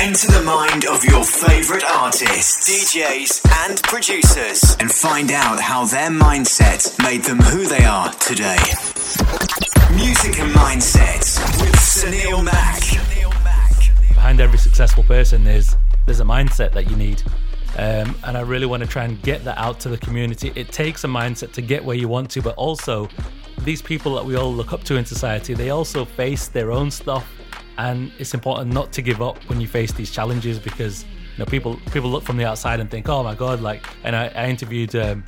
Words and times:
Enter 0.00 0.28
the 0.28 0.42
mind 0.42 0.86
of 0.86 1.04
your 1.04 1.22
favorite 1.22 1.84
artists, 1.84 2.66
DJs, 2.66 3.68
and 3.68 3.82
producers 3.82 4.74
and 4.80 4.90
find 4.90 5.30
out 5.30 5.60
how 5.60 5.84
their 5.84 6.08
mindset 6.08 6.98
made 7.02 7.22
them 7.22 7.38
who 7.38 7.66
they 7.66 7.84
are 7.84 8.10
today. 8.14 8.56
Music 9.94 10.40
and 10.40 10.54
Mindsets 10.54 11.38
with 11.60 11.74
Sunil 11.76 12.42
Mack. 12.42 12.80
Behind 14.08 14.40
every 14.40 14.56
successful 14.56 15.04
person, 15.04 15.44
there's 15.44 15.76
there's 16.06 16.20
a 16.20 16.24
mindset 16.24 16.72
that 16.72 16.88
you 16.88 16.96
need. 16.96 17.22
Um, 17.76 18.16
and 18.24 18.38
I 18.38 18.40
really 18.40 18.64
want 18.64 18.82
to 18.82 18.88
try 18.88 19.04
and 19.04 19.20
get 19.20 19.44
that 19.44 19.58
out 19.58 19.80
to 19.80 19.90
the 19.90 19.98
community. 19.98 20.50
It 20.56 20.72
takes 20.72 21.04
a 21.04 21.08
mindset 21.08 21.52
to 21.52 21.60
get 21.60 21.84
where 21.84 21.96
you 21.96 22.08
want 22.08 22.30
to, 22.30 22.40
but 22.40 22.54
also 22.56 23.10
these 23.64 23.82
people 23.82 24.14
that 24.14 24.24
we 24.24 24.34
all 24.36 24.50
look 24.50 24.72
up 24.72 24.82
to 24.84 24.96
in 24.96 25.04
society, 25.04 25.52
they 25.52 25.68
also 25.68 26.06
face 26.06 26.48
their 26.48 26.72
own 26.72 26.90
stuff, 26.90 27.30
and 27.80 28.12
it's 28.18 28.34
important 28.34 28.72
not 28.72 28.92
to 28.92 29.02
give 29.02 29.22
up 29.22 29.38
when 29.48 29.60
you 29.60 29.66
face 29.66 29.92
these 29.92 30.10
challenges 30.10 30.58
because 30.58 31.04
you 31.04 31.38
know 31.38 31.46
people 31.46 31.80
people 31.92 32.10
look 32.10 32.22
from 32.22 32.36
the 32.36 32.44
outside 32.44 32.78
and 32.80 32.90
think, 32.90 33.08
oh 33.08 33.22
my 33.22 33.34
god, 33.34 33.60
like. 33.60 33.84
And 34.04 34.14
I, 34.14 34.28
I 34.28 34.48
interviewed 34.48 34.94
um, 34.96 35.24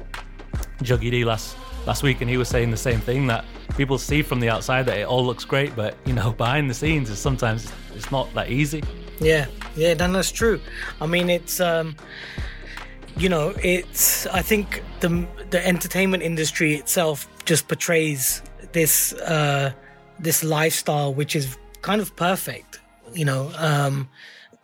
Juggy 0.82 1.10
D 1.10 1.24
last 1.24 1.56
last 1.86 2.02
week, 2.02 2.20
and 2.20 2.28
he 2.28 2.36
was 2.36 2.48
saying 2.48 2.70
the 2.70 2.76
same 2.76 3.00
thing 3.00 3.26
that 3.28 3.44
people 3.76 3.98
see 3.98 4.22
from 4.22 4.40
the 4.40 4.50
outside 4.50 4.86
that 4.86 4.98
it 4.98 5.06
all 5.06 5.24
looks 5.24 5.44
great, 5.44 5.74
but 5.74 5.96
you 6.04 6.12
know 6.12 6.32
behind 6.44 6.68
the 6.68 6.74
scenes, 6.74 7.08
is 7.10 7.18
sometimes 7.18 7.72
it's 7.94 8.10
not 8.10 8.32
that 8.34 8.50
easy. 8.50 8.82
Yeah, 9.18 9.46
yeah, 9.74 9.94
then 9.94 10.12
that's 10.12 10.32
true. 10.32 10.60
I 11.00 11.06
mean, 11.06 11.30
it's 11.30 11.60
um, 11.60 11.96
you 13.16 13.28
know, 13.28 13.54
it's. 13.62 14.26
I 14.26 14.42
think 14.42 14.82
the 15.00 15.26
the 15.50 15.66
entertainment 15.66 16.22
industry 16.22 16.74
itself 16.74 17.28
just 17.46 17.66
portrays 17.66 18.42
this 18.72 19.14
uh, 19.14 19.72
this 20.18 20.44
lifestyle, 20.44 21.14
which 21.14 21.34
is 21.34 21.56
kind 21.82 22.00
of 22.00 22.16
perfect. 22.16 22.80
You 23.12 23.24
know, 23.24 23.52
um, 23.56 24.08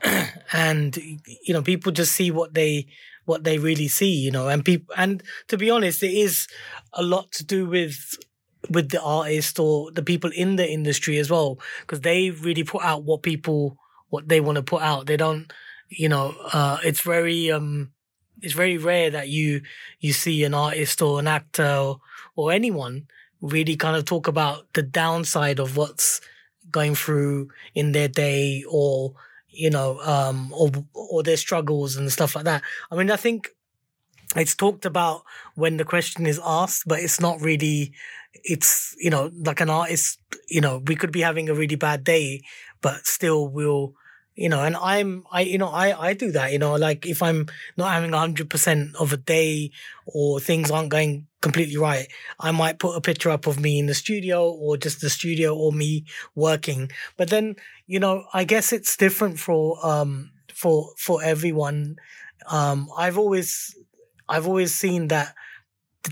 and 0.53 0.97
you 0.97 1.53
know, 1.53 1.63
people 1.63 1.93
just 1.93 2.13
see 2.13 2.31
what 2.31 2.55
they 2.55 2.87
what 3.27 3.45
they 3.45 3.59
really 3.59 3.89
see. 3.89 4.15
You 4.15 4.31
know, 4.31 4.49
and 4.49 4.65
people 4.65 4.95
and 4.97 5.23
to 5.49 5.59
be 5.59 5.71
honest, 5.71 6.03
it 6.03 6.13
is 6.13 6.49
a 6.95 7.03
lot 7.03 7.33
to 7.33 7.45
do 7.45 7.67
with 7.67 8.17
with 8.71 8.91
the 8.91 9.01
artist 9.03 9.59
or 9.59 9.91
the 9.93 10.03
people 10.03 10.31
in 10.35 10.57
the 10.57 10.69
industry 10.69 11.19
as 11.19 11.31
well, 11.31 11.59
because 11.81 12.01
they 12.01 12.31
really 12.31 12.65
put 12.65 12.83
out 12.83 13.05
what 13.05 13.23
people 13.23 13.79
what 14.11 14.29
they 14.29 14.41
want 14.41 14.57
to 14.57 14.63
put 14.63 14.83
out. 14.83 15.07
They 15.07 15.17
don't, 15.17 15.53
you 15.89 16.09
know, 16.09 16.35
uh, 16.53 16.79
it's 16.85 17.01
very, 17.01 17.51
um, 17.51 17.93
it's 18.41 18.55
very 18.55 18.79
rare 18.79 19.11
that 19.11 19.29
you, 19.29 19.63
you 20.01 20.13
see 20.13 20.45
an 20.45 20.55
artist 20.55 21.03
or 21.03 21.19
an 21.19 21.27
actor 21.27 21.67
or, 21.67 22.01
or 22.37 22.53
anyone 22.53 23.07
really 23.41 23.77
kind 23.77 23.97
of 23.97 24.05
talk 24.05 24.27
about 24.27 24.73
the 24.75 24.83
downside 24.83 25.59
of 25.59 25.77
what's 25.77 26.21
going 26.71 26.95
through 26.95 27.49
in 27.75 27.93
their 27.93 28.09
day 28.09 28.65
or, 28.69 29.15
you 29.51 29.71
know, 29.71 30.01
um, 30.01 30.53
or, 30.53 30.71
or 30.95 31.23
their 31.23 31.37
struggles 31.37 31.97
and 31.97 32.13
stuff 32.13 32.35
like 32.35 32.45
that. 32.45 32.63
I 32.91 32.97
mean, 32.97 33.11
I 33.11 33.17
think 33.17 33.49
it's 34.37 34.55
talked 34.55 34.85
about 34.85 35.23
when 35.55 35.77
the 35.77 35.85
question 35.85 36.27
is 36.27 36.41
asked, 36.45 36.85
but 36.87 37.01
it's 37.01 37.21
not 37.21 37.41
really, 37.41 37.93
it's, 38.35 38.95
you 38.99 39.11
know, 39.11 39.31
like 39.35 39.61
an 39.61 39.71
artist, 39.71 40.21
you 40.49 40.61
know, 40.61 40.83
we 40.87 40.97
could 40.97 41.13
be 41.13 41.23
having 41.23 41.49
a 41.49 41.55
really 41.55 41.77
bad 41.77 42.05
day, 42.05 42.43
but 42.83 43.07
still 43.07 43.49
we'll, 43.49 43.95
you 44.39 44.49
know, 44.49 44.63
and 44.63 44.77
I'm, 44.77 45.25
I, 45.33 45.41
you 45.41 45.59
know, 45.59 45.67
I, 45.67 46.11
I 46.11 46.15
do 46.15 46.31
that, 46.31 46.53
you 46.53 46.61
know, 46.61 46.77
like 46.77 47.05
if 47.07 47.25
I'm 47.25 47.49
not 47.77 47.91
having 47.91 48.13
hundred 48.13 48.49
percent 48.49 48.95
of 48.95 49.13
a 49.13 49.17
day 49.17 49.73
or 50.07 50.39
things 50.39 50.71
aren't 50.71 50.91
going 50.91 51.27
completely 51.41 51.77
right, 51.77 52.07
I 52.39 52.53
might 52.53 52.79
put 52.79 52.95
a 52.95 53.01
picture 53.01 53.31
up 53.31 53.49
of 53.49 53.59
me 53.59 53.81
in 53.81 53.87
the 53.87 53.95
studio 53.95 54.49
or 54.49 54.77
just 54.77 55.01
the 55.01 55.11
studio 55.11 55.57
or 55.57 55.73
me 55.73 56.05
working. 56.37 56.89
But 57.17 57.31
then, 57.31 57.57
you 57.89 57.99
know, 57.99 58.27
I 58.33 58.45
guess 58.45 58.73
it's 58.73 58.97
different 58.97 59.41
for, 59.41 59.85
um, 59.85 60.31
for, 60.55 60.93
for 60.97 61.21
everyone. 61.21 61.97
Um, 62.49 62.91
I've 62.97 63.19
always, 63.19 63.75
I've 64.29 64.47
always 64.47 64.73
seen 64.73 65.09
that 65.09 65.35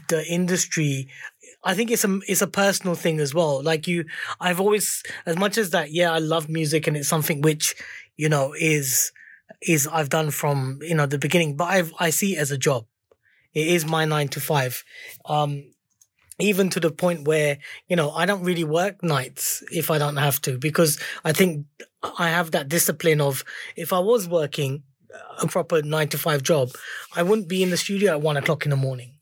the 0.09 0.27
industry 0.27 1.09
I 1.65 1.75
think 1.75 1.91
it's 1.91 2.05
a 2.05 2.21
it's 2.29 2.43
a 2.43 2.47
personal 2.47 2.95
thing 2.95 3.19
as 3.19 3.35
well. 3.35 3.61
Like 3.61 3.89
you, 3.89 4.05
I've 4.41 4.61
always, 4.61 5.03
as 5.27 5.37
much 5.37 5.59
as 5.59 5.71
that, 5.71 5.91
yeah, 5.91 6.13
I 6.13 6.19
love 6.19 6.49
music 6.49 6.87
and 6.87 6.97
it's 6.97 7.09
something 7.09 7.41
which 7.41 7.75
you 8.17 8.29
know 8.29 8.55
is 8.59 9.13
is 9.63 9.87
I've 9.87 10.09
done 10.11 10.31
from 10.31 10.79
you 10.83 10.95
know 10.95 11.07
the 11.07 11.19
beginning, 11.19 11.57
but 11.57 11.65
I 11.65 11.83
I 11.99 12.11
see 12.11 12.37
it 12.37 12.39
as 12.39 12.51
a 12.51 12.59
job. 12.59 12.87
It 13.55 13.69
is 13.69 13.87
my 13.87 14.05
nine 14.05 14.29
to 14.29 14.41
five. 14.41 14.85
Um, 15.25 15.73
even 16.39 16.69
to 16.69 16.81
the 16.81 16.91
point 16.91 17.27
where 17.27 17.59
you 17.89 17.97
know 17.97 18.11
I 18.11 18.27
don't 18.27 18.43
really 18.43 18.65
work 18.65 19.03
nights 19.03 19.63
if 19.71 19.91
I 19.91 19.99
don't 19.99 20.17
have 20.17 20.41
to 20.43 20.59
because 20.59 20.99
I 21.25 21.33
think 21.33 21.67
I 22.19 22.29
have 22.29 22.51
that 22.53 22.69
discipline 22.69 23.21
of 23.21 23.45
if 23.77 23.93
I 23.93 23.99
was 23.99 24.29
working 24.29 24.83
a 25.41 25.47
proper 25.47 25.83
nine 25.83 26.09
to 26.09 26.19
five 26.19 26.43
job, 26.43 26.71
I 27.15 27.23
wouldn't 27.23 27.49
be 27.49 27.63
in 27.63 27.71
the 27.71 27.77
studio 27.77 28.13
at 28.13 28.21
one 28.21 28.37
o'clock 28.37 28.67
in 28.67 28.71
the 28.71 28.77
morning 28.77 29.16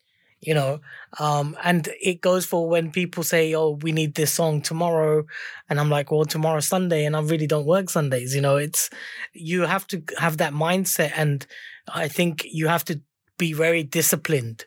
you 0.47 0.55
know 0.55 0.81
um, 1.19 1.57
and 1.65 1.89
it 2.01 2.21
goes 2.21 2.47
for 2.47 2.69
when 2.69 2.91
people 2.91 3.23
say 3.23 3.55
oh 3.55 3.71
we 3.83 3.93
need 3.93 4.15
this 4.15 4.33
song 4.33 4.61
tomorrow 4.61 5.25
and 5.69 5.81
i'm 5.81 5.91
like 5.91 6.11
well 6.11 6.25
tomorrow's 6.25 6.67
sunday 6.67 7.05
and 7.05 7.17
i 7.17 7.21
really 7.21 7.47
don't 7.47 7.67
work 7.67 7.89
sundays 7.91 8.35
you 8.35 8.41
know 8.41 8.57
it's 8.57 8.91
you 9.33 9.63
have 9.63 9.87
to 9.87 10.03
have 10.19 10.37
that 10.39 10.53
mindset 10.53 11.13
and 11.17 11.47
i 11.95 12.09
think 12.09 12.45
you 12.51 12.69
have 12.69 12.85
to 12.85 13.01
be 13.39 13.53
very 13.53 13.83
disciplined 13.83 14.65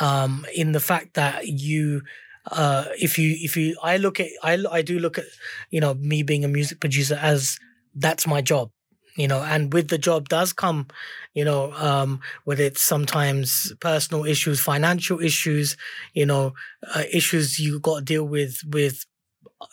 um, 0.00 0.46
in 0.54 0.72
the 0.72 0.80
fact 0.80 1.14
that 1.14 1.46
you 1.48 2.02
uh, 2.50 2.86
if 2.98 3.18
you 3.18 3.36
if 3.40 3.56
you 3.56 3.76
i 3.82 3.96
look 3.96 4.18
at 4.20 4.28
i 4.42 4.58
i 4.70 4.82
do 4.82 4.98
look 4.98 5.18
at 5.18 5.24
you 5.70 5.80
know 5.80 5.94
me 5.94 6.22
being 6.22 6.44
a 6.44 6.48
music 6.48 6.80
producer 6.80 7.18
as 7.20 7.58
that's 7.94 8.26
my 8.26 8.40
job 8.40 8.70
you 9.16 9.28
know 9.28 9.42
and 9.42 9.72
with 9.72 9.88
the 9.88 9.98
job 9.98 10.28
does 10.28 10.52
come 10.52 10.86
you 11.34 11.44
know 11.44 11.72
um 11.74 12.20
whether 12.44 12.62
it's 12.62 12.82
sometimes 12.82 13.72
personal 13.80 14.24
issues 14.24 14.60
financial 14.60 15.20
issues 15.20 15.76
you 16.14 16.26
know 16.26 16.52
uh, 16.94 17.02
issues 17.12 17.58
you 17.58 17.80
got 17.80 17.98
to 17.98 18.04
deal 18.04 18.24
with 18.24 18.60
with 18.68 19.04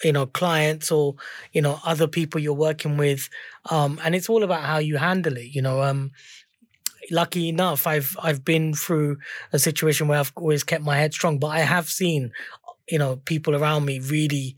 you 0.03 0.11
know 0.11 0.25
clients 0.25 0.91
or 0.91 1.15
you 1.53 1.61
know 1.61 1.79
other 1.85 2.07
people 2.07 2.41
you're 2.41 2.53
working 2.53 2.97
with 2.97 3.29
um 3.69 3.99
and 4.03 4.15
it's 4.15 4.29
all 4.29 4.43
about 4.43 4.63
how 4.63 4.77
you 4.77 4.97
handle 4.97 5.37
it 5.37 5.47
you 5.55 5.61
know 5.61 5.81
um 5.81 6.11
lucky 7.11 7.47
enough 7.47 7.87
i've 7.87 8.17
i've 8.21 8.43
been 8.43 8.73
through 8.73 9.17
a 9.53 9.59
situation 9.59 10.07
where 10.07 10.19
i've 10.19 10.33
always 10.35 10.63
kept 10.63 10.83
my 10.83 10.97
head 10.97 11.13
strong 11.13 11.39
but 11.39 11.47
i 11.47 11.59
have 11.59 11.87
seen 11.87 12.31
you 12.89 12.99
know 12.99 13.17
people 13.25 13.55
around 13.55 13.85
me 13.85 13.99
really 13.99 14.57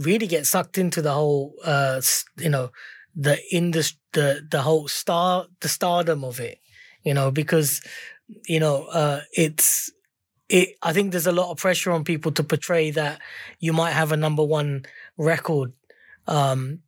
really 0.00 0.26
get 0.26 0.46
sucked 0.46 0.78
into 0.78 1.02
the 1.02 1.12
whole 1.12 1.54
uh 1.64 2.00
you 2.38 2.48
know 2.48 2.70
the 3.14 3.38
industry, 3.54 3.98
the 4.12 4.46
the 4.50 4.62
whole 4.62 4.88
star, 4.88 5.46
the 5.60 5.68
stardom 5.68 6.24
of 6.24 6.40
it, 6.40 6.58
you 7.02 7.14
know, 7.14 7.30
because 7.30 7.82
you 8.46 8.60
know, 8.60 8.84
uh, 8.84 9.20
it's 9.32 9.90
it. 10.48 10.76
I 10.82 10.92
think 10.92 11.10
there's 11.12 11.26
a 11.26 11.32
lot 11.32 11.50
of 11.50 11.58
pressure 11.58 11.90
on 11.90 12.04
people 12.04 12.32
to 12.32 12.44
portray 12.44 12.90
that 12.92 13.20
you 13.58 13.72
might 13.72 13.92
have 13.92 14.12
a 14.12 14.16
number 14.16 14.44
one 14.44 14.84
record, 15.16 15.72
um, 16.26 16.80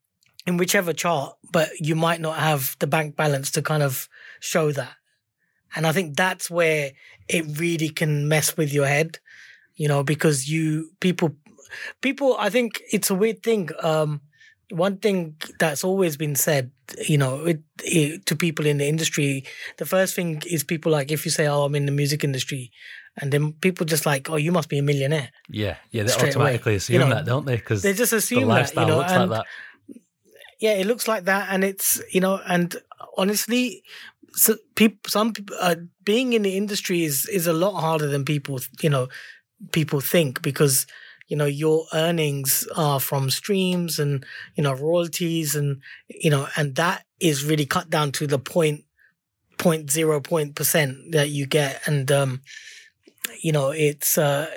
in 0.46 0.56
whichever 0.56 0.92
chart, 0.92 1.36
but 1.52 1.70
you 1.80 1.94
might 1.94 2.20
not 2.20 2.38
have 2.38 2.76
the 2.78 2.86
bank 2.86 3.16
balance 3.16 3.50
to 3.52 3.62
kind 3.62 3.82
of 3.82 4.08
show 4.40 4.72
that. 4.72 4.94
And 5.74 5.86
I 5.86 5.92
think 5.92 6.16
that's 6.16 6.50
where 6.50 6.92
it 7.28 7.58
really 7.58 7.88
can 7.88 8.28
mess 8.28 8.56
with 8.56 8.72
your 8.72 8.86
head, 8.86 9.18
you 9.76 9.88
know, 9.88 10.02
because 10.02 10.48
you 10.48 10.90
people 11.00 11.36
people 12.00 12.36
I 12.38 12.50
think 12.50 12.82
it's 12.92 13.10
a 13.10 13.14
weird 13.14 13.42
thing. 13.42 13.70
Um 13.80 14.20
one 14.72 14.96
thing 14.96 15.36
that's 15.58 15.84
always 15.84 16.16
been 16.16 16.34
said, 16.34 16.70
you 17.06 17.18
know, 17.18 17.44
it, 17.44 17.60
it, 17.84 18.26
to 18.26 18.34
people 18.34 18.66
in 18.66 18.78
the 18.78 18.88
industry, 18.88 19.44
the 19.76 19.86
first 19.86 20.14
thing 20.16 20.42
is 20.46 20.64
people 20.64 20.90
like 20.90 21.12
if 21.12 21.24
you 21.24 21.30
say, 21.30 21.46
"Oh, 21.46 21.64
I'm 21.64 21.74
in 21.74 21.86
the 21.86 21.92
music 21.92 22.24
industry," 22.24 22.72
and 23.20 23.32
then 23.32 23.52
people 23.52 23.84
just 23.86 24.06
like, 24.06 24.30
"Oh, 24.30 24.36
you 24.36 24.52
must 24.52 24.68
be 24.68 24.78
a 24.78 24.82
millionaire." 24.82 25.30
Yeah, 25.48 25.76
yeah, 25.90 26.04
they 26.04 26.12
automatically 26.12 26.72
away. 26.72 26.76
assume 26.76 26.94
you 26.94 27.00
know, 27.00 27.14
that, 27.14 27.26
don't 27.26 27.46
they? 27.46 27.56
Because 27.56 27.82
they 27.82 27.92
just 27.92 28.12
assume 28.12 28.48
the 28.48 28.54
that, 28.54 28.74
you 28.74 28.86
know, 28.86 28.98
looks 28.98 29.12
and, 29.12 29.30
like 29.30 29.40
that. 29.40 30.00
Yeah, 30.60 30.74
it 30.74 30.86
looks 30.86 31.06
like 31.06 31.24
that, 31.24 31.48
and 31.50 31.64
it's 31.64 32.00
you 32.10 32.20
know, 32.20 32.40
and 32.46 32.74
honestly, 33.16 33.82
so 34.32 34.56
people, 34.74 35.10
some 35.10 35.32
people, 35.32 35.56
uh, 35.60 35.76
being 36.04 36.32
in 36.32 36.42
the 36.42 36.56
industry 36.56 37.04
is 37.04 37.26
is 37.26 37.46
a 37.46 37.52
lot 37.52 37.80
harder 37.80 38.08
than 38.08 38.24
people, 38.24 38.60
you 38.80 38.90
know, 38.90 39.08
people 39.72 40.00
think 40.00 40.42
because 40.42 40.86
you 41.32 41.38
know 41.38 41.46
your 41.46 41.86
earnings 41.94 42.68
are 42.76 43.00
from 43.00 43.30
streams 43.30 43.98
and 43.98 44.22
you 44.54 44.62
know 44.62 44.74
royalties 44.74 45.56
and 45.56 45.80
you 46.10 46.28
know 46.28 46.46
and 46.58 46.74
that 46.74 47.06
is 47.20 47.42
really 47.42 47.64
cut 47.64 47.88
down 47.88 48.12
to 48.12 48.26
the 48.26 48.38
point 48.38 48.84
point 49.56 49.90
zero 49.90 50.20
point 50.20 50.54
percent 50.54 51.12
that 51.12 51.30
you 51.30 51.46
get. 51.46 51.80
And 51.86 52.12
um 52.12 52.42
you 53.40 53.50
know 53.50 53.70
it's 53.70 54.18
uh 54.18 54.50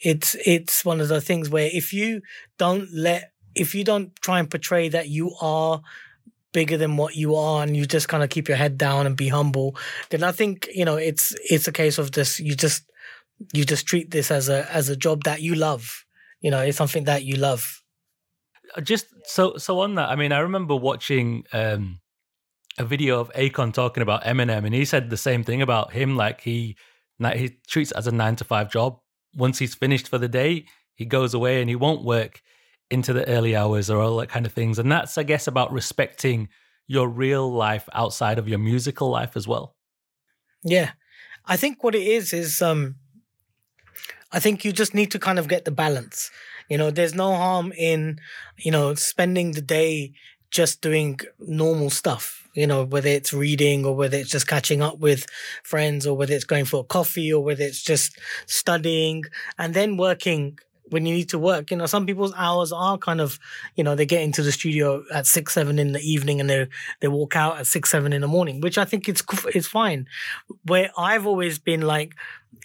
it's 0.00 0.34
it's 0.44 0.84
one 0.84 1.00
of 1.00 1.06
the 1.06 1.20
things 1.20 1.50
where 1.50 1.70
if 1.72 1.92
you 1.92 2.20
don't 2.58 2.92
let 2.92 3.30
if 3.54 3.72
you 3.72 3.84
don't 3.84 4.10
try 4.20 4.40
and 4.40 4.50
portray 4.50 4.88
that 4.88 5.08
you 5.08 5.36
are 5.40 5.80
bigger 6.52 6.76
than 6.76 6.96
what 6.96 7.14
you 7.14 7.36
are 7.36 7.62
and 7.62 7.76
you 7.76 7.86
just 7.86 8.08
kind 8.08 8.24
of 8.24 8.30
keep 8.30 8.48
your 8.48 8.56
head 8.56 8.76
down 8.76 9.06
and 9.06 9.16
be 9.16 9.28
humble 9.28 9.76
then 10.08 10.22
i 10.22 10.32
think 10.32 10.66
you 10.74 10.84
know 10.84 10.96
it's 10.96 11.34
it's 11.50 11.68
a 11.68 11.72
case 11.72 11.98
of 11.98 12.12
this 12.12 12.40
you 12.40 12.54
just 12.54 12.84
you 13.52 13.64
just 13.64 13.86
treat 13.86 14.10
this 14.10 14.30
as 14.30 14.48
a 14.48 14.66
as 14.72 14.88
a 14.88 14.96
job 14.96 15.24
that 15.24 15.42
you 15.42 15.54
love 15.54 16.06
you 16.40 16.50
know, 16.50 16.60
it's 16.60 16.78
something 16.78 17.04
that 17.04 17.24
you 17.24 17.36
love. 17.36 17.82
Uh, 18.76 18.80
just 18.80 19.06
so 19.24 19.56
so 19.56 19.80
on 19.80 19.94
that, 19.96 20.08
I 20.08 20.16
mean, 20.16 20.32
I 20.32 20.38
remember 20.38 20.76
watching 20.76 21.44
um 21.52 22.00
a 22.78 22.84
video 22.84 23.20
of 23.20 23.32
Akon 23.32 23.72
talking 23.72 24.02
about 24.02 24.24
Eminem, 24.24 24.64
and 24.64 24.74
he 24.74 24.84
said 24.84 25.10
the 25.10 25.16
same 25.16 25.42
thing 25.42 25.62
about 25.62 25.92
him. 25.92 26.16
Like 26.16 26.40
he 26.40 26.76
he 27.20 27.58
treats 27.66 27.90
it 27.90 27.96
as 27.96 28.06
a 28.06 28.12
nine 28.12 28.36
to 28.36 28.44
five 28.44 28.70
job. 28.70 28.98
Once 29.34 29.58
he's 29.58 29.74
finished 29.74 30.08
for 30.08 30.18
the 30.18 30.28
day, 30.28 30.66
he 30.94 31.04
goes 31.04 31.34
away 31.34 31.60
and 31.60 31.68
he 31.68 31.76
won't 31.76 32.04
work 32.04 32.40
into 32.90 33.12
the 33.12 33.26
early 33.28 33.54
hours 33.54 33.90
or 33.90 34.00
all 34.00 34.16
that 34.16 34.28
kind 34.28 34.46
of 34.46 34.52
things. 34.52 34.78
And 34.78 34.90
that's, 34.90 35.18
I 35.18 35.22
guess, 35.22 35.46
about 35.46 35.72
respecting 35.72 36.48
your 36.86 37.08
real 37.08 37.52
life 37.52 37.88
outside 37.92 38.38
of 38.38 38.48
your 38.48 38.58
musical 38.58 39.10
life 39.10 39.36
as 39.36 39.46
well. 39.46 39.76
Yeah. 40.64 40.92
I 41.44 41.56
think 41.56 41.84
what 41.84 41.94
it 41.94 42.06
is 42.06 42.32
is 42.32 42.62
um 42.62 42.96
I 44.32 44.40
think 44.40 44.64
you 44.64 44.72
just 44.72 44.94
need 44.94 45.10
to 45.12 45.18
kind 45.18 45.38
of 45.38 45.48
get 45.48 45.64
the 45.64 45.70
balance. 45.70 46.30
You 46.68 46.76
know, 46.78 46.90
there's 46.90 47.14
no 47.14 47.34
harm 47.34 47.72
in, 47.76 48.18
you 48.58 48.70
know, 48.70 48.94
spending 48.94 49.52
the 49.52 49.62
day 49.62 50.12
just 50.50 50.80
doing 50.80 51.18
normal 51.38 51.90
stuff, 51.90 52.48
you 52.54 52.66
know, 52.66 52.84
whether 52.84 53.08
it's 53.08 53.32
reading 53.32 53.84
or 53.84 53.94
whether 53.94 54.16
it's 54.16 54.30
just 54.30 54.48
catching 54.48 54.82
up 54.82 54.98
with 54.98 55.26
friends 55.62 56.06
or 56.06 56.16
whether 56.16 56.34
it's 56.34 56.44
going 56.44 56.64
for 56.64 56.80
a 56.80 56.84
coffee 56.84 57.32
or 57.32 57.42
whether 57.42 57.62
it's 57.62 57.82
just 57.82 58.18
studying 58.46 59.24
and 59.58 59.74
then 59.74 59.96
working 59.96 60.58
when 60.90 61.04
you 61.04 61.14
need 61.14 61.28
to 61.28 61.38
work. 61.38 61.70
You 61.70 61.76
know, 61.76 61.86
some 61.86 62.06
people's 62.06 62.32
hours 62.36 62.72
are 62.72 62.96
kind 62.96 63.20
of, 63.20 63.38
you 63.76 63.84
know, 63.84 63.94
they 63.94 64.06
get 64.06 64.22
into 64.22 64.42
the 64.42 64.52
studio 64.52 65.04
at 65.12 65.26
six, 65.26 65.52
seven 65.52 65.78
in 65.78 65.92
the 65.92 66.00
evening 66.00 66.40
and 66.40 66.48
they 66.48 66.66
they 67.00 67.08
walk 67.08 67.36
out 67.36 67.58
at 67.58 67.66
six, 67.66 67.90
seven 67.90 68.12
in 68.12 68.22
the 68.22 68.28
morning, 68.28 68.60
which 68.60 68.78
I 68.78 68.84
think 68.84 69.08
it's 69.08 69.22
it's 69.54 69.66
fine. 69.66 70.06
Where 70.64 70.90
I've 70.96 71.26
always 71.26 71.58
been 71.58 71.82
like, 71.82 72.14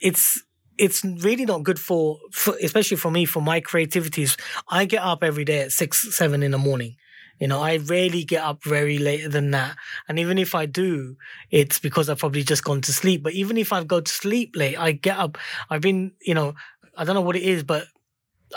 it's 0.01 0.41
it's 0.77 1.03
really 1.03 1.45
not 1.45 1.63
good 1.63 1.79
for, 1.79 2.19
for 2.31 2.55
especially 2.61 2.97
for 2.97 3.11
me 3.11 3.25
for 3.25 3.41
my 3.41 3.59
creativities. 3.59 4.37
I 4.69 4.85
get 4.85 5.01
up 5.03 5.23
every 5.23 5.45
day 5.45 5.61
at 5.61 5.71
six, 5.71 6.15
seven 6.15 6.43
in 6.43 6.51
the 6.51 6.57
morning. 6.57 6.95
You 7.39 7.47
know, 7.47 7.61
I 7.61 7.77
rarely 7.77 8.23
get 8.23 8.43
up 8.43 8.63
very 8.63 8.97
later 8.99 9.27
than 9.27 9.51
that. 9.51 9.75
And 10.07 10.19
even 10.19 10.37
if 10.37 10.55
I 10.55 10.65
do, 10.65 11.17
it's 11.51 11.79
because 11.79 12.09
I've 12.09 12.19
probably 12.19 12.43
just 12.43 12.63
gone 12.63 12.81
to 12.81 12.93
sleep. 12.93 13.23
But 13.23 13.33
even 13.33 13.57
if 13.57 13.73
I 13.73 13.83
go 13.83 13.99
to 13.99 14.11
sleep 14.11 14.55
late, 14.55 14.79
I 14.79 14.91
get 14.93 15.17
up. 15.17 15.37
I've 15.69 15.81
been, 15.81 16.13
you 16.21 16.33
know, 16.33 16.53
I 16.95 17.03
don't 17.03 17.15
know 17.15 17.21
what 17.21 17.35
it 17.35 17.43
is, 17.43 17.63
but 17.63 17.87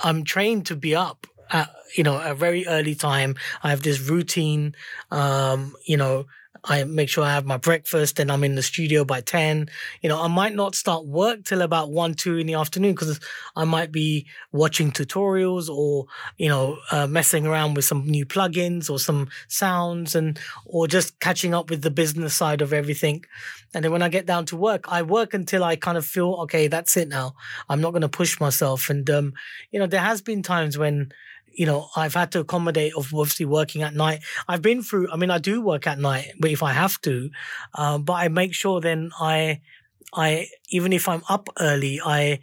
I'm 0.04 0.24
trained 0.24 0.66
to 0.66 0.76
be 0.76 0.94
up 0.94 1.26
at 1.50 1.70
you 1.96 2.04
know 2.04 2.20
a 2.20 2.34
very 2.34 2.66
early 2.66 2.94
time. 2.94 3.36
I 3.62 3.70
have 3.70 3.82
this 3.82 4.00
routine. 4.00 4.74
Um, 5.10 5.74
you 5.86 5.96
know, 5.96 6.26
I 6.68 6.82
make 6.84 7.08
sure 7.08 7.22
I 7.22 7.32
have 7.32 7.46
my 7.46 7.56
breakfast 7.56 8.18
and 8.18 8.30
I'm 8.30 8.42
in 8.42 8.56
the 8.56 8.62
studio 8.62 9.04
by 9.04 9.20
10. 9.20 9.68
You 10.02 10.08
know, 10.08 10.20
I 10.20 10.26
might 10.26 10.54
not 10.54 10.74
start 10.74 11.06
work 11.06 11.44
till 11.44 11.62
about 11.62 11.90
1, 11.90 12.14
2 12.14 12.38
in 12.38 12.46
the 12.46 12.54
afternoon 12.54 12.92
because 12.92 13.20
I 13.54 13.64
might 13.64 13.92
be 13.92 14.26
watching 14.50 14.90
tutorials 14.90 15.68
or, 15.68 16.06
you 16.38 16.48
know, 16.48 16.78
uh, 16.90 17.06
messing 17.06 17.46
around 17.46 17.74
with 17.74 17.84
some 17.84 18.04
new 18.06 18.26
plugins 18.26 18.90
or 18.90 18.98
some 18.98 19.28
sounds 19.46 20.16
and, 20.16 20.40
or 20.64 20.88
just 20.88 21.20
catching 21.20 21.54
up 21.54 21.70
with 21.70 21.82
the 21.82 21.90
business 21.90 22.34
side 22.34 22.60
of 22.60 22.72
everything. 22.72 23.24
And 23.72 23.84
then 23.84 23.92
when 23.92 24.02
I 24.02 24.08
get 24.08 24.26
down 24.26 24.46
to 24.46 24.56
work, 24.56 24.86
I 24.88 25.02
work 25.02 25.34
until 25.34 25.62
I 25.62 25.76
kind 25.76 25.96
of 25.96 26.04
feel, 26.04 26.32
okay, 26.42 26.66
that's 26.66 26.96
it 26.96 27.08
now. 27.08 27.34
I'm 27.68 27.80
not 27.80 27.92
going 27.92 28.02
to 28.02 28.08
push 28.08 28.40
myself. 28.40 28.90
And, 28.90 29.08
um, 29.08 29.34
you 29.70 29.78
know, 29.78 29.86
there 29.86 30.00
has 30.00 30.20
been 30.20 30.42
times 30.42 30.76
when, 30.76 31.12
you 31.56 31.66
know, 31.66 31.88
I've 31.96 32.14
had 32.14 32.32
to 32.32 32.40
accommodate 32.40 32.94
of 32.94 33.12
obviously 33.14 33.46
working 33.46 33.82
at 33.82 33.94
night. 33.94 34.22
I've 34.46 34.62
been 34.62 34.82
through, 34.82 35.10
I 35.10 35.16
mean, 35.16 35.30
I 35.30 35.38
do 35.38 35.60
work 35.60 35.86
at 35.86 35.98
night, 35.98 36.32
but 36.38 36.50
if 36.50 36.62
I 36.62 36.72
have 36.72 37.00
to, 37.02 37.30
um, 37.74 38.02
but 38.02 38.14
I 38.14 38.28
make 38.28 38.54
sure 38.54 38.80
then 38.80 39.10
I, 39.18 39.60
I, 40.14 40.48
even 40.70 40.92
if 40.92 41.08
I'm 41.08 41.22
up 41.28 41.48
early, 41.58 42.00
I, 42.04 42.40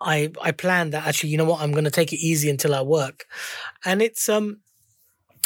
I, 0.00 0.32
I 0.42 0.52
plan 0.52 0.90
that 0.90 1.06
actually, 1.06 1.30
you 1.30 1.36
know 1.36 1.44
what, 1.44 1.60
I'm 1.60 1.72
going 1.72 1.84
to 1.84 1.90
take 1.90 2.12
it 2.12 2.18
easy 2.18 2.48
until 2.48 2.74
I 2.74 2.82
work. 2.82 3.26
And 3.84 4.00
it's, 4.00 4.28
um, 4.28 4.58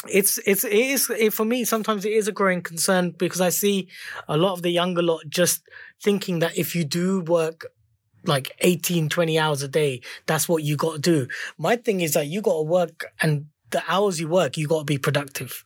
it's 0.07 0.37
it's 0.45 0.63
it 0.63 0.71
is 0.71 1.09
it, 1.09 1.33
for 1.33 1.43
me 1.43 1.65
sometimes 1.65 2.05
it 2.05 2.13
is 2.13 2.29
a 2.29 2.31
growing 2.31 2.61
concern 2.61 3.11
because 3.11 3.41
i 3.41 3.49
see 3.49 3.89
a 4.29 4.37
lot 4.37 4.53
of 4.53 4.61
the 4.61 4.69
younger 4.69 5.01
lot 5.01 5.21
just 5.27 5.61
thinking 6.01 6.39
that 6.39 6.57
if 6.57 6.73
you 6.73 6.85
do 6.85 7.19
work 7.19 7.65
like 8.25 8.55
18, 8.59 9.09
20 9.09 9.39
hours 9.39 9.61
a 9.63 9.67
day. 9.67 10.01
That's 10.25 10.47
what 10.49 10.63
you 10.63 10.75
got 10.75 10.93
to 10.93 10.99
do. 10.99 11.27
My 11.57 11.75
thing 11.75 12.01
is 12.01 12.13
that 12.13 12.27
you 12.27 12.41
got 12.41 12.57
to 12.57 12.63
work 12.63 13.05
and 13.21 13.47
the 13.71 13.83
hours 13.87 14.19
you 14.19 14.27
work, 14.27 14.57
you 14.57 14.67
got 14.67 14.79
to 14.79 14.85
be 14.85 14.97
productive, 14.97 15.63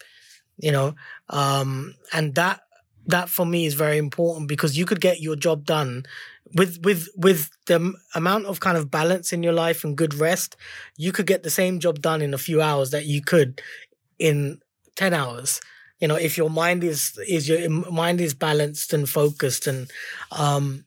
you 0.57 0.71
know? 0.71 0.95
Um, 1.29 1.95
and 2.11 2.35
that, 2.35 2.61
that 3.07 3.29
for 3.29 3.45
me 3.45 3.65
is 3.65 3.73
very 3.73 3.97
important 3.97 4.47
because 4.47 4.77
you 4.77 4.85
could 4.85 5.01
get 5.01 5.21
your 5.21 5.35
job 5.35 5.65
done 5.65 6.05
with, 6.55 6.83
with, 6.83 7.09
with 7.15 7.49
the 7.65 7.93
amount 8.15 8.45
of 8.45 8.59
kind 8.59 8.77
of 8.77 8.91
balance 8.91 9.33
in 9.33 9.43
your 9.43 9.53
life 9.53 9.83
and 9.83 9.97
good 9.97 10.13
rest. 10.13 10.55
You 10.97 11.11
could 11.11 11.27
get 11.27 11.43
the 11.43 11.49
same 11.49 11.79
job 11.79 12.01
done 12.01 12.21
in 12.21 12.33
a 12.33 12.37
few 12.37 12.61
hours 12.61 12.91
that 12.91 13.05
you 13.05 13.21
could 13.21 13.61
in 14.19 14.59
10 14.95 15.13
hours 15.13 15.59
you 15.99 16.07
know 16.07 16.15
if 16.15 16.37
your 16.37 16.49
mind 16.49 16.83
is 16.83 17.17
is 17.27 17.47
your 17.47 17.69
mind 17.69 18.21
is 18.21 18.33
balanced 18.33 18.93
and 18.93 19.09
focused 19.09 19.67
and 19.67 19.89
um 20.31 20.85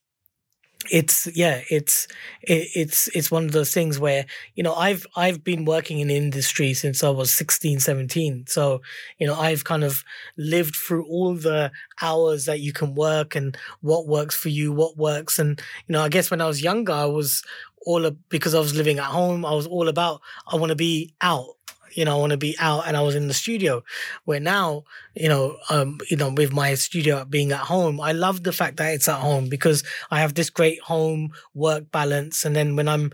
it's 0.90 1.26
yeah 1.34 1.62
it's 1.70 2.06
it, 2.42 2.68
it's 2.74 3.08
it's 3.08 3.30
one 3.30 3.44
of 3.44 3.52
those 3.52 3.72
things 3.72 3.98
where 3.98 4.24
you 4.54 4.62
know 4.62 4.74
i've 4.74 5.06
i've 5.16 5.42
been 5.42 5.64
working 5.64 6.00
in 6.00 6.10
industry 6.10 6.74
since 6.74 7.02
i 7.02 7.08
was 7.08 7.32
16 7.34 7.80
17 7.80 8.46
so 8.46 8.80
you 9.18 9.26
know 9.26 9.34
i've 9.34 9.64
kind 9.64 9.84
of 9.84 10.04
lived 10.36 10.74
through 10.74 11.04
all 11.06 11.34
the 11.34 11.70
hours 12.00 12.44
that 12.44 12.60
you 12.60 12.72
can 12.72 12.94
work 12.94 13.34
and 13.34 13.56
what 13.80 14.06
works 14.06 14.34
for 14.36 14.48
you 14.48 14.72
what 14.72 14.96
works. 14.96 15.38
And 15.38 15.60
you 15.86 15.92
know 15.92 16.02
i 16.02 16.08
guess 16.08 16.30
when 16.30 16.40
i 16.40 16.46
was 16.46 16.62
younger 16.62 16.92
i 16.92 17.04
was 17.04 17.42
all 17.84 18.10
because 18.28 18.54
i 18.54 18.58
was 18.58 18.74
living 18.74 18.98
at 18.98 19.04
home 19.04 19.44
i 19.44 19.52
was 19.52 19.66
all 19.66 19.88
about 19.88 20.20
i 20.52 20.56
want 20.56 20.70
to 20.70 20.76
be 20.76 21.14
out 21.20 21.56
you 21.92 22.04
know, 22.04 22.16
I 22.16 22.20
want 22.20 22.32
to 22.32 22.36
be 22.36 22.56
out 22.58 22.86
and 22.86 22.96
I 22.96 23.02
was 23.02 23.14
in 23.14 23.28
the 23.28 23.34
studio. 23.34 23.82
Where 24.24 24.40
now, 24.40 24.84
you 25.14 25.28
know, 25.28 25.56
um, 25.70 25.98
you 26.10 26.16
know, 26.16 26.30
with 26.30 26.52
my 26.52 26.74
studio 26.74 27.24
being 27.24 27.52
at 27.52 27.60
home, 27.60 28.00
I 28.00 28.12
love 28.12 28.42
the 28.42 28.52
fact 28.52 28.76
that 28.78 28.94
it's 28.94 29.08
at 29.08 29.20
home 29.20 29.48
because 29.48 29.82
I 30.10 30.20
have 30.20 30.34
this 30.34 30.50
great 30.50 30.80
home 30.80 31.32
work 31.54 31.90
balance. 31.90 32.44
And 32.44 32.54
then 32.54 32.76
when 32.76 32.88
I'm 32.88 33.12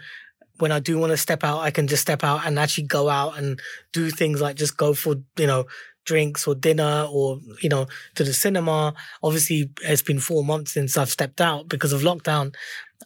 when 0.59 0.73
I 0.73 0.79
do 0.79 0.99
want 0.99 1.11
to 1.11 1.17
step 1.17 1.43
out, 1.43 1.61
I 1.61 1.71
can 1.71 1.89
just 1.89 2.03
step 2.03 2.23
out 2.23 2.47
and 2.47 2.59
actually 2.59 2.87
go 2.87 3.09
out 3.09 3.37
and 3.39 3.61
do 3.93 4.11
things 4.11 4.41
like 4.41 4.57
just 4.57 4.77
go 4.77 4.95
for, 4.95 5.17
you 5.37 5.47
know, 5.47 5.67
drinks 6.05 6.47
or 6.47 6.55
dinner 6.55 7.07
or, 7.11 7.41
you 7.63 7.69
know, 7.69 7.87
to 8.15 8.25
the 8.25 8.33
cinema. 8.33 8.95
Obviously, 9.23 9.71
it's 9.83 10.03
been 10.03 10.19
four 10.19 10.45
months 10.45 10.73
since 10.73 10.97
I've 10.97 11.11
stepped 11.11 11.41
out 11.41 11.69
because 11.69 11.93
of 11.93 12.03
lockdown. 12.03 12.55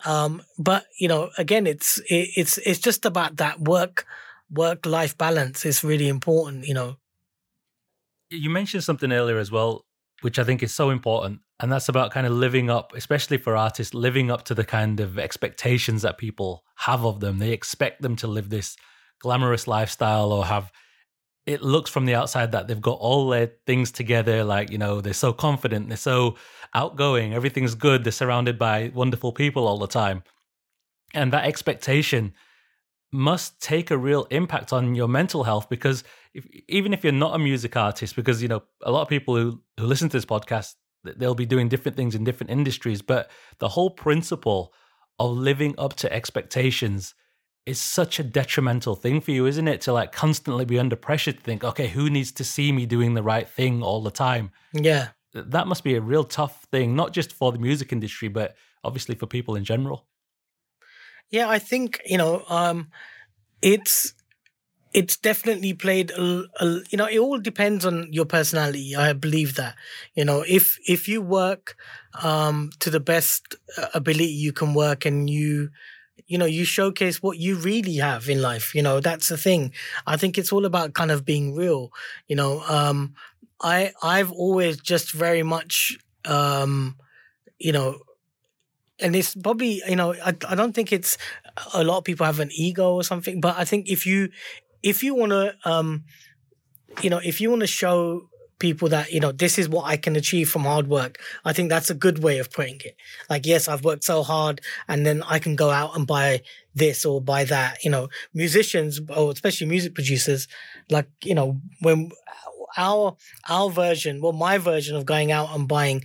Um, 0.04 0.42
but, 0.58 0.84
you 0.98 1.08
know, 1.08 1.30
again, 1.38 1.66
it's, 1.66 1.98
it, 2.10 2.28
it's, 2.36 2.58
it's 2.58 2.80
just 2.80 3.06
about 3.06 3.36
that 3.36 3.60
work 3.60 4.06
work 4.50 4.86
life 4.86 5.16
balance 5.16 5.64
is 5.64 5.84
really 5.84 6.08
important, 6.08 6.66
you 6.66 6.74
know. 6.74 6.96
You 8.30 8.50
mentioned 8.50 8.84
something 8.84 9.12
earlier 9.12 9.38
as 9.38 9.50
well, 9.50 9.84
which 10.20 10.38
I 10.38 10.44
think 10.44 10.62
is 10.62 10.74
so 10.74 10.90
important. 10.90 11.40
And 11.60 11.72
that's 11.72 11.88
about 11.88 12.10
kind 12.10 12.26
of 12.26 12.32
living 12.32 12.68
up, 12.68 12.92
especially 12.94 13.38
for 13.38 13.56
artists, 13.56 13.94
living 13.94 14.30
up 14.30 14.44
to 14.44 14.54
the 14.54 14.64
kind 14.64 15.00
of 15.00 15.18
expectations 15.18 16.02
that 16.02 16.18
people 16.18 16.64
have 16.76 17.04
of 17.04 17.20
them. 17.20 17.38
They 17.38 17.52
expect 17.52 18.02
them 18.02 18.16
to 18.16 18.26
live 18.26 18.50
this 18.50 18.76
glamorous 19.20 19.66
lifestyle 19.66 20.32
or 20.32 20.44
have 20.44 20.70
it 21.46 21.62
looks 21.62 21.88
from 21.88 22.06
the 22.06 22.14
outside 22.14 22.52
that 22.52 22.66
they've 22.66 22.80
got 22.80 22.98
all 22.98 23.28
their 23.28 23.52
things 23.66 23.90
together 23.90 24.44
like 24.44 24.70
you 24.70 24.78
know 24.78 25.00
they're 25.00 25.14
so 25.14 25.32
confident 25.32 25.88
they're 25.88 25.96
so 25.96 26.36
outgoing 26.74 27.32
everything's 27.32 27.74
good 27.74 28.04
they're 28.04 28.12
surrounded 28.12 28.58
by 28.58 28.90
wonderful 28.94 29.32
people 29.32 29.66
all 29.66 29.78
the 29.78 29.86
time 29.86 30.22
and 31.14 31.32
that 31.32 31.44
expectation 31.44 32.34
must 33.12 33.60
take 33.60 33.90
a 33.90 33.98
real 33.98 34.26
impact 34.30 34.72
on 34.72 34.94
your 34.94 35.08
mental 35.08 35.44
health 35.44 35.68
because 35.68 36.04
if, 36.34 36.46
even 36.68 36.92
if 36.92 37.04
you're 37.04 37.12
not 37.12 37.34
a 37.34 37.38
music 37.38 37.76
artist 37.76 38.16
because 38.16 38.42
you 38.42 38.48
know 38.48 38.62
a 38.82 38.90
lot 38.90 39.02
of 39.02 39.08
people 39.08 39.36
who, 39.36 39.60
who 39.78 39.86
listen 39.86 40.08
to 40.08 40.16
this 40.16 40.24
podcast 40.24 40.74
they'll 41.16 41.34
be 41.34 41.46
doing 41.46 41.68
different 41.68 41.96
things 41.96 42.14
in 42.14 42.24
different 42.24 42.50
industries 42.50 43.02
but 43.02 43.30
the 43.58 43.68
whole 43.68 43.90
principle 43.90 44.72
of 45.18 45.30
living 45.36 45.74
up 45.78 45.94
to 45.94 46.12
expectations 46.12 47.14
is 47.64 47.80
such 47.80 48.18
a 48.18 48.24
detrimental 48.24 48.94
thing 48.94 49.20
for 49.20 49.30
you 49.30 49.46
isn't 49.46 49.68
it? 49.68 49.80
To 49.82 49.92
like 49.92 50.12
constantly 50.12 50.64
be 50.64 50.78
under 50.78 50.96
pressure 50.96 51.32
to 51.32 51.40
think 51.40 51.64
okay 51.64 51.88
who 51.88 52.10
needs 52.10 52.32
to 52.32 52.44
see 52.44 52.72
me 52.72 52.86
doing 52.86 53.14
the 53.14 53.22
right 53.22 53.48
thing 53.48 53.82
all 53.82 54.02
the 54.02 54.10
time? 54.10 54.50
Yeah. 54.72 55.08
That 55.32 55.66
must 55.66 55.84
be 55.84 55.94
a 55.94 56.00
real 56.00 56.24
tough 56.24 56.64
thing 56.72 56.96
not 56.96 57.12
just 57.12 57.32
for 57.32 57.52
the 57.52 57.58
music 57.58 57.92
industry 57.92 58.28
but 58.28 58.56
obviously 58.82 59.14
for 59.14 59.26
people 59.26 59.54
in 59.54 59.64
general 59.64 60.06
yeah, 61.30 61.48
I 61.48 61.58
think 61.58 62.00
you 62.06 62.18
know, 62.18 62.44
um, 62.48 62.88
it's 63.62 64.14
it's 64.94 65.16
definitely 65.16 65.74
played 65.74 66.10
a, 66.12 66.44
a, 66.60 66.66
you 66.90 66.98
know 66.98 67.06
it 67.06 67.18
all 67.18 67.38
depends 67.38 67.84
on 67.86 68.08
your 68.12 68.26
personality. 68.26 68.96
I 68.96 69.12
believe 69.14 69.56
that 69.56 69.76
you 70.14 70.24
know 70.24 70.44
if 70.48 70.78
if 70.88 71.08
you 71.08 71.22
work 71.22 71.76
um 72.22 72.70
to 72.80 72.90
the 72.90 73.00
best 73.00 73.56
uh, 73.78 73.88
ability 73.94 74.26
you 74.32 74.52
can 74.52 74.74
work 74.74 75.04
and 75.06 75.30
you 75.30 75.70
you 76.26 76.38
know 76.38 76.46
you 76.46 76.64
showcase 76.64 77.22
what 77.22 77.38
you 77.38 77.56
really 77.56 77.96
have 77.96 78.28
in 78.28 78.42
life 78.42 78.74
you 78.74 78.82
know 78.82 79.00
that's 79.00 79.28
the 79.28 79.38
thing. 79.38 79.72
I 80.06 80.16
think 80.16 80.38
it's 80.38 80.52
all 80.52 80.64
about 80.66 80.94
kind 80.94 81.10
of 81.10 81.24
being 81.24 81.54
real 81.54 81.92
you 82.28 82.36
know 82.36 82.62
um 82.68 83.14
i 83.62 83.92
i've 84.02 84.32
always 84.32 84.76
just 84.78 85.12
very 85.12 85.42
much 85.42 85.98
um 86.26 86.96
you 87.58 87.72
know 87.72 88.00
and 89.00 89.14
it's 89.14 89.34
probably 89.34 89.82
you 89.88 89.96
know 89.96 90.14
I, 90.14 90.34
I 90.48 90.54
don't 90.54 90.72
think 90.74 90.92
it's 90.92 91.18
a 91.74 91.84
lot 91.84 91.98
of 91.98 92.04
people 92.04 92.26
have 92.26 92.40
an 92.40 92.50
ego 92.52 92.92
or 92.94 93.02
something 93.02 93.40
but 93.40 93.56
i 93.58 93.64
think 93.64 93.88
if 93.88 94.06
you 94.06 94.30
if 94.82 95.02
you 95.02 95.14
want 95.14 95.32
to 95.32 95.54
um 95.64 96.04
you 97.02 97.10
know 97.10 97.20
if 97.22 97.40
you 97.40 97.50
want 97.50 97.60
to 97.60 97.66
show 97.66 98.28
people 98.58 98.88
that 98.88 99.12
you 99.12 99.20
know 99.20 99.32
this 99.32 99.58
is 99.58 99.68
what 99.68 99.84
I 99.84 99.96
can 99.96 100.16
achieve 100.16 100.48
from 100.48 100.62
hard 100.62 100.88
work. 100.88 101.18
I 101.44 101.52
think 101.52 101.68
that's 101.68 101.90
a 101.90 101.94
good 101.94 102.22
way 102.22 102.38
of 102.38 102.50
putting 102.50 102.80
it. 102.84 102.96
Like, 103.28 103.46
yes, 103.46 103.68
I've 103.68 103.84
worked 103.84 104.04
so 104.04 104.22
hard, 104.22 104.60
and 104.88 105.04
then 105.04 105.22
I 105.24 105.38
can 105.38 105.56
go 105.56 105.70
out 105.70 105.96
and 105.96 106.06
buy 106.06 106.42
this 106.74 107.04
or 107.04 107.20
buy 107.20 107.44
that. 107.44 107.84
You 107.84 107.90
know, 107.90 108.08
musicians 108.32 109.00
or 109.14 109.30
especially 109.32 109.66
music 109.66 109.94
producers, 109.94 110.48
like 110.90 111.08
you 111.22 111.34
know, 111.34 111.60
when 111.80 112.10
our 112.76 113.16
our 113.48 113.70
version, 113.70 114.20
well, 114.20 114.32
my 114.32 114.58
version 114.58 114.96
of 114.96 115.06
going 115.06 115.32
out 115.32 115.54
and 115.54 115.68
buying 115.68 116.04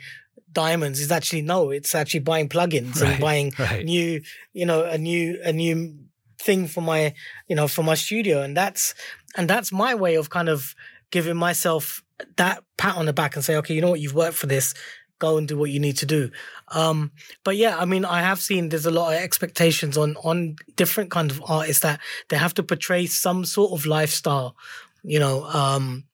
diamonds 0.54 1.00
is 1.00 1.12
actually 1.12 1.42
no, 1.42 1.70
it's 1.72 1.96
actually 1.96 2.22
buying 2.22 2.50
plugins 2.50 3.02
Right, 3.02 3.12
and 3.12 3.22
buying 3.22 3.54
right. 3.60 3.86
new, 3.86 4.22
you 4.54 4.66
know, 4.66 4.84
a 4.84 4.98
new 4.98 5.40
a 5.44 5.54
new 5.54 5.98
thing 6.40 6.68
for 6.68 6.82
my, 6.82 7.14
you 7.48 7.56
know, 7.56 7.68
for 7.68 7.84
my 7.84 7.96
studio, 7.96 8.42
and 8.42 8.56
that's 8.56 8.94
and 9.36 9.50
that's 9.50 9.72
my 9.72 9.96
way 9.96 10.16
of 10.16 10.30
kind 10.30 10.50
of 10.50 10.76
giving 11.12 11.38
myself 11.38 12.04
that 12.38 12.64
pat 12.78 12.96
on 12.96 13.06
the 13.06 13.14
back 13.14 13.36
and 13.36 13.44
say, 13.44 13.56
okay, 13.58 13.74
you 13.74 13.82
know 13.82 13.90
what, 13.90 14.00
you've 14.00 14.16
worked 14.16 14.38
for 14.38 14.48
this. 14.48 14.74
Go 15.20 15.38
and 15.38 15.48
do 15.48 15.56
what 15.56 15.70
you 15.70 15.80
need 15.80 15.98
to 15.98 16.08
do. 16.08 16.32
Um, 16.70 17.12
but 17.44 17.56
yeah, 17.56 17.78
I 17.78 17.86
mean, 17.86 18.06
I 18.06 18.22
have 18.22 18.40
seen 18.40 18.70
there's 18.70 18.88
a 18.88 18.92
lot 18.92 19.14
of 19.14 19.22
expectations 19.22 19.96
on 19.96 20.16
on 20.24 20.56
different 20.76 21.12
kind 21.12 21.30
of 21.30 21.42
artists 21.46 21.84
that 21.84 22.00
they 22.30 22.38
have 22.38 22.56
to 22.56 22.64
portray 22.64 23.06
some 23.06 23.46
sort 23.46 23.72
of 23.72 23.86
lifestyle, 23.86 24.56
you 25.04 25.20
know, 25.20 25.44
um, 25.46 26.06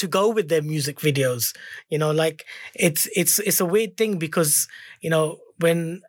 to 0.00 0.08
go 0.08 0.28
with 0.28 0.48
their 0.48 0.62
music 0.62 0.98
videos. 1.00 1.54
You 1.88 1.98
know, 1.98 2.10
like 2.10 2.44
it's 2.74 3.08
it's 3.14 3.38
it's 3.40 3.60
a 3.60 3.66
weird 3.66 3.96
thing 3.96 4.18
because 4.18 4.68
you 5.00 5.10
know 5.10 5.38
when 5.58 6.02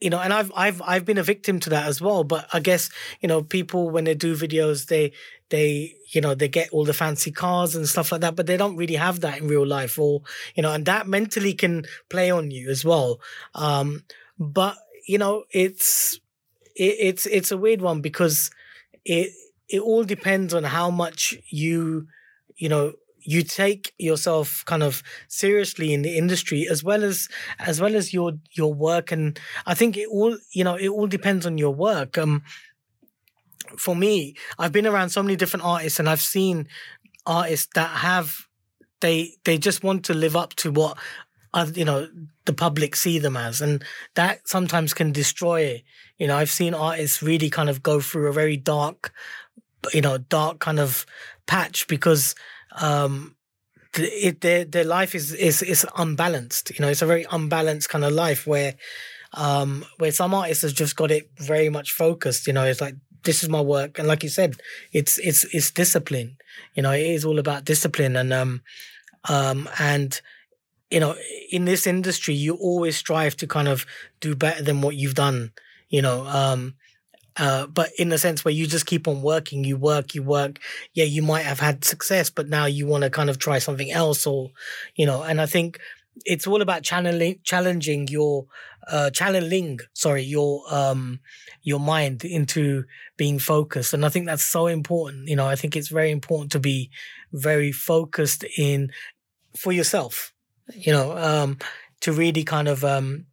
you 0.00 0.08
know, 0.08 0.18
and 0.18 0.32
I've 0.32 0.50
I've 0.56 0.80
I've 0.82 1.04
been 1.04 1.18
a 1.18 1.22
victim 1.22 1.60
to 1.60 1.70
that 1.70 1.86
as 1.86 2.00
well. 2.00 2.24
But 2.24 2.48
I 2.52 2.60
guess 2.60 2.90
you 3.20 3.28
know, 3.28 3.42
people 3.42 3.90
when 3.90 4.04
they 4.04 4.14
do 4.14 4.34
videos, 4.34 4.86
they 4.86 5.12
they 5.50 5.94
you 6.08 6.20
know 6.20 6.34
they 6.34 6.48
get 6.48 6.70
all 6.70 6.84
the 6.84 6.94
fancy 6.94 7.30
cars 7.30 7.76
and 7.76 7.86
stuff 7.88 8.10
like 8.10 8.22
that, 8.22 8.34
but 8.34 8.46
they 8.46 8.56
don't 8.56 8.76
really 8.76 8.94
have 8.94 9.20
that 9.20 9.38
in 9.38 9.48
real 9.48 9.66
life, 9.66 9.98
or 9.98 10.22
you 10.54 10.62
know, 10.62 10.72
and 10.72 10.86
that 10.86 11.06
mentally 11.06 11.52
can 11.52 11.84
play 12.08 12.30
on 12.30 12.50
you 12.50 12.70
as 12.70 12.84
well. 12.84 13.20
Um, 13.54 14.04
but 14.38 14.76
you 15.06 15.18
know, 15.18 15.44
it's 15.50 16.18
it, 16.74 16.96
it's 16.98 17.26
it's 17.26 17.50
a 17.50 17.58
weird 17.58 17.82
one 17.82 18.00
because 18.00 18.50
it 19.04 19.32
it 19.68 19.80
all 19.80 20.04
depends 20.04 20.54
on 20.54 20.64
how 20.64 20.90
much 20.90 21.36
you 21.50 22.08
you 22.56 22.68
know 22.70 22.94
you 23.22 23.42
take 23.42 23.92
yourself 23.98 24.64
kind 24.66 24.82
of 24.82 25.02
seriously 25.28 25.92
in 25.92 26.02
the 26.02 26.16
industry 26.16 26.66
as 26.70 26.82
well 26.84 27.04
as 27.04 27.28
as 27.58 27.80
well 27.80 27.96
as 27.96 28.12
your 28.12 28.32
your 28.52 28.72
work. 28.72 29.12
And 29.12 29.38
i 29.66 29.74
think 29.74 29.96
it 29.96 30.08
all 30.08 30.36
you 30.52 30.64
know 30.64 30.76
it 30.76 30.88
all 30.88 31.06
depends 31.06 31.46
on 31.46 31.58
your 31.58 31.74
work. 31.74 32.18
Um 32.18 32.42
for 33.78 33.94
me 33.94 34.34
i've 34.58 34.72
been 34.72 34.86
around 34.86 35.10
so 35.10 35.22
many 35.22 35.36
different 35.36 35.64
artists 35.64 36.00
and 36.00 36.08
i've 36.08 36.20
seen 36.20 36.66
artists 37.24 37.68
that 37.74 37.88
have 37.88 38.48
they 39.00 39.34
they 39.44 39.58
just 39.58 39.84
want 39.84 40.04
to 40.04 40.14
live 40.14 40.34
up 40.34 40.54
to 40.54 40.70
what 40.70 40.96
you 41.74 41.84
know 41.84 42.08
the 42.44 42.52
public 42.52 42.94
see 42.94 43.18
them 43.18 43.36
as. 43.36 43.60
And 43.60 43.84
that 44.14 44.46
sometimes 44.48 44.94
can 44.94 45.12
destroy 45.12 45.82
you 46.18 46.26
know 46.26 46.36
i've 46.36 46.50
seen 46.50 46.74
artists 46.74 47.22
really 47.22 47.50
kind 47.50 47.68
of 47.68 47.82
go 47.82 48.00
through 48.00 48.28
a 48.28 48.32
very 48.32 48.56
dark 48.56 49.12
you 49.92 50.00
know 50.00 50.18
dark 50.18 50.60
kind 50.60 50.78
of 50.78 51.06
patch 51.46 51.86
because 51.88 52.34
um 52.80 53.36
it 53.96 54.40
their 54.40 54.64
their 54.64 54.84
life 54.84 55.14
is 55.14 55.32
is 55.32 55.62
is 55.62 55.86
unbalanced 55.96 56.70
you 56.70 56.76
know 56.80 56.88
it's 56.88 57.02
a 57.02 57.06
very 57.06 57.26
unbalanced 57.32 57.88
kind 57.88 58.04
of 58.04 58.12
life 58.12 58.46
where 58.46 58.74
um 59.34 59.84
where 59.98 60.12
some 60.12 60.34
artists 60.34 60.62
have 60.62 60.74
just 60.74 60.96
got 60.96 61.10
it 61.10 61.30
very 61.38 61.68
much 61.68 61.92
focused 61.92 62.46
you 62.46 62.52
know 62.52 62.64
it's 62.64 62.80
like 62.80 62.94
this 63.22 63.42
is 63.42 63.50
my 63.50 63.60
work. 63.60 63.98
And 63.98 64.08
like 64.08 64.22
you 64.22 64.30
said 64.30 64.56
it's 64.92 65.18
it's 65.18 65.44
it's 65.54 65.70
discipline 65.70 66.38
you 66.74 66.82
know 66.82 66.92
it 66.92 67.02
is 67.06 67.24
all 67.24 67.38
about 67.38 67.64
discipline. 67.66 68.16
And 68.16 68.32
um 68.32 68.62
um 69.28 69.68
and 69.78 70.20
you 70.90 71.00
know 71.00 71.16
in 71.50 71.64
this 71.64 71.86
industry 71.86 72.34
you 72.34 72.54
always 72.56 72.96
strive 72.96 73.36
to 73.36 73.46
kind 73.46 73.68
of 73.68 73.86
do 74.20 74.34
better 74.34 74.62
than 74.62 74.80
what 74.82 74.96
you've 74.96 75.14
done 75.14 75.52
you 75.88 76.02
know 76.02 76.26
um 76.26 76.74
uh, 77.36 77.66
but 77.66 77.90
in 77.98 78.08
the 78.08 78.18
sense 78.18 78.44
where 78.44 78.54
you 78.54 78.66
just 78.66 78.86
keep 78.86 79.06
on 79.06 79.22
working, 79.22 79.64
you 79.64 79.76
work, 79.76 80.14
you 80.14 80.22
work. 80.22 80.58
Yeah, 80.94 81.04
you 81.04 81.22
might 81.22 81.44
have 81.44 81.60
had 81.60 81.84
success, 81.84 82.30
but 82.30 82.48
now 82.48 82.66
you 82.66 82.86
want 82.86 83.04
to 83.04 83.10
kind 83.10 83.30
of 83.30 83.38
try 83.38 83.58
something 83.58 83.90
else, 83.90 84.26
or 84.26 84.50
you 84.96 85.06
know. 85.06 85.22
And 85.22 85.40
I 85.40 85.46
think 85.46 85.80
it's 86.24 86.46
all 86.46 86.60
about 86.60 86.82
channeling, 86.82 87.38
challenging 87.44 88.08
your, 88.08 88.46
uh, 88.88 89.10
channeling, 89.10 89.78
sorry, 89.94 90.22
your 90.22 90.62
um, 90.70 91.20
your 91.62 91.80
mind 91.80 92.24
into 92.24 92.84
being 93.16 93.38
focused. 93.38 93.94
And 93.94 94.04
I 94.04 94.08
think 94.08 94.26
that's 94.26 94.44
so 94.44 94.66
important. 94.66 95.28
You 95.28 95.36
know, 95.36 95.46
I 95.46 95.56
think 95.56 95.76
it's 95.76 95.88
very 95.88 96.10
important 96.10 96.52
to 96.52 96.60
be 96.60 96.90
very 97.32 97.72
focused 97.72 98.44
in 98.58 98.90
for 99.56 99.72
yourself. 99.72 100.32
You 100.72 100.92
know, 100.92 101.16
um, 101.16 101.58
to 102.00 102.12
really 102.12 102.44
kind 102.44 102.68
of 102.68 102.84
um 102.84 103.26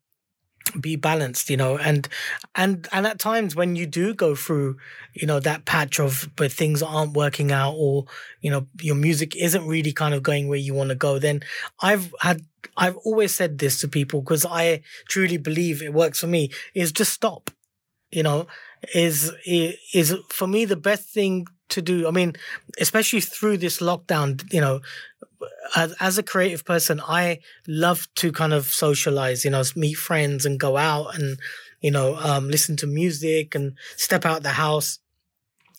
be 0.72 0.96
balanced 0.96 1.50
you 1.50 1.58
know 1.58 1.78
and 1.78 2.08
and 2.56 2.88
and 2.92 3.06
at 3.08 3.20
times 3.20 3.56
when 3.56 3.76
you 3.76 3.86
do 3.86 4.14
go 4.14 4.36
through 4.36 4.78
you 5.14 5.28
know 5.28 5.40
that 5.40 5.66
patch 5.66 6.00
of 6.00 6.30
but 6.36 6.52
things 6.52 6.82
aren't 6.82 7.14
working 7.14 7.52
out 7.52 7.74
or 7.78 8.06
you 8.42 8.50
know 8.50 8.68
your 8.82 8.96
music 8.96 9.36
isn't 9.36 9.68
really 9.68 9.92
kind 9.92 10.14
of 10.14 10.24
going 10.24 10.48
where 10.48 10.58
you 10.58 10.74
want 10.74 10.90
to 10.90 10.96
go 10.96 11.20
then 11.20 11.42
i've 11.82 12.14
had 12.22 12.42
i've 12.78 12.98
always 12.98 13.34
said 13.34 13.58
this 13.58 13.80
to 13.80 13.88
people 13.88 14.22
because 14.22 14.46
i 14.46 14.82
truly 15.08 15.38
believe 15.38 15.82
it 15.82 15.94
works 15.94 16.20
for 16.20 16.28
me 16.28 16.50
is 16.74 16.92
just 16.92 17.14
stop 17.14 17.52
you 18.12 18.24
know 18.24 18.48
is 18.94 19.32
is 19.46 20.16
for 20.30 20.48
me 20.48 20.66
the 20.66 20.76
best 20.76 21.10
thing 21.10 21.48
to 21.70 21.82
do. 21.82 22.08
I 22.08 22.12
mean 22.12 22.34
especially 22.80 23.22
through 23.22 23.58
this 23.58 23.80
lockdown 23.80 24.42
you 24.54 24.62
know 24.62 24.80
as, 25.76 25.94
as 26.00 26.18
a 26.18 26.24
creative 26.24 26.66
person, 26.66 27.02
I 27.02 27.40
love 27.68 28.08
to 28.16 28.32
kind 28.32 28.54
of 28.54 28.68
socialize, 28.68 29.46
you 29.46 29.52
know, 29.52 29.64
meet 29.76 29.96
friends 29.96 30.46
and 30.46 30.60
go 30.60 30.78
out 30.78 31.16
and, 31.16 31.38
you 31.82 31.92
know, 31.92 32.16
um, 32.18 32.50
listen 32.50 32.76
to 32.78 32.88
music 32.88 33.56
and 33.56 33.74
step 33.96 34.26
out 34.26 34.44
the 34.44 34.50
house. 34.50 35.00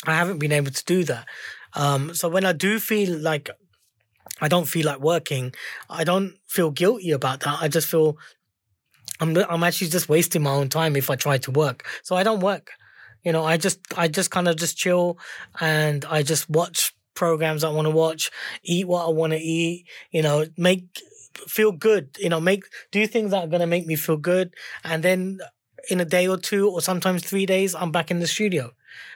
I 0.06 0.14
haven't 0.14 0.38
been 0.38 0.52
able 0.52 0.70
to 0.70 0.84
do 0.84 1.04
that. 1.04 1.26
Um, 1.74 2.14
so 2.14 2.28
when 2.28 2.44
I 2.44 2.52
do 2.52 2.78
feel 2.78 3.18
like 3.18 3.50
I 4.40 4.48
don't 4.48 4.66
feel 4.66 4.86
like 4.86 5.00
working, 5.00 5.52
I 5.90 6.04
don't 6.04 6.34
feel 6.46 6.70
guilty 6.70 7.10
about 7.10 7.40
that. 7.40 7.58
I 7.60 7.68
just 7.68 7.88
feel 7.88 8.16
I'm, 9.20 9.36
I'm 9.48 9.64
actually 9.64 9.88
just 9.88 10.08
wasting 10.08 10.42
my 10.42 10.50
own 10.50 10.68
time 10.68 10.96
if 10.96 11.10
I 11.10 11.16
try 11.16 11.38
to 11.38 11.50
work. 11.50 11.86
So 12.02 12.14
I 12.14 12.22
don't 12.22 12.40
work. 12.40 12.70
You 13.24 13.32
know, 13.32 13.44
I 13.44 13.56
just, 13.56 13.80
I 13.96 14.06
just 14.06 14.30
kind 14.30 14.46
of 14.46 14.56
just 14.56 14.76
chill 14.76 15.18
and 15.60 16.04
I 16.04 16.22
just 16.22 16.48
watch 16.48 16.94
programs 17.18 17.64
I 17.64 17.70
want 17.70 17.86
to 17.86 17.90
watch, 18.04 18.30
eat 18.62 18.86
what 18.86 19.06
I 19.06 19.10
want 19.10 19.32
to 19.32 19.38
eat, 19.38 19.86
you 20.10 20.22
know, 20.22 20.46
make 20.56 20.84
feel 21.46 21.72
good, 21.72 22.16
you 22.18 22.28
know, 22.28 22.40
make 22.40 22.62
do 22.92 23.06
things 23.06 23.32
that 23.32 23.44
are 23.44 23.52
going 23.54 23.60
to 23.60 23.66
make 23.66 23.86
me 23.86 23.96
feel 23.96 24.16
good 24.16 24.54
and 24.84 25.02
then 25.02 25.40
in 25.90 26.00
a 26.00 26.04
day 26.04 26.26
or 26.28 26.36
two 26.36 26.68
or 26.70 26.80
sometimes 26.80 27.22
3 27.24 27.46
days 27.46 27.74
I'm 27.74 27.92
back 27.92 28.10
in 28.10 28.20
the 28.20 28.26
studio. 28.26 28.72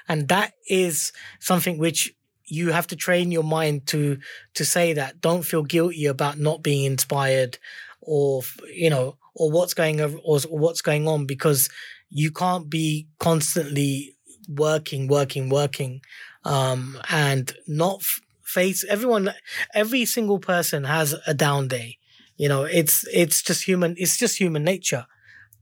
And 0.08 0.28
that 0.28 0.54
is 0.68 1.12
something 1.40 1.78
which 1.78 2.14
you 2.46 2.72
have 2.72 2.86
to 2.88 2.96
train 2.96 3.30
your 3.30 3.44
mind 3.44 3.86
to 3.86 4.18
to 4.54 4.64
say 4.64 4.92
that 4.92 5.20
don't 5.20 5.42
feel 5.42 5.62
guilty 5.62 6.06
about 6.06 6.38
not 6.38 6.62
being 6.62 6.84
inspired 6.84 7.58
or 8.00 8.42
you 8.72 8.90
know 8.90 9.16
or 9.34 9.50
what's 9.50 9.74
going 9.74 10.00
or, 10.00 10.10
or 10.24 10.38
what's 10.58 10.82
going 10.82 11.08
on 11.08 11.24
because 11.24 11.70
you 12.10 12.30
can't 12.30 12.68
be 12.68 13.06
constantly 13.18 14.14
working 14.48 15.08
working 15.08 15.48
working 15.48 16.00
um, 16.44 16.98
and 17.10 17.52
not 17.66 18.02
face 18.42 18.84
everyone. 18.88 19.32
Every 19.74 20.04
single 20.04 20.38
person 20.38 20.84
has 20.84 21.14
a 21.26 21.34
down 21.34 21.68
day. 21.68 21.98
You 22.36 22.48
know, 22.48 22.64
it's 22.64 23.06
it's 23.12 23.42
just 23.42 23.64
human. 23.64 23.94
It's 23.98 24.16
just 24.16 24.38
human 24.38 24.64
nature. 24.64 25.06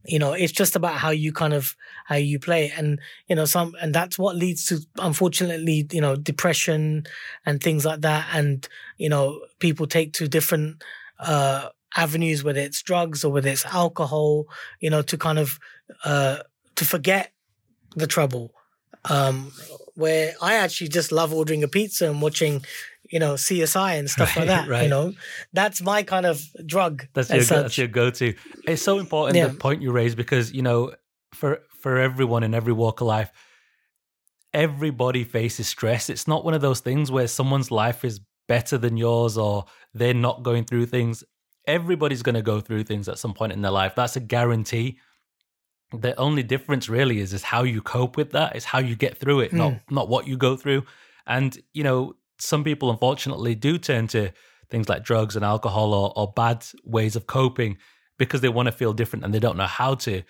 You 0.07 0.19
know, 0.19 0.33
it's 0.33 0.53
just 0.53 0.77
about 0.77 0.95
how 0.95 1.11
you 1.11 1.31
kind 1.31 1.53
of 1.53 1.77
how 2.07 2.17
you 2.17 2.39
play, 2.39 2.73
and 2.75 2.99
you 3.29 3.37
know, 3.37 3.45
some 3.45 3.75
and 3.83 3.95
that's 3.95 4.19
what 4.19 4.35
leads 4.35 4.65
to 4.67 4.81
unfortunately, 4.99 5.87
you 5.93 6.01
know, 6.01 6.17
depression 6.17 7.05
and 7.45 7.63
things 7.63 7.85
like 7.85 8.01
that. 8.01 8.29
And 8.33 8.67
you 8.97 9.11
know, 9.11 9.43
people 9.59 9.87
take 9.87 10.15
to 10.15 10.27
different 10.27 10.83
uh, 11.19 11.69
avenues, 11.97 12.43
whether 12.43 12.61
it's 12.61 12.83
drugs 12.83 13.25
or 13.25 13.33
whether 13.33 13.51
it's 13.51 13.67
alcohol. 13.67 14.47
You 14.81 14.89
know, 14.89 15.03
to 15.03 15.19
kind 15.19 15.39
of 15.39 15.59
uh, 16.05 16.39
to 16.77 16.85
forget 16.87 17.33
the 17.97 18.07
trouble 18.07 18.53
um, 19.09 19.53
where 19.95 20.35
I 20.43 20.55
actually 20.55 20.89
just 20.89 21.13
love 21.13 21.33
ordering 21.33 21.63
a 21.63 21.69
pizza 21.69 22.09
and 22.11 22.21
watching, 22.23 22.65
you 23.11 23.19
know, 23.19 23.35
CSI 23.35 23.99
and 23.99 24.09
stuff 24.11 24.37
Right, 24.37 24.47
like 24.47 24.49
that. 24.49 24.69
right. 24.69 24.83
You 24.85 24.89
know, 24.89 25.13
that's 25.53 25.81
my 25.83 26.03
kind 26.03 26.27
of 26.27 26.43
drug. 26.67 27.07
That's 27.15 27.31
your 27.31 27.43
such. 27.43 27.63
that's 27.63 27.79
your 27.79 27.89
go-to. 27.89 28.35
It's 28.67 28.83
so 28.83 28.99
important 28.99 29.37
Yeah. 29.37 29.49
the 29.49 29.55
point 29.55 29.83
you 29.83 29.93
raise 29.93 30.15
because 30.15 30.53
you 30.53 30.63
know 30.63 30.95
for 31.35 31.61
for 31.81 31.97
everyone 31.99 32.43
in 32.43 32.55
every 32.55 32.73
walk 32.73 33.01
of 33.01 33.07
life, 33.07 33.31
everybody 34.53 35.25
faces 35.25 35.69
stress. 35.69 36.11
It's 36.11 36.27
not 36.29 36.45
one 36.45 36.55
of 36.55 36.61
those 36.61 36.81
things 36.81 37.11
where 37.11 37.27
someone's 37.29 37.71
life 37.71 38.05
is 38.05 38.21
better 38.49 38.77
than 38.79 38.97
yours 38.97 39.39
or 39.39 39.65
they're 39.95 40.15
not 40.15 40.43
going 40.43 40.65
through 40.65 40.87
things. 40.87 41.23
Everybody's 41.67 42.23
going 42.23 42.35
to 42.35 42.43
go 42.43 42.61
through 42.61 42.85
things 42.85 43.09
at 43.09 43.19
some 43.19 43.33
point 43.33 43.53
in 43.53 43.63
their 43.63 43.71
life. 43.71 43.95
That's 43.95 44.17
a 44.17 44.21
guarantee. 44.21 44.99
The 45.93 46.15
only 46.17 46.43
difference 46.43 46.89
really 46.89 47.19
is 47.19 47.33
is 47.33 47.43
how 47.43 47.65
you 47.65 47.83
cope 47.83 48.17
with 48.17 48.31
that. 48.33 48.55
Is 48.57 48.65
how 48.65 48.79
you 48.79 48.95
get 48.95 49.19
through 49.19 49.41
it, 49.41 49.53
not 49.53 49.75
not 49.91 50.09
what 50.09 50.27
you 50.27 50.37
go 50.37 50.57
through. 50.57 50.85
And 51.27 51.57
you 51.73 51.83
know, 51.83 52.17
some 52.39 52.65
people 52.65 52.91
unfortunately 52.91 53.55
do 53.55 53.79
turn 53.79 54.07
to 54.09 54.33
things 54.71 54.89
like 54.89 55.05
drugs 55.05 55.37
and 55.37 55.45
alcohol 55.45 55.93
or, 55.93 56.13
or 56.17 56.33
bad 56.35 56.65
ways 56.85 57.17
of 57.17 57.27
coping 57.27 57.77
because 58.19 58.41
they 58.41 58.49
want 58.49 58.67
to 58.67 58.73
feel 58.73 58.93
different 58.93 59.25
and 59.25 59.35
they 59.35 59.39
don't 59.39 59.57
know 59.57 59.67
how 59.67 59.95
to. 59.97 60.23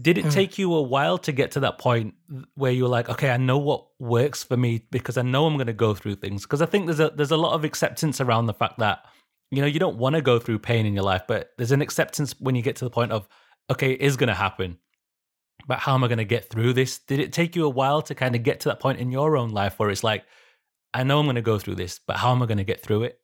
Did 0.00 0.16
it 0.16 0.24
mm. 0.24 0.32
take 0.32 0.58
you 0.58 0.74
a 0.74 0.80
while 0.80 1.18
to 1.18 1.32
get 1.32 1.50
to 1.52 1.60
that 1.60 1.78
point 1.78 2.14
where 2.54 2.72
you're 2.72 2.88
like, 2.88 3.10
okay, 3.10 3.30
I 3.30 3.36
know 3.36 3.58
what 3.58 3.86
works 3.98 4.42
for 4.42 4.56
me 4.56 4.86
because 4.90 5.18
I 5.18 5.22
know 5.22 5.46
I'm 5.46 5.56
going 5.56 5.66
to 5.66 5.74
go 5.74 5.94
through 5.94 6.14
things? 6.16 6.42
Because 6.42 6.62
I 6.62 6.66
think 6.66 6.86
there's 6.86 7.00
a 7.00 7.10
there's 7.10 7.30
a 7.30 7.36
lot 7.36 7.52
of 7.52 7.64
acceptance 7.64 8.20
around 8.20 8.46
the 8.46 8.54
fact 8.54 8.78
that 8.78 9.04
you 9.50 9.60
know 9.60 9.66
you 9.66 9.78
don't 9.78 9.98
want 9.98 10.16
to 10.16 10.22
go 10.22 10.38
through 10.38 10.60
pain 10.60 10.86
in 10.86 10.94
your 10.94 11.04
life, 11.04 11.22
but 11.28 11.50
there's 11.58 11.72
an 11.72 11.82
acceptance 11.82 12.34
when 12.40 12.54
you 12.54 12.62
get 12.62 12.76
to 12.76 12.84
the 12.86 12.90
point 12.90 13.12
of 13.12 13.28
okay, 13.70 13.92
it 13.92 14.00
is 14.00 14.16
going 14.16 14.28
to 14.28 14.34
happen, 14.34 14.78
but 15.66 15.78
how 15.78 15.94
am 15.94 16.04
I 16.04 16.08
going 16.08 16.18
to 16.18 16.24
get 16.24 16.50
through 16.50 16.72
this? 16.72 16.98
Did 16.98 17.20
it 17.20 17.32
take 17.32 17.56
you 17.56 17.64
a 17.64 17.70
while 17.70 18.02
to 18.02 18.14
kind 18.14 18.34
of 18.34 18.42
get 18.42 18.60
to 18.60 18.68
that 18.68 18.80
point 18.80 18.98
in 18.98 19.10
your 19.10 19.36
own 19.36 19.50
life 19.50 19.78
where 19.78 19.90
it's 19.90 20.04
like, 20.04 20.24
I 20.94 21.04
know 21.04 21.18
I'm 21.18 21.26
going 21.26 21.36
to 21.36 21.42
go 21.42 21.58
through 21.58 21.76
this, 21.76 22.00
but 22.06 22.16
how 22.16 22.32
am 22.32 22.42
I 22.42 22.46
going 22.46 22.58
to 22.58 22.64
get 22.64 22.82
through 22.82 23.04
it? 23.04 23.18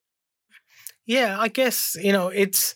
Yeah, 1.04 1.38
I 1.38 1.48
guess 1.48 1.96
you 2.00 2.12
know 2.12 2.28
it's 2.28 2.74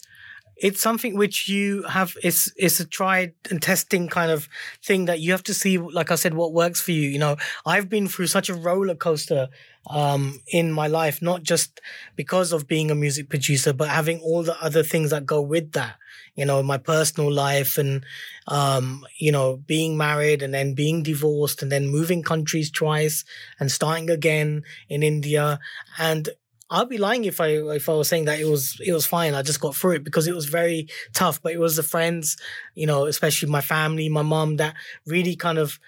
it's 0.56 0.80
something 0.80 1.16
which 1.16 1.48
you 1.48 1.82
have 1.82 2.16
it's 2.22 2.52
it's 2.56 2.80
a 2.80 2.86
tried 2.86 3.34
and 3.50 3.60
testing 3.60 4.08
kind 4.08 4.30
of 4.30 4.48
thing 4.82 5.06
that 5.06 5.20
you 5.20 5.32
have 5.32 5.42
to 5.42 5.54
see 5.54 5.78
like 5.78 6.10
i 6.10 6.14
said 6.14 6.34
what 6.34 6.52
works 6.52 6.80
for 6.80 6.92
you 6.92 7.08
you 7.08 7.18
know 7.18 7.36
i've 7.66 7.88
been 7.88 8.06
through 8.06 8.26
such 8.26 8.48
a 8.48 8.54
roller 8.54 8.94
coaster 8.94 9.48
um, 9.88 10.40
in 10.52 10.70
my 10.70 10.86
life 10.86 11.20
not 11.20 11.42
just 11.42 11.80
because 12.16 12.52
of 12.52 12.68
being 12.68 12.90
a 12.90 12.94
music 12.94 13.28
producer 13.28 13.72
but 13.72 13.88
having 13.88 14.20
all 14.20 14.42
the 14.42 14.56
other 14.62 14.82
things 14.82 15.10
that 15.10 15.26
go 15.26 15.40
with 15.40 15.72
that 15.72 15.96
you 16.34 16.44
know 16.44 16.62
my 16.62 16.78
personal 16.78 17.30
life 17.30 17.78
and 17.78 18.04
um, 18.48 19.04
you 19.18 19.32
know 19.32 19.56
being 19.56 19.96
married 19.96 20.42
and 20.42 20.54
then 20.54 20.74
being 20.74 21.02
divorced 21.02 21.62
and 21.62 21.72
then 21.72 21.88
moving 21.88 22.22
countries 22.22 22.70
twice 22.70 23.24
and 23.58 23.70
starting 23.72 24.08
again 24.10 24.62
in 24.88 25.02
india 25.02 25.58
and 25.98 26.28
I'd 26.70 26.88
be 26.88 26.96
lying 26.96 27.26
if 27.26 27.38
I 27.38 27.48
if 27.48 27.86
I 27.90 27.92
was 27.92 28.08
saying 28.08 28.24
that 28.24 28.40
it 28.40 28.46
was 28.46 28.80
it 28.80 28.92
was 28.92 29.04
fine. 29.04 29.34
I 29.34 29.42
just 29.42 29.60
got 29.60 29.76
through 29.76 29.96
it 29.96 30.04
because 30.04 30.26
it 30.26 30.34
was 30.34 30.46
very 30.46 30.88
tough. 31.12 31.42
But 31.42 31.52
it 31.52 31.60
was 31.60 31.76
the 31.76 31.82
friends, 31.82 32.38
you 32.74 32.86
know, 32.86 33.04
especially 33.04 33.50
my 33.50 33.60
family, 33.60 34.08
my 34.08 34.22
mom, 34.22 34.56
that 34.56 34.74
really 35.06 35.36
kind 35.36 35.58
of 35.58 35.78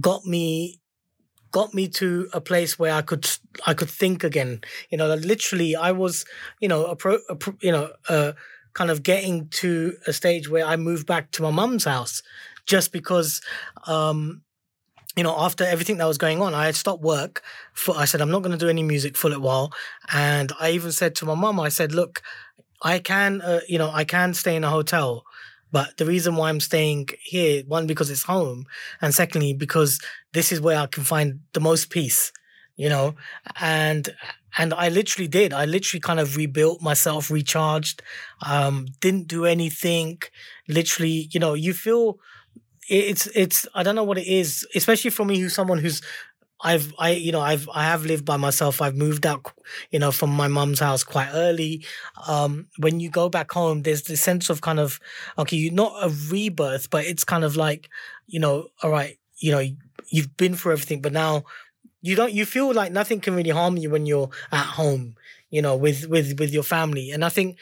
got 0.00 0.24
me 0.24 0.79
got 1.50 1.74
me 1.74 1.88
to 1.88 2.28
a 2.32 2.40
place 2.40 2.78
where 2.78 2.92
I 2.92 3.02
could 3.02 3.28
I 3.66 3.74
could 3.74 3.90
think 3.90 4.24
again. 4.24 4.60
You 4.90 4.98
know, 4.98 5.14
literally, 5.14 5.76
I 5.76 5.92
was 5.92 6.24
you 6.60 6.68
know 6.68 6.86
a 6.86 6.96
pro, 6.96 7.18
a 7.28 7.36
pro 7.36 7.54
you 7.60 7.72
know 7.72 7.90
uh, 8.08 8.32
kind 8.74 8.90
of 8.90 9.02
getting 9.02 9.48
to 9.48 9.96
a 10.06 10.12
stage 10.12 10.48
where 10.48 10.64
I 10.64 10.76
moved 10.76 11.06
back 11.06 11.30
to 11.32 11.42
my 11.42 11.50
mum's 11.50 11.84
house 11.84 12.22
just 12.66 12.92
because 12.92 13.40
um, 13.86 14.42
you 15.16 15.24
know, 15.24 15.34
after 15.36 15.64
everything 15.64 15.96
that 15.98 16.06
was 16.06 16.18
going 16.18 16.40
on, 16.40 16.54
I 16.54 16.66
had 16.66 16.76
stopped 16.76 17.02
work. 17.02 17.42
For 17.72 17.96
I 17.96 18.04
said 18.04 18.20
I'm 18.20 18.30
not 18.30 18.42
going 18.42 18.56
to 18.56 18.64
do 18.64 18.68
any 18.68 18.82
music 18.82 19.16
for 19.16 19.32
a 19.32 19.38
while, 19.38 19.72
and 20.12 20.52
I 20.60 20.70
even 20.70 20.92
said 20.92 21.14
to 21.16 21.26
my 21.26 21.34
mum, 21.34 21.58
I 21.58 21.68
said, 21.68 21.92
"Look, 21.92 22.22
I 22.82 22.98
can, 23.00 23.42
uh, 23.42 23.60
you 23.68 23.78
know, 23.78 23.90
I 23.90 24.04
can 24.04 24.34
stay 24.34 24.56
in 24.56 24.64
a 24.64 24.70
hotel, 24.70 25.24
but 25.72 25.96
the 25.96 26.06
reason 26.06 26.36
why 26.36 26.48
I'm 26.48 26.60
staying 26.60 27.08
here, 27.22 27.62
one 27.66 27.86
because 27.86 28.10
it's 28.10 28.24
home, 28.24 28.66
and 29.00 29.14
secondly 29.14 29.52
because 29.54 30.00
this 30.32 30.52
is 30.52 30.60
where 30.60 30.78
I 30.78 30.86
can 30.86 31.04
find 31.04 31.40
the 31.52 31.60
most 31.60 31.90
peace, 31.90 32.32
you 32.76 32.88
know." 32.88 33.14
And 33.60 34.10
and 34.58 34.74
I 34.74 34.88
literally 34.88 35.28
did. 35.28 35.52
I 35.52 35.64
literally 35.64 36.00
kind 36.00 36.20
of 36.20 36.36
rebuilt 36.36 36.82
myself, 36.82 37.30
recharged, 37.30 38.02
um, 38.44 38.86
didn't 39.00 39.28
do 39.28 39.44
anything. 39.44 40.20
Literally, 40.68 41.28
you 41.32 41.40
know, 41.40 41.54
you 41.54 41.72
feel 41.72 42.18
it's 42.88 43.26
it's 43.28 43.66
I 43.74 43.82
don't 43.82 43.94
know 43.94 44.04
what 44.04 44.18
it 44.18 44.26
is, 44.26 44.66
especially 44.74 45.10
for 45.10 45.24
me, 45.24 45.38
who's 45.38 45.54
someone 45.54 45.78
who's 45.78 46.02
I've 46.62 46.92
I 46.98 47.10
you 47.12 47.32
know 47.32 47.40
I've 47.40 47.68
I 47.72 47.84
have 47.84 48.04
lived 48.04 48.24
by 48.24 48.36
myself. 48.36 48.82
I've 48.82 48.96
moved 48.96 49.26
out, 49.26 49.52
you 49.90 49.98
know, 49.98 50.12
from 50.12 50.30
my 50.30 50.48
mum's 50.48 50.80
house 50.80 51.04
quite 51.04 51.30
early. 51.32 51.84
Um, 52.28 52.66
when 52.78 53.00
you 53.00 53.10
go 53.10 53.28
back 53.28 53.50
home, 53.52 53.82
there's 53.82 54.02
this 54.02 54.20
sense 54.22 54.50
of 54.50 54.60
kind 54.60 54.78
of 54.80 55.00
okay, 55.38 55.56
you're 55.56 55.72
not 55.72 55.94
a 56.02 56.10
rebirth, 56.30 56.90
but 56.90 57.04
it's 57.04 57.24
kind 57.24 57.44
of 57.44 57.56
like 57.56 57.88
you 58.26 58.40
know, 58.40 58.68
all 58.82 58.90
right, 58.90 59.18
you 59.38 59.50
know, 59.52 59.62
you've 60.08 60.36
been 60.36 60.54
through 60.54 60.72
everything, 60.72 61.00
but 61.00 61.12
now 61.12 61.44
you 62.02 62.16
don't. 62.16 62.32
You 62.32 62.46
feel 62.46 62.72
like 62.72 62.92
nothing 62.92 63.20
can 63.20 63.34
really 63.34 63.50
harm 63.50 63.76
you 63.76 63.90
when 63.90 64.06
you're 64.06 64.30
at 64.52 64.64
home, 64.66 65.16
you 65.50 65.62
know, 65.62 65.76
with 65.76 66.06
with 66.08 66.38
with 66.38 66.52
your 66.52 66.62
family. 66.62 67.10
And 67.10 67.24
I 67.24 67.28
think 67.28 67.58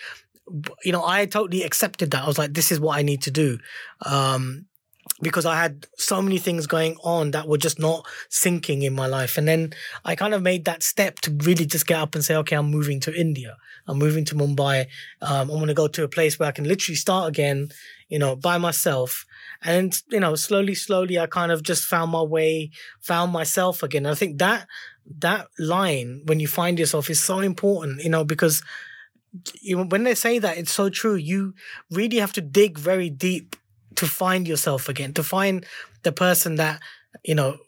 you 0.85 0.93
know, 0.93 1.05
I 1.05 1.27
totally 1.27 1.63
accepted 1.63 2.11
that. 2.13 2.23
I 2.23 2.27
was 2.27 2.39
like, 2.39 2.55
this 2.55 2.73
is 2.73 2.81
what 2.81 2.97
I 2.97 3.03
need 3.03 3.23
to 3.23 3.31
do. 3.31 3.59
Um, 4.05 4.67
because 5.21 5.45
I 5.47 5.57
had 5.57 5.87
so 5.97 6.23
many 6.23 6.39
things 6.39 6.67
going 6.67 6.97
on 7.03 7.33
that 7.33 7.49
were 7.49 7.59
just 7.59 7.79
not 7.79 8.07
sinking 8.29 8.83
in 8.83 8.95
my 8.95 9.07
life. 9.07 9.37
And 9.37 9.49
then 9.49 9.73
I 10.05 10.15
kind 10.15 10.35
of 10.35 10.43
made 10.43 10.65
that 10.67 10.83
step 10.83 11.17
to 11.21 11.37
really 11.43 11.67
just 11.67 11.87
get 11.87 11.99
up 11.99 12.15
and 12.15 12.25
say, 12.25 12.37
okay, 12.37 12.57
I'm 12.57 12.71
moving 12.71 13.01
to 13.01 13.15
India. 13.15 13.57
I'm 13.87 13.99
moving 13.99 14.25
to 14.27 14.35
Mumbai. 14.35 14.87
Um, 15.21 15.51
I'm 15.51 15.57
going 15.57 15.67
to 15.67 15.75
go 15.75 15.89
to 15.89 16.05
a 16.05 16.09
place 16.09 16.39
where 16.39 16.49
I 16.49 16.53
can 16.53 16.69
literally 16.69 16.97
start 16.97 17.29
again, 17.29 17.69
you 18.09 18.19
know, 18.19 18.37
by 18.37 18.59
myself. 18.59 19.25
And, 19.63 20.01
you 20.11 20.21
know, 20.21 20.37
slowly, 20.37 20.75
slowly, 20.75 21.19
I 21.19 21.27
kind 21.27 21.51
of 21.51 21.63
just 21.63 21.85
found 21.85 22.13
my 22.13 22.23
way, 22.23 22.71
found 23.01 23.33
myself 23.33 23.83
again. 23.83 24.07
And 24.07 24.13
I 24.13 24.15
think 24.15 24.39
that, 24.39 24.69
that 25.19 25.49
line, 25.59 26.23
when 26.27 26.39
you 26.39 26.47
find 26.47 26.79
yourself 26.79 27.11
is 27.11 27.23
so 27.23 27.41
important, 27.41 28.05
you 28.05 28.11
know, 28.11 28.25
because 28.25 28.63
you, 29.61 29.83
when 29.83 30.05
they 30.05 30.15
say 30.15 30.39
that, 30.39 30.59
it's 30.59 30.73
so 30.73 30.91
true. 30.91 31.15
You 31.15 31.55
really 31.91 32.19
have 32.19 32.33
to 32.35 32.41
dig 32.41 32.79
very 32.79 33.11
deep 33.11 33.57
to 33.99 34.07
find 34.07 34.47
yourself 34.47 34.89
again, 34.89 35.13
to 35.13 35.25
find 35.25 35.67
the 36.05 36.13
person 36.13 36.55
that, 36.55 36.81
you 37.25 37.35
know, 37.35 37.59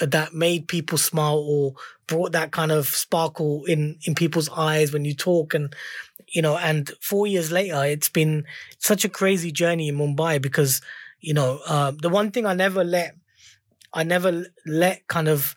that 0.00 0.32
made 0.32 0.66
people 0.66 0.96
smile 0.96 1.44
or 1.46 1.74
brought 2.06 2.32
that 2.32 2.52
kind 2.52 2.72
of 2.72 2.86
sparkle 2.86 3.66
in, 3.66 3.98
in 4.06 4.14
people's 4.14 4.48
eyes 4.48 4.94
when 4.94 5.04
you 5.04 5.12
talk. 5.14 5.52
And, 5.52 5.74
you 6.32 6.40
know, 6.40 6.56
and 6.56 6.90
four 7.02 7.26
years 7.26 7.52
later, 7.52 7.84
it's 7.84 8.08
been 8.08 8.46
such 8.78 9.04
a 9.04 9.10
crazy 9.10 9.52
journey 9.52 9.88
in 9.88 9.98
Mumbai 9.98 10.40
because, 10.40 10.80
you 11.20 11.34
know, 11.34 11.60
uh, 11.66 11.92
the 12.00 12.08
one 12.08 12.30
thing 12.30 12.46
I 12.46 12.54
never 12.54 12.82
let, 12.82 13.14
I 13.92 14.04
never 14.04 14.46
let 14.64 15.06
kind 15.08 15.28
of 15.28 15.54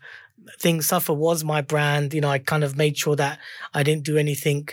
things 0.60 0.88
suffer 0.88 1.14
was 1.14 1.42
my 1.46 1.62
brand. 1.62 2.14
You 2.14 2.20
know, 2.20 2.30
I 2.30 2.40
kind 2.40 2.66
of 2.66 2.76
made 2.76 2.98
sure 2.98 3.16
that 3.16 3.40
I 3.74 3.84
didn't 3.84 4.04
do 4.04 4.18
anything 4.18 4.68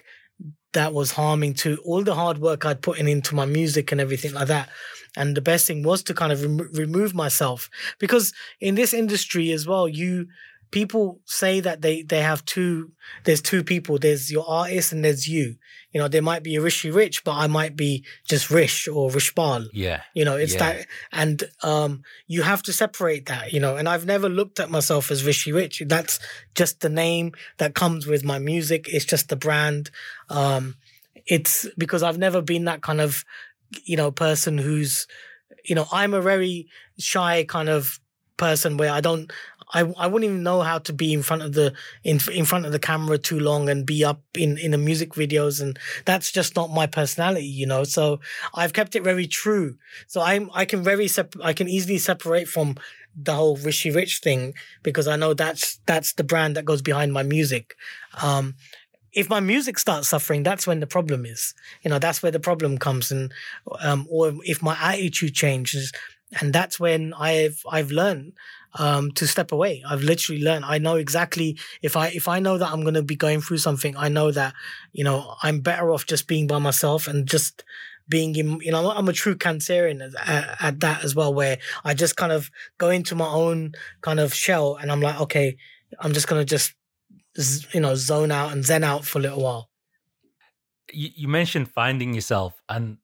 that 0.73 0.93
was 0.93 1.13
harming 1.13 1.55
to 1.55 1.77
all 1.85 2.03
the 2.03 2.17
hard 2.17 2.39
work 2.39 2.67
I'd 2.67 2.83
put 2.83 2.99
in 2.99 3.07
into 3.07 3.37
my 3.37 3.45
music 3.45 3.93
and 3.93 4.01
everything 4.01 4.33
like 4.33 4.49
that. 4.49 4.69
And 5.17 5.37
the 5.37 5.41
best 5.41 5.67
thing 5.67 5.83
was 5.83 6.03
to 6.05 6.15
kind 6.15 6.33
of 6.33 6.43
rem- 6.43 6.71
remove 6.73 7.15
myself 7.15 7.71
because 7.99 8.33
in 8.61 8.75
this 8.75 8.93
industry 8.93 9.53
as 9.53 9.67
well, 9.67 9.89
you 9.89 10.27
people 10.75 11.21
say 11.25 11.61
that 11.61 11.83
they 11.83 12.03
they 12.03 12.21
have 12.21 12.45
two. 12.45 12.91
There's 13.23 13.41
two 13.41 13.63
people. 13.63 13.97
There's 13.97 14.31
your 14.31 14.45
artist 14.49 14.93
and 14.93 15.05
there's 15.05 15.29
you. 15.29 15.55
You 15.93 16.01
know, 16.01 16.09
there 16.09 16.21
might 16.21 16.43
be 16.43 16.57
a 16.57 16.61
Rishi 16.61 16.91
Rich, 16.91 17.23
but 17.23 17.35
I 17.37 17.47
might 17.47 17.77
be 17.77 18.05
just 18.29 18.51
Rish 18.51 18.89
or 18.89 19.09
Rishpal. 19.09 19.69
Yeah. 19.73 20.01
You 20.13 20.25
know, 20.25 20.35
it's 20.35 20.55
yeah. 20.55 20.59
that, 20.59 20.87
and 21.13 21.45
um, 21.63 22.03
you 22.27 22.43
have 22.43 22.65
to 22.65 22.73
separate 22.73 23.27
that. 23.27 23.53
You 23.53 23.61
know, 23.61 23.77
and 23.77 23.89
I've 23.89 24.05
never 24.05 24.29
looked 24.29 24.59
at 24.59 24.69
myself 24.69 25.13
as 25.13 25.25
Rishi 25.25 25.53
Rich. 25.53 25.85
That's 25.87 26.19
just 26.57 26.81
the 26.81 26.89
name 26.89 27.33
that 27.59 27.77
comes 27.77 28.09
with 28.09 28.25
my 28.25 28.41
music. 28.41 28.89
It's 28.89 29.05
just 29.05 29.29
the 29.29 29.37
brand. 29.37 29.93
Um, 30.29 30.75
it's 31.27 31.69
because 31.79 32.03
I've 32.03 32.19
never 32.19 32.43
been 32.43 32.65
that 32.65 32.83
kind 32.83 33.01
of 33.01 33.25
you 33.85 33.97
know, 33.97 34.11
person 34.11 34.59
who's, 34.59 35.07
you 35.65 35.75
know, 35.75 35.87
I'm 35.93 36.15
a 36.15 36.21
very 36.21 36.69
shy 36.99 37.45
kind 37.45 37.69
of 37.69 38.01
person 38.37 38.77
where 38.77 38.93
I 38.93 39.01
don't, 39.01 39.31
I, 39.73 39.81
I 39.99 40.07
wouldn't 40.07 40.29
even 40.31 40.43
know 40.43 40.61
how 40.61 40.79
to 40.79 40.93
be 40.93 41.13
in 41.13 41.23
front 41.23 41.43
of 41.43 41.53
the 41.53 41.73
in 42.05 42.21
in 42.33 42.45
front 42.45 42.67
of 42.67 42.73
the 42.73 42.79
camera 42.79 43.19
too 43.19 43.41
long 43.41 43.69
and 43.69 43.87
be 43.87 44.05
up 44.05 44.21
in 44.37 44.59
in 44.59 44.71
the 44.71 44.79
music 44.79 45.15
videos 45.15 45.61
and 45.61 45.79
that's 46.05 46.31
just 46.31 46.55
not 46.55 46.71
my 46.71 46.87
personality 46.87 47.47
you 47.47 47.67
know? 47.67 47.83
So 47.85 48.21
I've 48.55 48.73
kept 48.73 48.95
it 48.95 49.03
very 49.03 49.27
true. 49.27 49.77
So 50.07 50.21
I'm 50.21 50.51
I 50.55 50.65
can 50.65 50.83
very 50.83 51.09
sep- 51.09 51.35
I 51.43 51.53
can 51.55 51.69
easily 51.69 51.99
separate 51.99 52.47
from 52.47 52.77
the 53.17 53.35
whole 53.35 53.57
Rishi 53.57 53.91
Rich 53.91 54.21
thing 54.21 54.55
because 54.83 55.09
I 55.09 55.17
know 55.17 55.35
that's 55.35 55.81
that's 55.87 56.13
the 56.13 56.25
brand 56.25 56.57
that 56.57 56.65
goes 56.65 56.83
behind 56.83 57.13
my 57.13 57.23
music. 57.23 57.75
Um 58.23 58.55
if 59.15 59.31
my 59.31 59.41
music 59.41 59.79
starts 59.79 60.09
suffering, 60.09 60.43
that's 60.43 60.67
when 60.67 60.81
the 60.81 60.87
problem 60.87 61.25
is. 61.25 61.55
You 61.83 61.91
know, 61.91 61.99
that's 61.99 62.23
where 62.23 62.33
the 62.33 62.41
problem 62.41 62.79
comes, 62.79 63.11
and 63.11 63.33
um, 63.81 64.07
or 64.11 64.35
if 64.45 64.63
my 64.63 64.77
attitude 64.81 65.35
changes, 65.35 65.93
and 66.41 66.53
that's 66.53 66.81
when 66.81 67.15
I've 67.15 67.63
I've 67.71 67.91
learned 67.91 68.33
um, 68.79 69.13
to 69.13 69.27
step 69.27 69.53
away. 69.53 69.83
I've 69.89 70.03
literally 70.03 70.43
learned. 70.43 70.65
I 70.65 70.79
know 70.79 70.97
exactly 70.97 71.59
if 71.83 71.97
I 71.97 72.09
if 72.09 72.29
I 72.29 72.41
know 72.41 72.59
that 72.59 72.71
I'm 72.71 72.83
going 72.83 72.95
to 72.95 73.03
be 73.03 73.17
going 73.17 73.41
through 73.41 73.59
something, 73.59 73.97
I 73.97 74.09
know 74.09 74.31
that 74.33 74.55
you 74.93 75.05
know 75.05 75.35
I'm 75.43 75.61
better 75.61 75.91
off 75.93 76.07
just 76.07 76.27
being 76.27 76.47
by 76.47 76.59
myself 76.59 77.07
and 77.07 77.27
just 77.29 77.65
being 78.09 78.35
in. 78.37 78.61
You 78.61 78.73
know, 78.73 78.91
I'm 78.91 79.09
a 79.09 79.13
true 79.13 79.37
Cancerian 79.37 80.13
at, 80.27 80.57
at 80.61 80.81
that 80.81 81.05
as 81.05 81.15
well, 81.15 81.33
where 81.33 81.59
I 81.85 81.95
just 81.95 82.17
kind 82.17 82.33
of 82.33 82.51
go 82.79 82.91
into 82.91 83.15
my 83.15 83.29
own 83.29 83.75
kind 84.01 84.21
of 84.21 84.35
shell, 84.35 84.77
and 84.77 84.91
I'm 84.91 85.01
like, 85.01 85.21
okay, 85.21 85.57
I'm 86.01 86.13
just 86.13 86.27
gonna 86.27 86.45
just 86.45 86.75
you 87.73 87.81
know, 87.81 87.95
zone 87.95 88.31
out 88.31 88.53
and 88.53 88.65
zen 88.65 88.85
out 88.85 89.05
for 89.05 89.19
a 89.19 89.23
little 89.23 89.43
while. 89.43 89.71
You, 90.93 91.11
you 91.15 91.29
mentioned 91.29 91.69
finding 91.71 92.15
yourself, 92.15 92.63
and 92.69 92.99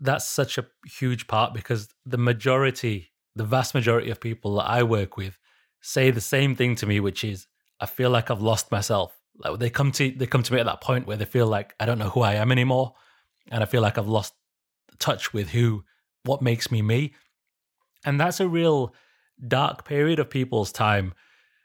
that's 0.00 0.26
such 0.26 0.58
a 0.58 0.66
huge 0.98 1.26
part 1.26 1.54
because 1.54 1.88
the 2.04 2.18
majority, 2.18 3.12
the 3.34 3.44
vast 3.44 3.74
majority 3.74 4.10
of 4.10 4.20
people 4.20 4.56
that 4.56 4.68
I 4.68 4.82
work 4.82 5.16
with 5.16 5.38
say 5.80 6.10
the 6.10 6.20
same 6.20 6.54
thing 6.54 6.74
to 6.76 6.86
me, 6.86 7.00
which 7.00 7.24
is, 7.24 7.46
I 7.80 7.86
feel 7.86 8.10
like 8.10 8.30
I've 8.30 8.42
lost 8.42 8.70
myself. 8.70 9.18
like 9.38 9.58
they 9.58 9.70
come 9.70 9.92
to 9.92 10.10
they 10.10 10.26
come 10.26 10.42
to 10.42 10.52
me 10.52 10.60
at 10.60 10.66
that 10.66 10.82
point 10.82 11.06
where 11.06 11.16
they 11.16 11.24
feel 11.24 11.46
like 11.46 11.74
I 11.80 11.86
don't 11.86 11.98
know 11.98 12.10
who 12.10 12.20
I 12.20 12.34
am 12.34 12.52
anymore, 12.52 12.94
and 13.50 13.62
I 13.62 13.66
feel 13.66 13.80
like 13.82 13.96
I've 13.96 14.08
lost 14.08 14.34
touch 14.98 15.32
with 15.32 15.50
who 15.50 15.84
what 16.24 16.42
makes 16.42 16.70
me 16.70 16.82
me, 16.82 17.14
and 18.04 18.20
that's 18.20 18.40
a 18.40 18.48
real 18.48 18.94
dark 19.46 19.86
period 19.86 20.18
of 20.18 20.28
people's 20.28 20.72
time 20.72 21.14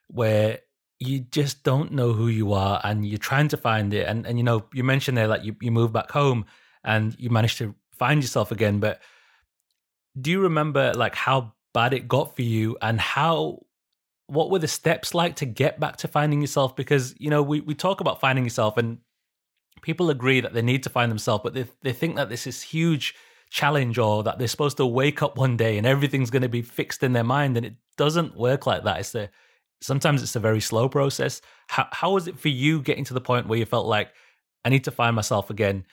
where 0.08 0.60
you 1.00 1.20
just 1.20 1.64
don't 1.64 1.92
know 1.92 2.14
who 2.14 2.28
you 2.28 2.54
are 2.54 2.80
and 2.84 3.06
you're 3.06 3.18
trying 3.18 3.48
to 3.50 3.58
find 3.58 3.94
it. 3.94 4.08
And 4.08 4.26
and 4.26 4.38
you 4.38 4.44
know 4.44 4.66
you 4.74 4.84
mentioned 4.84 5.18
there 5.18 5.28
like 5.28 5.44
you, 5.44 5.56
you 5.62 5.72
moved 5.72 5.94
back 5.94 6.12
home 6.12 6.46
and 6.84 7.16
you 7.20 7.30
managed 7.30 7.58
to 7.58 7.76
find 7.92 8.22
yourself 8.22 8.52
again 8.52 8.80
but 8.80 9.00
do 10.20 10.32
you 10.32 10.42
remember 10.42 10.94
like 10.94 11.16
how 11.16 11.54
bad 11.74 11.94
it 11.94 12.08
got 12.08 12.36
for 12.36 12.42
you 12.42 12.78
and 12.82 13.00
how 13.00 13.60
what 14.28 14.50
were 14.50 14.60
the 14.60 14.68
steps 14.68 15.14
like 15.14 15.36
to 15.36 15.46
get 15.46 15.80
back 15.80 15.98
to 15.98 16.08
finding 16.08 16.42
yourself? 16.42 16.76
Because 16.76 17.16
you 17.18 17.30
know 17.30 17.44
we, 17.44 17.62
we 17.62 17.76
talk 17.76 18.02
about 18.02 18.20
finding 18.20 18.44
yourself 18.44 18.78
and 18.78 19.00
people 19.82 20.10
agree 20.10 20.40
that 20.40 20.54
they 20.54 20.62
need 20.62 20.84
to 20.84 20.90
find 20.90 21.12
themselves 21.12 21.44
but 21.44 21.54
they, 21.54 21.66
they 21.84 21.94
think 21.94 22.16
that 22.16 22.30
this 22.30 22.48
is 22.48 22.62
huge 22.62 23.14
challenge 23.52 24.00
or 24.00 24.24
that 24.24 24.40
they're 24.40 24.48
supposed 24.48 24.78
to 24.78 24.86
wake 24.86 25.22
up 25.22 25.38
one 25.38 25.56
day 25.58 25.78
and 25.78 25.86
everything's 25.86 26.32
going 26.32 26.42
to 26.42 26.50
be 26.50 26.62
fixed 26.62 27.04
in 27.04 27.14
their 27.14 27.24
mind 27.24 27.56
and 27.56 27.66
it 27.66 27.76
doesn't 27.98 28.36
work 28.36 28.66
like 28.66 28.84
that. 28.84 29.00
It's 29.00 29.16
a 29.16 29.30
sometimes 29.82 30.24
it's 30.24 30.36
a 30.36 30.40
very 30.40 30.62
slow 30.62 30.88
process 30.90 31.42
how, 31.68 31.88
how 31.92 32.12
was 32.12 32.28
it 32.28 32.40
for 32.40 32.50
you 32.50 32.82
getting 32.82 33.04
to 33.04 33.14
the 33.14 33.22
point 33.22 33.48
where 33.48 33.60
you 33.60 33.66
felt 33.66 33.86
like 33.86 34.10
i 34.64 34.70
need 34.70 34.84
to 34.84 34.92
find 34.92 35.16
myself 35.16 35.50
again 35.50 35.86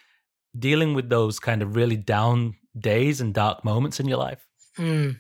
dealing 0.59 0.95
with 0.95 1.09
those 1.09 1.39
kind 1.39 1.63
of 1.63 1.77
really 1.77 1.97
down 1.97 2.55
days 2.79 3.21
and 3.21 3.35
dark 3.35 3.65
moments 3.65 4.01
in 4.01 4.07
your 4.07 4.19
life 4.19 4.47
Mm. 4.79 5.17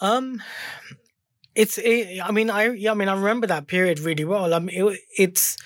Um, 0.00 0.42
it's. 1.54 1.78
It, 1.78 2.20
I 2.22 2.30
mean, 2.32 2.50
I. 2.50 2.70
Yeah, 2.70 2.92
I 2.92 2.94
mean, 2.94 3.08
I 3.08 3.14
remember 3.14 3.46
that 3.46 3.66
period 3.66 4.00
really 4.00 4.24
well. 4.24 4.52
I 4.54 4.58
mean, 4.58 4.88
it, 4.88 5.00
it's. 5.16 5.56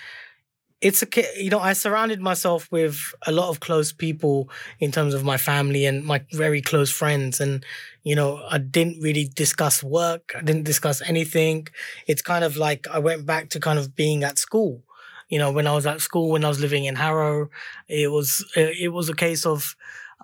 It's 0.84 1.02
a. 1.02 1.08
You 1.42 1.50
know, 1.50 1.60
I 1.60 1.72
surrounded 1.72 2.20
myself 2.20 2.70
with 2.70 2.96
a 3.26 3.32
lot 3.32 3.48
of 3.48 3.60
close 3.60 3.90
people 3.92 4.50
in 4.78 4.92
terms 4.92 5.14
of 5.14 5.24
my 5.24 5.38
family 5.38 5.86
and 5.86 6.04
my 6.04 6.18
very 6.32 6.60
close 6.60 6.90
friends, 6.90 7.40
and 7.40 7.64
you 8.02 8.14
know, 8.14 8.30
I 8.50 8.58
didn't 8.58 9.00
really 9.00 9.26
discuss 9.44 9.82
work. 9.82 10.32
I 10.36 10.42
didn't 10.42 10.64
discuss 10.64 11.00
anything. 11.02 11.68
It's 12.06 12.22
kind 12.22 12.44
of 12.44 12.56
like 12.56 12.86
I 12.96 12.98
went 12.98 13.24
back 13.24 13.48
to 13.50 13.60
kind 13.60 13.78
of 13.78 13.96
being 13.96 14.24
at 14.24 14.38
school. 14.38 14.82
You 15.30 15.38
know, 15.38 15.50
when 15.50 15.66
I 15.66 15.74
was 15.74 15.86
at 15.86 16.02
school, 16.02 16.30
when 16.30 16.44
I 16.44 16.48
was 16.48 16.60
living 16.60 16.84
in 16.84 16.96
Harrow, 16.96 17.48
it 17.88 18.10
was 18.12 18.44
it 18.54 18.92
was 18.92 19.08
a 19.08 19.14
case 19.14 19.46
of, 19.46 19.74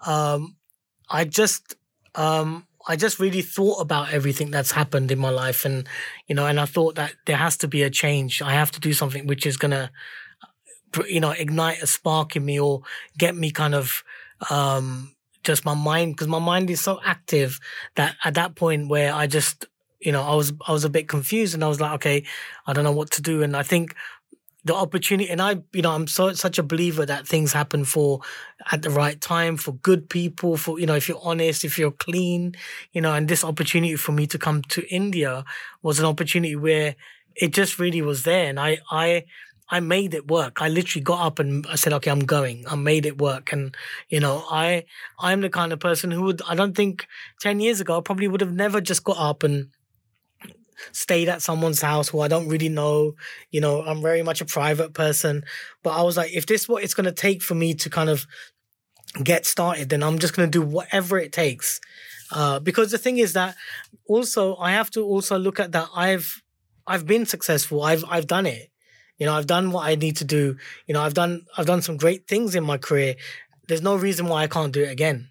um, 0.07 0.57
I 1.09 1.25
just 1.25 1.77
um 2.14 2.66
I 2.88 2.96
just 2.96 3.20
really 3.20 3.42
thought 3.42 3.81
about 3.81 4.12
everything 4.12 4.51
that's 4.51 4.73
happened 4.73 5.11
in 5.12 5.18
my 5.18 5.31
life 5.31 5.64
and 5.64 5.87
you 6.29 6.35
know 6.35 6.46
and 6.46 6.59
I 6.61 6.64
thought 6.66 6.94
that 6.96 7.14
there 7.27 7.37
has 7.37 7.57
to 7.59 7.68
be 7.68 7.83
a 7.83 7.90
change 7.90 8.42
I 8.42 8.53
have 8.53 8.73
to 8.73 8.81
do 8.81 8.92
something 8.92 9.27
which 9.27 9.46
is 9.46 9.57
going 9.57 9.73
to 9.73 9.90
you 11.09 11.20
know 11.20 11.31
ignite 11.31 11.83
a 11.83 11.87
spark 11.87 12.37
in 12.37 12.44
me 12.44 12.59
or 12.59 12.83
get 13.18 13.37
me 13.37 13.50
kind 13.50 13.74
of 13.74 14.03
um 14.50 15.14
just 15.42 15.64
my 15.64 15.74
mind 15.74 16.12
because 16.14 16.29
my 16.29 16.38
mind 16.38 16.70
is 16.70 16.81
so 16.81 17.00
active 17.05 17.59
that 17.94 18.16
at 18.24 18.35
that 18.35 18.55
point 18.55 18.88
where 18.88 19.12
I 19.14 19.26
just 19.26 19.66
you 20.00 20.12
know 20.12 20.22
I 20.22 20.35
was 20.35 20.53
I 20.66 20.72
was 20.72 20.85
a 20.85 20.90
bit 20.90 21.09
confused 21.09 21.55
and 21.55 21.64
I 21.64 21.68
was 21.68 21.81
like 21.81 21.92
okay 21.92 22.24
I 22.66 22.72
don't 22.72 22.85
know 22.85 22.92
what 22.92 23.11
to 23.12 23.22
do. 23.22 23.42
And 23.42 23.57
I 23.57 23.62
think 23.62 23.94
the 24.64 24.74
opportunity 24.74 25.31
and 25.31 25.40
I 25.40 25.62
you 25.72 25.81
know 25.83 25.92
I'm 25.92 26.07
so 26.07 26.33
such 26.35 26.59
a 26.59 26.62
believer 26.62 27.07
that 27.07 27.26
things 27.26 27.53
happen 27.53 27.85
for 27.85 28.20
at 28.70 28.83
the 28.83 28.90
right 28.90 29.18
time 29.20 29.57
for 29.57 29.72
good 29.72 30.11
people 30.11 30.59
for 30.59 30.79
you 30.79 30.85
know 30.87 30.94
if 30.94 31.09
you're 31.09 31.20
honest 31.22 31.64
if 31.64 31.79
you're 31.79 31.90
clean 31.90 32.55
you 32.92 33.00
know 33.00 33.14
and 33.14 33.26
this 33.26 33.42
opportunity 33.42 33.96
for 33.96 34.12
me 34.12 34.26
to 34.26 34.38
come 34.38 34.61
to 34.62 34.87
India 34.94 35.44
was 35.83 35.98
an 35.98 36.05
opportunity 36.05 36.57
where 36.57 36.94
it 37.37 37.53
just 37.55 37.79
really 37.79 38.03
was 38.03 38.24
there. 38.24 38.48
And 38.48 38.61
I 38.61 38.79
I 38.90 39.24
I 39.70 39.80
made 39.80 40.14
it 40.14 40.28
work. 40.28 40.61
I 40.61 40.68
literally 40.68 41.04
got 41.04 41.24
up 41.24 41.38
and 41.38 41.64
I 41.68 41.76
said, 41.76 41.92
okay, 41.94 42.11
I'm 42.11 42.24
going. 42.24 42.64
I 42.68 42.74
made 42.74 43.06
it 43.06 43.20
work. 43.20 43.52
And, 43.52 43.74
you 44.09 44.18
know, 44.18 44.44
I, 44.50 44.85
I'm 45.20 45.40
the 45.40 45.48
kind 45.48 45.72
of 45.72 45.78
person 45.78 46.11
who 46.11 46.22
would, 46.22 46.42
I 46.48 46.54
don't 46.54 46.76
think 46.76 47.06
10 47.40 47.61
years 47.61 47.80
ago, 47.80 47.98
I 47.98 48.00
probably 48.00 48.28
would 48.28 48.40
have 48.40 48.52
never 48.52 48.80
just 48.80 49.04
got 49.04 49.16
up 49.18 49.42
and 49.44 49.68
stayed 50.92 51.28
at 51.28 51.42
someone's 51.42 51.83
house 51.83 52.09
who 52.09 52.20
I 52.20 52.28
don't 52.28 52.48
really 52.48 52.68
know. 52.68 53.14
You 53.50 53.61
know, 53.61 53.83
I'm 53.83 54.02
very 54.02 54.22
much 54.22 54.40
a 54.40 54.44
private 54.46 54.92
person. 54.92 55.44
But 55.83 55.90
I 55.90 56.02
was 56.02 56.16
like, 56.16 56.33
if 56.35 56.46
this 56.46 56.62
is 56.62 56.68
what 56.68 56.83
it's 56.83 56.94
going 56.94 57.06
to 57.06 57.12
take 57.12 57.42
for 57.42 57.54
me 57.54 57.74
to 57.74 57.90
kind 57.90 58.11
of 58.11 58.26
get 59.22 59.46
started, 59.46 59.88
then 59.88 60.02
I'm 60.02 60.18
just 60.18 60.35
going 60.35 60.50
to 60.50 60.59
do 60.59 60.64
whatever 60.64 61.18
it 61.18 61.33
takes. 61.33 61.80
Uh, 62.33 62.61
because 62.61 62.90
the 62.90 62.98
thing 62.98 63.18
is 63.18 63.33
that 63.33 63.56
also 64.06 64.56
I 64.56 64.72
have 64.72 64.90
to 64.90 65.04
also 65.04 65.37
look 65.38 65.59
at 65.59 65.72
that 65.72 65.88
I've 65.94 66.42
I've 66.87 67.06
been 67.06 67.26
successful. 67.26 67.83
I've 67.83 68.04
I've 68.09 68.26
done 68.26 68.46
it. 68.46 68.69
You 69.20 69.26
know, 69.26 69.35
I've 69.35 69.46
done 69.46 69.70
what 69.70 69.87
I 69.87 69.94
need 69.94 70.16
to 70.16 70.24
do. 70.24 70.56
You 70.87 70.94
know, 70.94 71.02
I've 71.02 71.14
done 71.14 71.44
I've 71.56 71.66
done 71.66 71.83
some 71.83 71.98
great 71.98 72.26
things 72.26 72.56
in 72.56 72.64
my 72.64 72.78
career. 72.78 73.14
There's 73.68 73.83
no 73.83 73.94
reason 73.94 74.26
why 74.26 74.42
I 74.42 74.48
can't 74.48 74.72
do 74.72 74.83
it 74.83 74.90
again. 74.90 75.28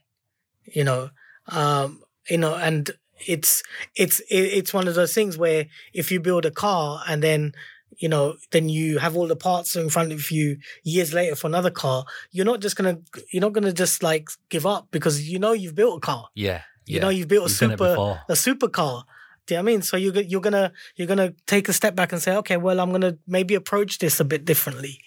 You 0.63 0.83
know, 0.85 1.09
um, 1.47 2.03
you 2.29 2.37
know, 2.37 2.53
and 2.55 2.89
it's 3.27 3.63
it's 3.95 4.21
it's 4.29 4.73
one 4.73 4.87
of 4.87 4.95
those 4.95 5.13
things 5.13 5.37
where 5.37 5.65
if 5.91 6.11
you 6.11 6.19
build 6.19 6.45
a 6.45 6.51
car 6.51 7.01
and 7.07 7.21
then 7.21 7.53
you 7.97 8.07
know 8.07 8.35
then 8.51 8.69
you 8.69 8.99
have 8.99 9.17
all 9.17 9.27
the 9.27 9.35
parts 9.35 9.75
in 9.75 9.89
front 9.89 10.11
of 10.11 10.31
you 10.31 10.57
years 10.83 11.13
later 11.13 11.35
for 11.35 11.47
another 11.47 11.71
car 11.71 12.05
you're 12.31 12.45
not 12.45 12.61
just 12.61 12.75
gonna 12.75 12.99
you're 13.33 13.41
not 13.41 13.51
gonna 13.51 13.73
just 13.73 14.03
like 14.03 14.29
give 14.49 14.65
up 14.65 14.87
because 14.91 15.27
you 15.29 15.39
know 15.39 15.51
you've 15.51 15.75
built 15.75 15.97
a 15.97 15.99
car 15.99 16.29
yeah 16.35 16.61
you 16.85 16.99
know 16.99 17.09
you've 17.09 17.27
built 17.27 17.47
a 17.47 17.49
You've 17.49 17.57
super 17.57 18.17
a 18.29 18.33
supercar 18.33 19.03
do 19.49 19.55
you 19.55 19.57
know 19.57 19.63
what 19.63 19.69
I 19.69 19.73
mean? 19.73 19.81
So 19.81 19.97
you're 19.97 20.15
you're 20.21 20.41
gonna 20.41 20.71
you're 20.95 21.07
gonna 21.07 21.33
take 21.47 21.69
a 21.69 21.73
step 21.73 21.95
back 21.95 22.11
and 22.13 22.21
say, 22.21 22.35
okay, 22.37 22.55
well, 22.57 22.79
I'm 22.79 22.91
gonna 22.91 23.17
maybe 23.27 23.55
approach 23.55 23.97
this 23.97 24.19
a 24.19 24.23
bit 24.25 24.45
differently, 24.45 24.99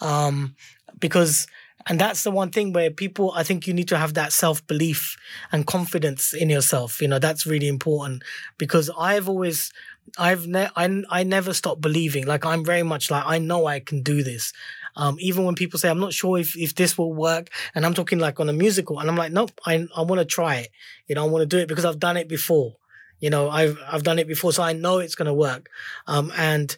um, 0.00 0.56
because 0.98 1.46
and 1.86 2.00
that's 2.00 2.22
the 2.24 2.30
one 2.30 2.50
thing 2.50 2.72
where 2.72 2.90
people 2.90 3.32
I 3.36 3.42
think 3.42 3.66
you 3.66 3.74
need 3.74 3.88
to 3.88 3.98
have 3.98 4.14
that 4.14 4.32
self 4.32 4.66
belief 4.66 5.16
and 5.52 5.66
confidence 5.66 6.32
in 6.32 6.48
yourself. 6.48 7.02
You 7.02 7.08
know, 7.08 7.18
that's 7.18 7.44
really 7.44 7.68
important 7.68 8.22
because 8.56 8.90
I've 8.98 9.28
always 9.28 9.70
I've 10.18 10.46
ne- 10.46 10.70
I 10.76 11.02
I 11.10 11.22
never 11.24 11.52
stop 11.52 11.78
believing. 11.82 12.26
Like 12.26 12.46
I'm 12.46 12.64
very 12.64 12.82
much 12.82 13.10
like 13.10 13.24
I 13.26 13.36
know 13.38 13.66
I 13.66 13.80
can 13.80 14.02
do 14.02 14.22
this. 14.22 14.52
Um, 14.96 15.16
even 15.20 15.44
when 15.44 15.54
people 15.54 15.78
say 15.78 15.90
I'm 15.90 16.00
not 16.00 16.14
sure 16.14 16.38
if, 16.38 16.56
if 16.56 16.74
this 16.74 16.96
will 16.96 17.12
work, 17.12 17.48
and 17.74 17.84
I'm 17.84 17.94
talking 17.94 18.18
like 18.18 18.40
on 18.40 18.48
a 18.48 18.52
musical, 18.54 18.98
and 18.98 19.10
I'm 19.10 19.16
like, 19.16 19.32
nope, 19.32 19.52
I 19.66 19.86
I 19.94 20.02
want 20.02 20.20
to 20.20 20.24
try 20.24 20.56
it. 20.56 20.70
You 21.06 21.16
know, 21.16 21.24
I 21.24 21.28
want 21.28 21.42
to 21.42 21.46
do 21.46 21.58
it 21.58 21.68
because 21.68 21.84
I've 21.84 21.98
done 22.00 22.16
it 22.16 22.28
before. 22.28 22.76
You 23.20 23.30
know, 23.30 23.50
I've 23.50 23.78
I've 23.86 24.02
done 24.02 24.18
it 24.18 24.26
before, 24.28 24.52
so 24.52 24.62
I 24.62 24.72
know 24.72 24.98
it's 24.98 25.14
gonna 25.14 25.34
work. 25.34 25.68
Um, 26.06 26.32
and 26.36 26.76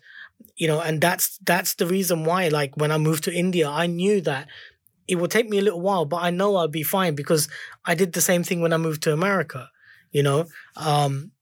you 0.56 0.66
know, 0.66 0.80
and 0.80 1.00
that's 1.00 1.38
that's 1.38 1.74
the 1.74 1.86
reason 1.86 2.24
why. 2.24 2.48
Like 2.48 2.76
when 2.76 2.90
I 2.92 2.98
moved 2.98 3.24
to 3.24 3.34
India, 3.34 3.68
I 3.68 3.86
knew 3.86 4.20
that 4.22 4.48
it 5.08 5.16
would 5.16 5.30
take 5.30 5.48
me 5.48 5.58
a 5.58 5.62
little 5.62 5.80
while, 5.80 6.04
but 6.04 6.22
I 6.22 6.30
know 6.30 6.56
I'll 6.56 6.68
be 6.68 6.82
fine 6.82 7.14
because 7.14 7.48
I 7.84 7.94
did 7.94 8.12
the 8.12 8.20
same 8.20 8.44
thing 8.44 8.60
when 8.60 8.72
I 8.72 8.76
moved 8.76 9.02
to 9.04 9.12
America. 9.12 9.70
You 10.10 10.22
know, 10.22 10.46
um, 10.76 11.32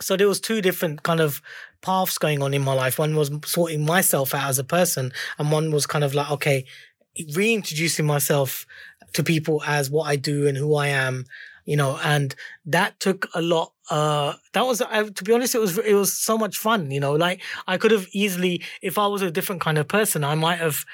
so 0.00 0.16
there 0.16 0.28
was 0.28 0.40
two 0.40 0.60
different 0.62 1.02
kind 1.02 1.20
of 1.20 1.42
paths 1.82 2.18
going 2.18 2.42
on 2.42 2.54
in 2.54 2.62
my 2.62 2.72
life. 2.72 2.98
One 2.98 3.14
was 3.16 3.30
sorting 3.44 3.84
myself 3.84 4.34
out 4.34 4.48
as 4.48 4.58
a 4.58 4.64
person, 4.64 5.12
and 5.38 5.52
one 5.52 5.70
was 5.70 5.86
kind 5.86 6.04
of 6.04 6.14
like 6.14 6.30
okay, 6.30 6.64
reintroducing 7.34 8.06
myself 8.06 8.66
to 9.14 9.22
people 9.22 9.62
as 9.66 9.90
what 9.90 10.04
I 10.08 10.16
do 10.16 10.46
and 10.46 10.56
who 10.56 10.74
I 10.76 10.88
am. 10.88 11.24
You 11.66 11.76
know, 11.76 11.98
and 12.02 12.34
that 12.64 12.98
took 13.00 13.28
a 13.34 13.42
lot. 13.42 13.72
Uh, 13.90 14.34
that 14.52 14.64
was, 14.66 14.80
I, 14.80 15.02
to 15.04 15.24
be 15.24 15.32
honest, 15.32 15.54
it 15.54 15.60
was 15.60 15.76
it 15.78 15.94
was 15.94 16.12
so 16.12 16.38
much 16.38 16.56
fun. 16.58 16.90
You 16.90 17.00
know, 17.00 17.12
like 17.12 17.42
I 17.66 17.76
could 17.76 17.90
have 17.90 18.06
easily, 18.12 18.62
if 18.82 18.98
I 18.98 19.06
was 19.08 19.22
a 19.22 19.30
different 19.30 19.60
kind 19.60 19.76
of 19.78 19.88
person, 19.88 20.24
I 20.24 20.34
might 20.36 20.60
have, 20.60 20.84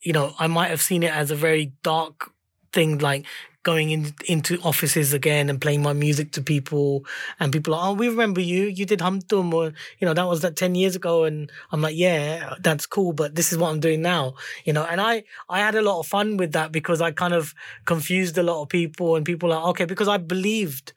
you 0.00 0.12
know, 0.12 0.34
I 0.38 0.46
might 0.48 0.68
have 0.68 0.82
seen 0.82 1.02
it 1.02 1.12
as 1.12 1.30
a 1.30 1.36
very 1.36 1.72
dark 1.82 2.30
thing, 2.72 2.98
like 2.98 3.24
going 3.66 3.90
in, 3.90 4.14
into 4.26 4.60
offices 4.62 5.12
again 5.12 5.50
and 5.50 5.60
playing 5.60 5.82
my 5.82 5.92
music 5.92 6.30
to 6.30 6.40
people. 6.40 7.04
And 7.40 7.52
people 7.52 7.74
are, 7.74 7.88
oh, 7.90 7.92
we 7.94 8.08
remember 8.08 8.40
you, 8.40 8.66
you 8.66 8.86
did 8.86 9.00
Humdum 9.00 9.52
or, 9.52 9.72
you 9.98 10.06
know, 10.06 10.14
that 10.14 10.28
was 10.28 10.42
that 10.42 10.54
10 10.54 10.76
years 10.76 10.94
ago. 10.94 11.24
And 11.24 11.50
I'm 11.72 11.82
like, 11.82 11.96
yeah, 11.96 12.54
that's 12.60 12.86
cool, 12.86 13.12
but 13.12 13.34
this 13.34 13.52
is 13.52 13.58
what 13.58 13.70
I'm 13.70 13.80
doing 13.80 14.02
now, 14.02 14.34
you 14.64 14.72
know, 14.72 14.84
and 14.84 15.00
I, 15.00 15.24
I 15.48 15.58
had 15.58 15.74
a 15.74 15.82
lot 15.82 15.98
of 15.98 16.06
fun 16.06 16.36
with 16.36 16.52
that 16.52 16.70
because 16.70 17.00
I 17.00 17.10
kind 17.10 17.34
of 17.34 17.54
confused 17.86 18.38
a 18.38 18.44
lot 18.44 18.62
of 18.62 18.68
people 18.68 19.16
and 19.16 19.26
people 19.26 19.52
are, 19.52 19.68
okay, 19.70 19.84
because 19.84 20.06
I 20.06 20.18
believed 20.18 20.92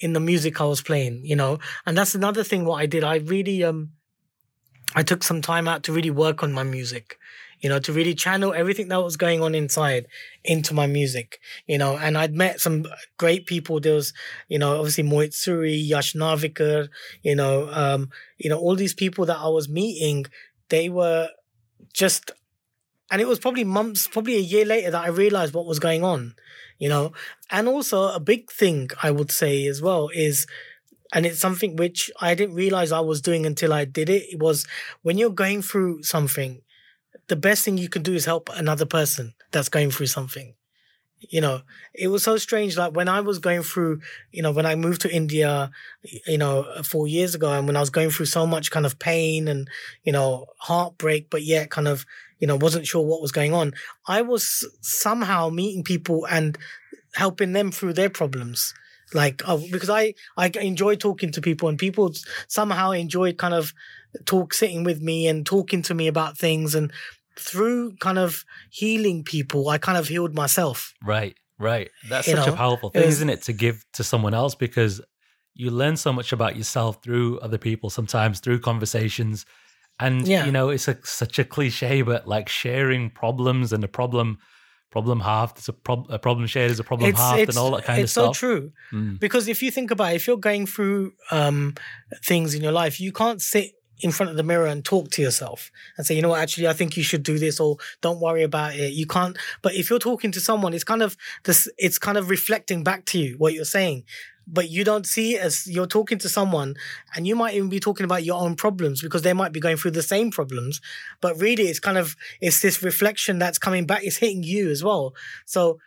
in 0.00 0.14
the 0.14 0.20
music 0.20 0.62
I 0.62 0.64
was 0.64 0.80
playing, 0.80 1.26
you 1.26 1.36
know, 1.36 1.58
and 1.84 1.96
that's 1.96 2.14
another 2.14 2.42
thing 2.42 2.64
what 2.64 2.80
I 2.80 2.86
did. 2.86 3.04
I 3.04 3.16
really, 3.16 3.62
um, 3.62 3.90
I 4.94 5.02
took 5.02 5.22
some 5.22 5.42
time 5.42 5.68
out 5.68 5.82
to 5.84 5.92
really 5.92 6.10
work 6.10 6.42
on 6.42 6.54
my 6.54 6.62
music, 6.62 7.18
you 7.64 7.70
know, 7.70 7.78
to 7.78 7.94
really 7.94 8.14
channel 8.14 8.52
everything 8.52 8.88
that 8.88 9.02
was 9.02 9.16
going 9.16 9.40
on 9.40 9.54
inside 9.54 10.06
into 10.44 10.74
my 10.74 10.86
music, 10.86 11.40
you 11.66 11.78
know, 11.78 11.96
and 11.96 12.18
I'd 12.18 12.34
met 12.34 12.60
some 12.60 12.84
great 13.16 13.46
people. 13.46 13.80
There 13.80 13.94
was, 13.94 14.12
you 14.48 14.58
know, 14.58 14.76
obviously 14.76 15.02
Mohit 15.02 15.30
Suri, 15.30 15.74
Yash 15.82 16.12
Narvekar, 16.12 16.90
you 17.22 17.34
know, 17.34 17.70
um, 17.72 18.10
you 18.36 18.50
know, 18.50 18.58
all 18.58 18.76
these 18.76 18.92
people 18.92 19.24
that 19.24 19.38
I 19.38 19.48
was 19.48 19.66
meeting, 19.66 20.26
they 20.68 20.90
were 20.90 21.30
just, 21.94 22.32
and 23.10 23.22
it 23.22 23.26
was 23.26 23.38
probably 23.38 23.64
months, 23.64 24.06
probably 24.08 24.36
a 24.36 24.40
year 24.40 24.66
later 24.66 24.90
that 24.90 25.04
I 25.04 25.08
realized 25.08 25.54
what 25.54 25.64
was 25.64 25.78
going 25.78 26.04
on, 26.04 26.34
you 26.78 26.90
know, 26.90 27.12
and 27.50 27.66
also 27.66 28.08
a 28.12 28.20
big 28.20 28.52
thing 28.52 28.90
I 29.02 29.10
would 29.10 29.30
say 29.30 29.66
as 29.66 29.80
well 29.80 30.10
is, 30.14 30.46
and 31.14 31.24
it's 31.24 31.40
something 31.40 31.76
which 31.76 32.10
I 32.20 32.34
didn't 32.34 32.56
realize 32.56 32.92
I 32.92 33.00
was 33.00 33.22
doing 33.22 33.46
until 33.46 33.72
I 33.72 33.86
did 33.86 34.10
it. 34.10 34.24
It 34.32 34.38
was 34.38 34.66
when 35.02 35.16
you're 35.16 35.30
going 35.30 35.62
through 35.62 36.02
something, 36.02 36.60
the 37.28 37.36
best 37.36 37.64
thing 37.64 37.78
you 37.78 37.88
can 37.88 38.02
do 38.02 38.14
is 38.14 38.24
help 38.24 38.48
another 38.54 38.86
person 38.86 39.34
that's 39.50 39.68
going 39.68 39.90
through 39.90 40.06
something. 40.06 40.54
You 41.30 41.40
know 41.40 41.62
it 41.94 42.08
was 42.08 42.22
so 42.22 42.36
strange 42.36 42.76
like 42.76 42.94
when 42.94 43.08
i 43.08 43.20
was 43.20 43.38
going 43.38 43.62
through 43.62 44.00
you 44.30 44.42
know 44.42 44.52
when 44.52 44.66
i 44.66 44.74
moved 44.74 45.00
to 45.02 45.14
india 45.14 45.70
you 46.26 46.36
know 46.36 46.66
four 46.82 47.06
years 47.08 47.34
ago 47.34 47.50
and 47.50 47.66
when 47.66 47.76
i 47.76 47.80
was 47.80 47.88
going 47.88 48.10
through 48.10 48.26
so 48.26 48.46
much 48.46 48.70
kind 48.70 48.84
of 48.84 48.98
pain 48.98 49.48
and 49.48 49.70
you 50.02 50.12
know 50.12 50.44
heartbreak 50.58 51.30
but 51.30 51.42
yet 51.42 51.70
kind 51.70 51.88
of 51.88 52.04
you 52.40 52.46
know 52.46 52.56
wasn't 52.56 52.86
sure 52.86 53.00
what 53.06 53.22
was 53.22 53.32
going 53.32 53.54
on 53.54 53.72
i 54.06 54.20
was 54.20 54.68
somehow 54.82 55.48
meeting 55.48 55.82
people 55.82 56.26
and 56.26 56.58
helping 57.14 57.52
them 57.52 57.70
through 57.70 57.92
their 57.94 58.10
problems. 58.10 58.74
Like 59.12 59.42
oh, 59.46 59.62
because 59.70 59.90
i 59.90 60.14
i 60.36 60.50
enjoy 60.60 60.96
talking 60.96 61.30
to 61.32 61.40
people 61.40 61.68
and 61.68 61.78
people 61.78 62.12
somehow 62.48 62.90
enjoy 62.90 63.32
kind 63.32 63.54
of 63.54 63.72
talk 64.24 64.54
sitting 64.54 64.84
with 64.84 65.00
me 65.00 65.26
and 65.26 65.44
talking 65.44 65.82
to 65.82 65.94
me 65.94 66.06
about 66.06 66.38
things 66.38 66.74
and 66.74 66.92
through 67.38 67.96
kind 67.96 68.18
of 68.18 68.44
healing 68.70 69.24
people, 69.24 69.68
I 69.68 69.78
kind 69.78 69.98
of 69.98 70.08
healed 70.08 70.34
myself. 70.34 70.94
Right, 71.02 71.36
right. 71.58 71.90
That's 72.08 72.28
you 72.28 72.36
such 72.36 72.46
know, 72.46 72.52
a 72.52 72.56
powerful 72.56 72.90
thing, 72.90 73.06
was, 73.06 73.16
isn't 73.16 73.30
it, 73.30 73.42
to 73.42 73.52
give 73.52 73.84
to 73.94 74.04
someone 74.04 74.34
else 74.34 74.54
because 74.54 75.00
you 75.54 75.70
learn 75.70 75.96
so 75.96 76.12
much 76.12 76.32
about 76.32 76.56
yourself 76.56 77.02
through 77.02 77.38
other 77.40 77.58
people, 77.58 77.90
sometimes 77.90 78.40
through 78.40 78.60
conversations. 78.60 79.46
And 80.00 80.26
yeah. 80.26 80.44
you 80.44 80.52
know, 80.52 80.70
it's 80.70 80.88
a, 80.88 80.98
such 81.04 81.38
a 81.38 81.44
cliche, 81.44 82.02
but 82.02 82.26
like 82.26 82.48
sharing 82.48 83.10
problems 83.10 83.72
and 83.72 83.84
a 83.84 83.88
problem 83.88 84.38
problem 84.90 85.18
halved 85.18 85.58
is 85.58 85.68
a, 85.68 85.72
prob- 85.72 86.06
a 86.08 86.20
problem 86.20 86.46
shared 86.46 86.70
is 86.70 86.78
a 86.78 86.84
problem 86.84 87.10
it's, 87.10 87.18
halved 87.18 87.40
it's, 87.40 87.56
and 87.56 87.58
all 87.58 87.72
that 87.72 87.84
kind 87.84 88.00
of 88.00 88.08
stuff. 88.08 88.30
It's 88.30 88.38
so 88.38 88.46
true. 88.46 88.70
Mm. 88.92 89.18
Because 89.18 89.48
if 89.48 89.60
you 89.60 89.72
think 89.72 89.90
about 89.90 90.12
it, 90.12 90.16
if 90.16 90.28
you're 90.28 90.36
going 90.36 90.66
through 90.66 91.14
um, 91.32 91.74
things 92.24 92.54
in 92.54 92.62
your 92.62 92.70
life, 92.70 93.00
you 93.00 93.10
can't 93.10 93.42
sit 93.42 93.72
in 94.00 94.10
front 94.10 94.30
of 94.30 94.36
the 94.36 94.42
mirror 94.42 94.66
and 94.66 94.84
talk 94.84 95.10
to 95.10 95.22
yourself 95.22 95.70
and 95.96 96.06
say, 96.06 96.14
you 96.14 96.22
know 96.22 96.30
what, 96.30 96.40
actually, 96.40 96.68
I 96.68 96.72
think 96.72 96.96
you 96.96 97.02
should 97.02 97.22
do 97.22 97.38
this 97.38 97.60
or 97.60 97.76
don't 98.00 98.20
worry 98.20 98.42
about 98.42 98.74
it. 98.74 98.92
You 98.92 99.06
can't, 99.06 99.36
but 99.62 99.74
if 99.74 99.88
you're 99.88 99.98
talking 99.98 100.32
to 100.32 100.40
someone, 100.40 100.74
it's 100.74 100.84
kind 100.84 101.02
of 101.02 101.16
this, 101.44 101.68
it's 101.78 101.98
kind 101.98 102.18
of 102.18 102.30
reflecting 102.30 102.82
back 102.82 103.04
to 103.06 103.18
you 103.18 103.36
what 103.38 103.54
you're 103.54 103.64
saying, 103.64 104.04
but 104.46 104.68
you 104.68 104.84
don't 104.84 105.06
see 105.06 105.36
it 105.36 105.40
as 105.40 105.66
you're 105.66 105.86
talking 105.86 106.18
to 106.18 106.28
someone 106.28 106.74
and 107.14 107.26
you 107.26 107.34
might 107.34 107.54
even 107.54 107.68
be 107.68 107.80
talking 107.80 108.04
about 108.04 108.24
your 108.24 108.40
own 108.40 108.56
problems 108.56 109.00
because 109.00 109.22
they 109.22 109.32
might 109.32 109.52
be 109.52 109.60
going 109.60 109.76
through 109.76 109.92
the 109.92 110.02
same 110.02 110.30
problems. 110.30 110.80
But 111.20 111.38
really, 111.38 111.68
it's 111.68 111.80
kind 111.80 111.96
of, 111.96 112.16
it's 112.40 112.60
this 112.60 112.82
reflection 112.82 113.38
that's 113.38 113.58
coming 113.58 113.86
back, 113.86 114.04
it's 114.04 114.18
hitting 114.18 114.42
you 114.42 114.70
as 114.70 114.84
well. 114.84 115.14
So 115.46 115.78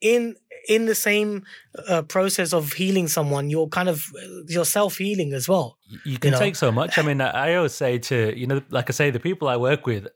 in 0.00 0.36
in 0.68 0.86
the 0.86 0.94
same 0.94 1.44
uh, 1.88 2.02
process 2.02 2.52
of 2.52 2.72
healing 2.72 3.08
someone, 3.08 3.50
you're 3.50 3.68
kind 3.68 3.88
of 3.88 4.04
you're 4.48 4.64
self 4.64 4.98
healing 4.98 5.32
as 5.32 5.48
well. 5.48 5.78
You 6.04 6.18
can 6.18 6.28
you 6.28 6.32
know? 6.32 6.38
take 6.38 6.56
so 6.56 6.72
much. 6.72 6.98
I 6.98 7.02
mean, 7.02 7.20
I 7.20 7.54
always 7.54 7.74
say 7.74 7.98
to 7.98 8.38
you 8.38 8.46
know, 8.46 8.62
like 8.70 8.90
I 8.90 8.92
say, 8.92 9.10
the 9.10 9.20
people 9.20 9.48
I 9.48 9.56
work 9.56 9.86
with, 9.86 10.08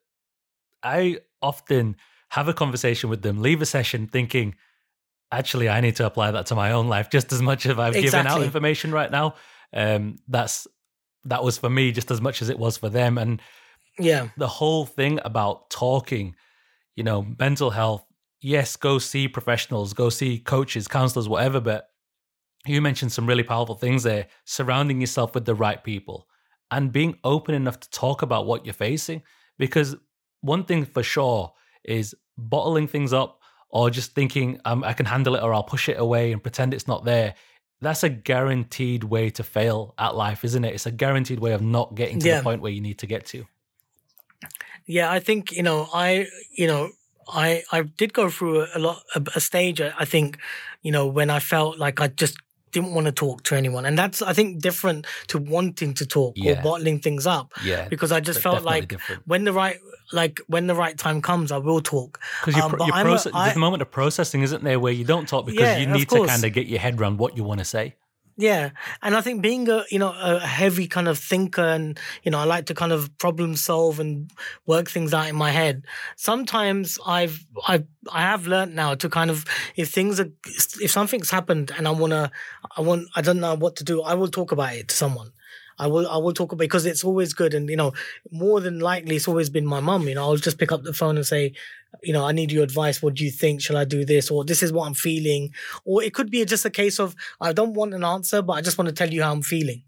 I 0.83 1.19
often 1.43 1.97
have 2.31 2.49
a 2.49 2.55
conversation 2.55 3.11
with 3.11 3.23
them, 3.23 3.41
leave 3.41 3.63
a 3.63 3.67
session 3.67 4.07
thinking, 4.07 4.55
actually, 5.31 5.69
I 5.69 5.81
need 5.81 5.97
to 5.97 6.07
apply 6.07 6.33
that 6.33 6.47
to 6.47 6.55
my 6.55 6.73
own 6.73 6.89
life 6.89 7.11
just 7.11 7.33
as 7.33 7.41
much 7.41 7.67
as 7.67 7.79
I've 7.79 7.95
exactly. 7.95 8.03
given 8.03 8.27
out 8.27 8.43
information 8.43 8.93
right 8.93 9.11
now. 9.11 9.35
Um, 9.73 10.17
that's 10.29 10.67
that 11.25 11.43
was 11.43 11.59
for 11.59 11.71
me 11.71 11.93
just 11.93 12.11
as 12.11 12.21
much 12.21 12.43
as 12.43 12.49
it 12.49 12.59
was 12.59 12.77
for 12.77 12.89
them, 12.89 13.19
and 13.19 13.41
yeah, 13.99 14.29
the 14.37 14.49
whole 14.49 14.87
thing 14.87 15.21
about 15.25 15.71
talking, 15.71 16.35
you 16.97 17.05
know, 17.05 17.27
mental 17.39 17.71
health 17.71 18.04
yes, 18.45 18.77
go 18.77 18.99
see 18.99 19.27
professionals, 19.27 19.95
go 19.95 20.11
see 20.11 20.39
coaches, 20.39 20.87
counselors, 20.87 21.29
whatever. 21.29 21.61
But 21.61 21.89
you 22.67 22.83
mentioned 22.83 23.11
some 23.11 23.27
really 23.27 23.43
powerful 23.43 23.75
things 23.75 24.03
there 24.03 24.27
surrounding 24.45 25.01
yourself 25.01 25.35
with 25.35 25.47
the 25.47 25.55
right 25.55 25.83
people 25.83 26.29
and 26.71 26.93
being 26.93 27.19
open 27.25 27.55
enough 27.55 27.81
to 27.81 27.91
talk 27.91 28.23
about 28.23 28.47
what 28.47 28.67
you're 28.67 28.75
facing. 28.75 29.23
Because 29.59 29.97
one 30.43 30.65
thing 30.65 30.85
for 30.85 31.03
sure 31.03 31.53
is 31.85 32.15
bottling 32.37 32.87
things 32.87 33.13
up 33.13 33.41
or 33.71 33.89
just 33.89 34.15
thinking 34.15 34.61
um, 34.67 34.85
I 34.85 34.93
can 34.93 35.07
handle 35.07 35.35
it 35.37 35.43
or 35.43 35.55
I'll 35.55 35.63
push 35.63 35.89
it 35.89 35.99
away 35.99 36.31
and 36.31 36.43
pretend 36.43 36.75
it's 36.75 36.87
not 36.87 37.05
there. 37.05 37.35
That's 37.81 38.03
a 38.03 38.09
guaranteed 38.09 39.05
way 39.05 39.31
to 39.31 39.43
fail 39.43 39.95
at 39.99 40.15
life, 40.15 40.45
isn't 40.45 40.65
it? 40.65 40.75
It's 40.75 40.87
a 40.87 40.93
guaranteed 40.93 41.41
way 41.41 41.53
of 41.53 41.63
not 41.63 41.95
getting 41.95 42.19
to 42.21 42.29
yeah. 42.29 42.39
the 42.39 42.43
point 42.43 42.61
where 42.61 42.73
you 42.73 42.81
need 42.81 42.99
to 42.99 43.07
get 43.07 43.25
to. 43.27 43.47
Yeah, 44.87 45.11
I 45.11 45.21
think, 45.21 45.53
you 45.53 45.63
know, 45.63 45.89
I, 45.93 46.27
you 46.53 46.67
know, 46.67 46.91
I 47.29 47.63
I 47.73 47.83
did 47.83 48.13
go 48.13 48.29
through 48.31 48.67
a, 48.75 48.79
lot 48.79 49.03
a, 49.15 49.23
a 49.35 49.41
stage. 49.41 49.81
I 49.81 50.05
think, 50.05 50.39
you 50.83 50.93
know, 50.93 51.07
when 51.07 51.31
I 51.31 51.39
felt 51.39 51.79
like 51.79 52.01
I 52.01 52.09
just 52.09 52.37
didn't 52.73 52.93
want 52.93 53.07
to 53.07 53.13
talk 53.13 53.43
to 53.45 53.55
anyone, 53.55 53.87
and 53.87 53.97
that's 53.97 54.21
I 54.21 54.33
think 54.33 54.61
different 54.61 55.07
to 55.29 55.39
wanting 55.39 55.95
to 55.95 56.07
talk 56.07 56.35
yeah. 56.37 56.53
or 56.53 56.63
bottling 56.63 56.99
things 56.99 57.27
up. 57.27 57.53
Yeah, 57.65 57.89
because 57.89 58.13
I 58.13 58.21
just 58.21 58.41
felt 58.41 58.63
like 58.63 58.89
different. 58.89 59.23
when 59.27 59.45
the 59.45 59.53
right 59.53 59.79
like 60.13 60.41
when 60.49 60.67
the 60.67 60.75
right 60.75 60.99
time 60.99 61.23
comes, 61.23 61.53
I 61.53 61.59
will 61.59 61.81
talk. 61.81 62.21
Because 62.41 62.57
you're, 62.57 62.83
um, 62.83 62.87
you're 62.87 62.97
proce- 62.97 63.31
a, 63.31 63.37
I, 63.37 63.45
there's 63.47 63.57
a 63.57 63.61
moment 63.61 63.83
of 63.83 63.91
processing, 63.91 64.43
isn't 64.43 64.65
there, 64.65 64.79
where 64.79 64.93
you 64.93 65.05
don't 65.05 65.29
talk 65.29 65.47
because 65.47 65.61
yeah, 65.61 65.79
you 65.79 65.87
need 65.87 66.09
to 66.11 66.27
kind 66.27 66.45
of 66.45 66.53
get 66.53 66.67
your 66.67 66.81
head 66.81 67.01
around 67.01 67.19
what 67.19 67.37
you 67.37 67.45
want 67.45 67.61
to 67.61 67.65
say. 67.65 67.95
Yeah, 68.37 68.71
and 69.01 69.15
I 69.15 69.21
think 69.21 69.43
being 69.43 69.69
a 69.69 69.85
you 69.93 70.01
know 70.01 70.13
a 70.21 70.41
heavy 70.41 70.89
kind 70.89 71.07
of 71.07 71.19
thinker, 71.19 71.63
and 71.63 71.99
you 72.25 72.33
know 72.33 72.39
I 72.41 72.45
like 72.45 72.67
to 72.67 72.75
kind 72.75 72.91
of 72.91 73.17
problem 73.19 73.55
solve 73.55 74.01
and 74.01 74.29
work 74.67 74.91
things 74.91 75.15
out 75.15 75.29
in 75.29 75.37
my 75.37 75.53
head. 75.53 75.85
Sometimes 76.17 76.99
I've 77.07 77.47
I 77.69 77.85
I 78.13 78.23
have 78.23 78.49
learned 78.49 78.75
now 78.75 78.97
to 78.97 79.09
kind 79.09 79.31
of 79.31 79.45
if 79.77 79.91
things 79.91 80.19
are 80.19 80.31
if 80.81 80.91
something's 80.91 81.31
happened 81.31 81.71
and 81.79 81.87
I 81.87 81.93
wanna 81.93 82.33
I 82.77 82.81
want 82.81 83.07
I 83.15 83.21
don't 83.23 83.39
know 83.39 83.55
what 83.55 83.77
to 83.77 83.85
do, 83.85 84.03
I 84.03 84.15
will 84.15 84.29
talk 84.29 84.51
about 84.51 84.75
it 84.75 84.89
to 84.89 84.97
someone. 84.97 85.31
I 85.79 85.87
will 85.87 86.07
I 86.09 86.17
will 86.19 86.33
talk 86.33 86.51
about 86.53 86.59
because 86.59 86.87
it's 86.87 87.05
always 87.05 87.35
good 87.35 87.55
and 87.55 87.69
you 87.69 87.77
know 87.77 87.93
more 88.31 88.61
than 88.61 88.79
likely 88.81 89.17
it's 89.17 89.27
always 89.29 89.51
been 89.51 89.67
my 89.67 89.81
mum 89.81 90.07
you 90.09 90.15
know 90.15 90.23
I'll 90.23 90.37
just 90.37 90.57
pick 90.59 90.71
up 90.71 90.85
the 90.85 90.93
phone 90.93 91.17
and 91.17 91.27
say 91.27 91.53
you 92.03 92.13
know 92.13 92.25
I 92.25 92.33
need 92.33 92.53
your 92.53 92.65
advice. 92.65 93.03
What 93.03 93.15
do 93.15 93.25
you 93.25 93.31
think? 93.31 93.63
Shall 93.63 93.77
I 93.77 93.85
do 93.85 94.05
this? 94.05 94.31
Or 94.31 94.45
this 94.45 94.63
is 94.63 94.73
what 94.73 94.87
I'm 94.87 94.95
feeling. 94.95 95.51
Or 95.85 96.03
it 96.03 96.15
could 96.15 96.31
be 96.31 96.45
just 96.45 96.65
a 96.65 96.71
case 96.71 96.99
of 96.99 97.15
I 97.41 97.53
don't 97.53 97.75
want 97.75 97.95
an 97.95 98.05
answer 98.05 98.43
but 98.43 98.55
I 98.55 98.61
just 98.61 98.79
want 98.79 98.89
to 98.89 98.95
tell 98.95 99.13
you 99.13 99.23
how 99.23 99.33
I'm 99.33 99.43
feeling. 99.43 99.83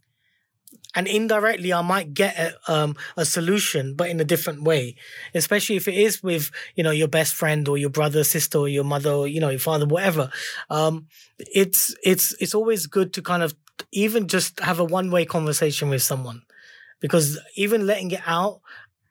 And 0.94 1.06
indirectly 1.06 1.72
I 1.74 1.82
might 1.82 2.14
get 2.14 2.38
a, 2.38 2.72
um, 2.72 2.96
a 3.18 3.24
solution, 3.26 3.94
but 3.94 4.08
in 4.08 4.18
a 4.18 4.24
different 4.24 4.62
way. 4.62 4.96
Especially 5.34 5.76
if 5.76 5.88
it 5.88 5.94
is 5.94 6.22
with 6.22 6.50
you 6.74 6.82
know 6.82 6.90
your 6.90 7.08
best 7.08 7.34
friend 7.34 7.68
or 7.68 7.76
your 7.76 7.90
brother, 7.90 8.24
sister, 8.24 8.58
or 8.58 8.68
your 8.68 8.84
mother, 8.84 9.10
or 9.10 9.28
you 9.28 9.40
know 9.40 9.50
your 9.50 9.60
father, 9.60 9.84
whatever. 9.86 10.30
Um, 10.70 11.06
it's 11.38 11.94
it's 12.02 12.34
it's 12.40 12.54
always 12.54 12.86
good 12.86 13.12
to 13.14 13.22
kind 13.22 13.42
of 13.42 13.54
even 13.92 14.26
just 14.26 14.58
have 14.60 14.80
a 14.80 14.84
one 14.84 15.10
way 15.10 15.26
conversation 15.26 15.90
with 15.90 16.02
someone, 16.02 16.42
because 17.00 17.38
even 17.56 17.86
letting 17.86 18.10
it 18.12 18.22
out 18.26 18.60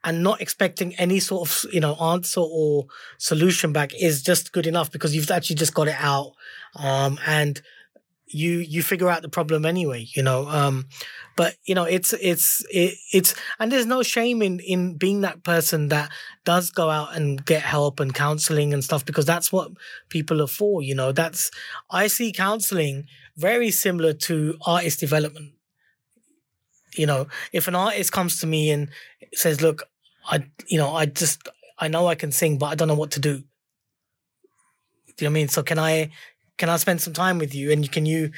and 0.05 0.23
not 0.23 0.39
expecting 0.41 0.95
any 0.95 1.19
sort 1.19 1.49
of 1.49 1.73
you 1.73 1.79
know 1.79 1.95
answer 1.95 2.41
or 2.41 2.85
solution 3.17 3.73
back 3.73 3.91
is 3.99 4.21
just 4.21 4.51
good 4.51 4.67
enough 4.67 4.91
because 4.91 5.15
you've 5.15 5.31
actually 5.31 5.55
just 5.55 5.73
got 5.73 5.87
it 5.87 5.97
out 5.99 6.33
um, 6.75 7.19
and 7.27 7.61
you 8.27 8.57
you 8.59 8.81
figure 8.81 9.09
out 9.09 9.21
the 9.21 9.29
problem 9.29 9.65
anyway 9.65 10.03
you 10.15 10.23
know 10.23 10.47
um 10.47 10.85
but 11.37 11.55
you 11.63 11.75
know 11.75 11.83
it's 11.83 12.11
it's 12.13 12.65
it, 12.71 12.95
it's 13.13 13.35
and 13.59 13.71
there's 13.71 13.85
no 13.85 14.01
shame 14.01 14.41
in 14.41 14.59
in 14.61 14.97
being 14.97 15.21
that 15.21 15.43
person 15.43 15.89
that 15.89 16.09
does 16.43 16.71
go 16.71 16.89
out 16.89 17.15
and 17.15 17.45
get 17.45 17.61
help 17.61 17.99
and 17.99 18.15
counseling 18.15 18.73
and 18.73 18.83
stuff 18.83 19.05
because 19.05 19.25
that's 19.25 19.51
what 19.51 19.71
people 20.09 20.41
are 20.41 20.47
for 20.47 20.81
you 20.81 20.95
know 20.95 21.11
that's 21.11 21.51
i 21.91 22.07
see 22.07 22.31
counseling 22.31 23.05
very 23.37 23.71
similar 23.71 24.13
to 24.13 24.57
artist 24.65 24.99
development. 24.99 25.51
You 26.95 27.05
know 27.05 27.27
if 27.51 27.67
an 27.67 27.75
artist 27.75 28.13
comes 28.13 28.39
to 28.39 28.47
me 28.47 28.71
and 28.71 28.89
says 29.33 29.61
look 29.61 29.83
i 30.29 30.43
you 30.67 30.77
know 30.77 30.93
i 30.95 31.05
just 31.05 31.47
i 31.79 31.87
know 31.87 32.07
i 32.07 32.15
can 32.15 32.31
sing 32.31 32.57
but 32.57 32.67
i 32.67 32.75
don't 32.75 32.87
know 32.87 32.95
what 32.95 33.11
to 33.11 33.19
do 33.19 33.43
do 35.17 35.23
you 35.23 35.29
know 35.29 35.33
what 35.33 35.37
I 35.37 35.41
mean? 35.41 35.47
So 35.47 35.63
can 35.63 35.79
I 35.79 36.11
can 36.57 36.69
I 36.69 36.77
spend 36.77 37.01
some 37.01 37.13
time 37.13 37.37
with 37.37 37.53
you? 37.55 37.71
And 37.71 37.89
can 37.91 38.05
you 38.05 38.31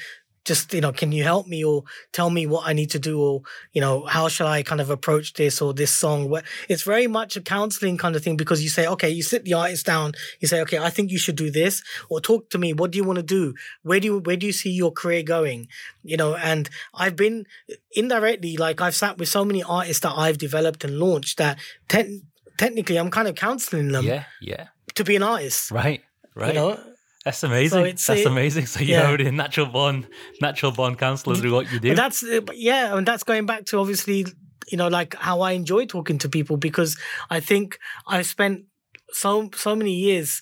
just, 0.48 0.74
you 0.74 0.80
know, 0.80 0.92
can 0.92 1.12
you 1.12 1.22
help 1.22 1.46
me 1.46 1.62
or 1.62 1.84
tell 2.12 2.30
me 2.30 2.46
what 2.46 2.66
I 2.66 2.72
need 2.72 2.90
to 2.90 2.98
do? 2.98 3.20
Or, 3.20 3.42
you 3.72 3.80
know, 3.80 4.06
how 4.06 4.28
shall 4.28 4.48
I 4.48 4.62
kind 4.62 4.80
of 4.80 4.90
approach 4.90 5.34
this 5.34 5.60
or 5.62 5.72
this 5.72 5.92
song? 5.92 6.34
It's 6.68 6.82
very 6.82 7.06
much 7.06 7.36
a 7.36 7.40
counseling 7.40 7.98
kind 7.98 8.16
of 8.16 8.24
thing 8.24 8.36
because 8.36 8.62
you 8.62 8.68
say, 8.68 8.86
okay, 8.88 9.10
you 9.10 9.22
sit 9.22 9.44
the 9.44 9.54
artist 9.54 9.86
down. 9.86 10.14
You 10.40 10.48
say, 10.48 10.60
okay, 10.62 10.78
I 10.78 10.90
think 10.90 11.12
you 11.12 11.18
should 11.18 11.36
do 11.36 11.50
this 11.50 11.82
or 12.08 12.20
talk 12.20 12.50
to 12.50 12.58
me. 12.58 12.72
What 12.72 12.90
do 12.90 12.98
you 12.98 13.04
want 13.04 13.18
to 13.18 13.22
do? 13.22 13.54
Where 13.82 14.00
do 14.00 14.06
you, 14.06 14.18
where 14.18 14.36
do 14.36 14.46
you 14.46 14.52
see 14.52 14.70
your 14.70 14.90
career 14.90 15.22
going? 15.22 15.68
You 16.02 16.16
know, 16.16 16.34
and 16.34 16.68
I've 16.94 17.14
been 17.14 17.44
indirectly, 17.92 18.56
like 18.56 18.80
I've 18.80 18.96
sat 18.96 19.18
with 19.18 19.28
so 19.28 19.44
many 19.44 19.62
artists 19.62 20.02
that 20.02 20.14
I've 20.16 20.38
developed 20.38 20.82
and 20.82 20.98
launched 20.98 21.38
that 21.38 21.58
te- 21.88 22.22
technically 22.56 22.96
I'm 22.96 23.10
kind 23.10 23.28
of 23.28 23.34
counseling 23.34 23.92
them. 23.92 24.04
Yeah. 24.04 24.24
Yeah. 24.40 24.68
To 24.94 25.04
be 25.04 25.14
an 25.14 25.22
artist. 25.22 25.70
Right. 25.70 26.02
Right. 26.34 26.48
You 26.48 26.54
know, 26.54 26.80
that's 27.24 27.42
amazing. 27.42 27.96
So 27.96 28.14
that's 28.14 28.26
amazing. 28.26 28.66
So 28.66 28.80
you're 28.80 29.00
yeah. 29.00 29.08
already 29.08 29.26
a 29.26 29.32
natural 29.32 29.66
born, 29.66 30.06
natural 30.40 30.72
born 30.72 30.94
counselor 30.94 31.36
through 31.36 31.52
what 31.52 31.70
you 31.72 31.80
do. 31.80 31.90
But 31.90 31.96
that's 31.96 32.24
yeah, 32.54 32.96
and 32.96 33.06
that's 33.06 33.24
going 33.24 33.46
back 33.46 33.66
to 33.66 33.78
obviously, 33.78 34.26
you 34.68 34.78
know, 34.78 34.88
like 34.88 35.14
how 35.14 35.40
I 35.40 35.52
enjoy 35.52 35.86
talking 35.86 36.18
to 36.18 36.28
people 36.28 36.56
because 36.56 36.98
I 37.30 37.40
think 37.40 37.78
I 38.06 38.22
spent 38.22 38.64
so 39.10 39.50
so 39.54 39.74
many 39.74 39.94
years 39.94 40.40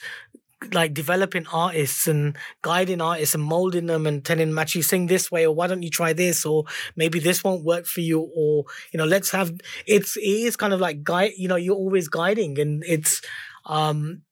like 0.73 0.95
developing 0.95 1.47
artists 1.53 2.07
and 2.09 2.37
guiding 2.63 3.01
artists 3.01 3.35
and 3.35 3.45
molding 3.45 3.87
them 3.87 4.07
and 4.07 4.25
telling 4.25 4.49
them 4.49 4.59
actually 4.59 4.83
sing 4.83 5.07
this 5.07 5.31
way 5.31 5.47
or 5.47 5.55
why 5.55 5.67
don't 5.67 5.83
you 5.83 5.91
try 5.91 6.13
this 6.13 6.47
or 6.47 6.65
maybe 6.97 7.21
this 7.21 7.45
won't 7.45 7.65
work 7.65 7.85
for 7.85 8.01
you 8.01 8.21
or 8.35 8.65
you 8.91 8.99
know 8.99 9.05
let's 9.05 9.31
have 9.31 9.53
it's 9.87 10.17
it 10.17 10.23
is 10.23 10.57
kind 10.57 10.73
of 10.73 10.81
like 10.81 11.03
guide 11.03 11.33
you 11.37 11.47
know 11.47 11.57
you're 11.57 11.77
always 11.77 12.09
guiding 12.09 12.59
and 12.59 12.83
it's 12.87 13.21
um 13.67 14.23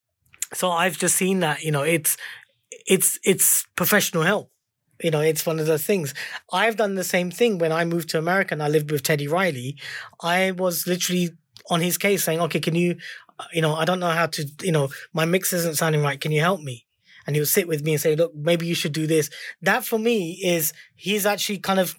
so 0.53 0.71
I've 0.71 0.99
just 0.99 1.17
seen 1.17 1.41
that 1.41 1.63
you 1.63 1.71
know 1.71 1.83
it's 1.83 2.17
it's 2.87 3.19
it's 3.25 3.67
professional 3.77 4.23
help 4.23 4.51
you 5.03 5.11
know 5.11 5.21
it's 5.21 5.47
one 5.47 5.59
of 5.59 5.67
those 5.67 5.85
things 5.85 6.15
I've 6.53 6.77
done 6.77 6.95
the 6.95 7.05
same 7.05 7.31
thing 7.31 7.59
when 7.59 7.73
I 7.73 7.85
moved 7.85 8.09
to 8.11 8.19
America 8.19 8.55
and 8.55 8.63
I 8.63 8.69
lived 8.69 8.91
with 8.91 9.03
Teddy 9.03 9.29
Riley 9.29 9.77
I 10.23 10.53
was 10.53 10.87
literally 10.87 11.31
on 11.71 11.81
his 11.81 11.99
case 11.99 12.25
saying 12.25 12.41
okay 12.41 12.61
can 12.61 12.75
you 12.75 12.97
you 13.53 13.63
know, 13.63 13.75
I 13.75 13.85
don't 13.85 14.01
know 14.01 14.11
how 14.11 14.27
to, 14.27 14.51
you 14.63 14.73
know, 14.73 14.91
my 15.13 15.25
mix 15.25 15.53
isn't 15.53 15.77
sounding 15.77 16.03
right. 16.03 16.21
Can 16.21 16.33
you 16.33 16.41
help 16.41 16.61
me? 16.61 16.87
And 17.27 17.35
he'll 17.35 17.47
sit 17.47 17.67
with 17.67 17.83
me 17.83 17.93
and 17.93 18.01
say, 18.01 18.17
look, 18.17 18.35
maybe 18.35 18.67
you 18.67 18.75
should 18.75 18.93
do 18.93 19.07
this. 19.07 19.31
That 19.63 19.85
for 19.85 19.99
me 19.99 20.39
is 20.45 20.75
he's 20.95 21.25
actually 21.25 21.59
kind 21.59 21.81
of 21.81 21.97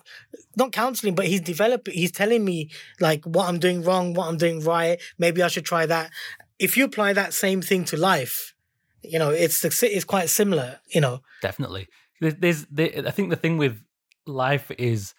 not 0.56 0.72
counseling, 0.72 1.16
but 1.16 1.26
he's 1.26 1.42
developing, 1.42 1.96
he's 1.96 2.12
telling 2.12 2.46
me 2.46 2.70
like 3.00 3.26
what 3.26 3.50
I'm 3.50 3.58
doing 3.58 3.82
wrong, 3.82 4.14
what 4.14 4.28
I'm 4.28 4.38
doing 4.38 4.64
right. 4.64 5.02
Maybe 5.18 5.42
I 5.42 5.48
should 5.48 5.66
try 5.66 5.88
that. 5.88 6.12
If 6.60 6.78
you 6.78 6.86
apply 6.86 7.14
that 7.14 7.34
same 7.34 7.62
thing 7.62 7.86
to 7.86 7.98
life, 7.98 8.54
you 9.02 9.20
know, 9.20 9.30
it's 9.30 9.64
it's 9.84 10.06
quite 10.06 10.30
similar, 10.30 10.80
you 10.88 11.02
know. 11.02 11.22
Definitely. 11.42 11.88
There's, 12.22 12.66
there, 12.72 13.04
I 13.06 13.12
think 13.12 13.30
the 13.30 13.36
thing 13.36 13.58
with 13.58 13.82
life 14.26 14.72
is 14.78 15.14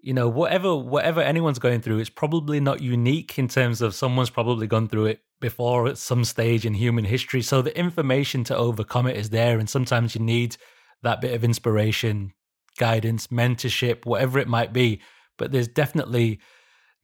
you 0.00 0.14
know 0.14 0.28
whatever 0.28 0.74
whatever 0.74 1.20
anyone's 1.20 1.58
going 1.58 1.80
through 1.80 1.98
it's 1.98 2.08
probably 2.08 2.60
not 2.60 2.80
unique 2.80 3.38
in 3.38 3.48
terms 3.48 3.82
of 3.82 3.94
someone's 3.94 4.30
probably 4.30 4.66
gone 4.66 4.88
through 4.88 5.06
it 5.06 5.20
before 5.40 5.86
at 5.86 5.98
some 5.98 6.24
stage 6.24 6.64
in 6.64 6.74
human 6.74 7.04
history 7.04 7.42
so 7.42 7.60
the 7.60 7.76
information 7.78 8.44
to 8.44 8.56
overcome 8.56 9.06
it 9.06 9.16
is 9.16 9.30
there 9.30 9.58
and 9.58 9.68
sometimes 9.68 10.14
you 10.14 10.20
need 10.20 10.56
that 11.02 11.20
bit 11.20 11.34
of 11.34 11.44
inspiration 11.44 12.32
guidance 12.78 13.26
mentorship 13.26 14.06
whatever 14.06 14.38
it 14.38 14.48
might 14.48 14.72
be 14.72 15.00
but 15.36 15.52
there's 15.52 15.68
definitely 15.68 16.38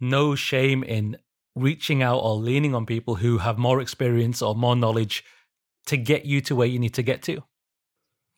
no 0.00 0.34
shame 0.34 0.82
in 0.82 1.16
reaching 1.55 2.03
out 2.03 2.19
or 2.19 2.35
leaning 2.35 2.75
on 2.75 2.87
people 2.87 3.17
who 3.17 3.38
have 3.38 3.59
more 3.59 3.81
experience 3.81 4.43
or 4.43 4.55
more 4.55 4.77
knowledge 4.77 5.25
to 5.87 5.97
get 5.97 6.25
you 6.25 6.40
to 6.40 6.57
where 6.57 6.67
you 6.67 6.79
need 6.79 6.95
to 6.95 7.03
get 7.03 7.23
to 7.23 7.43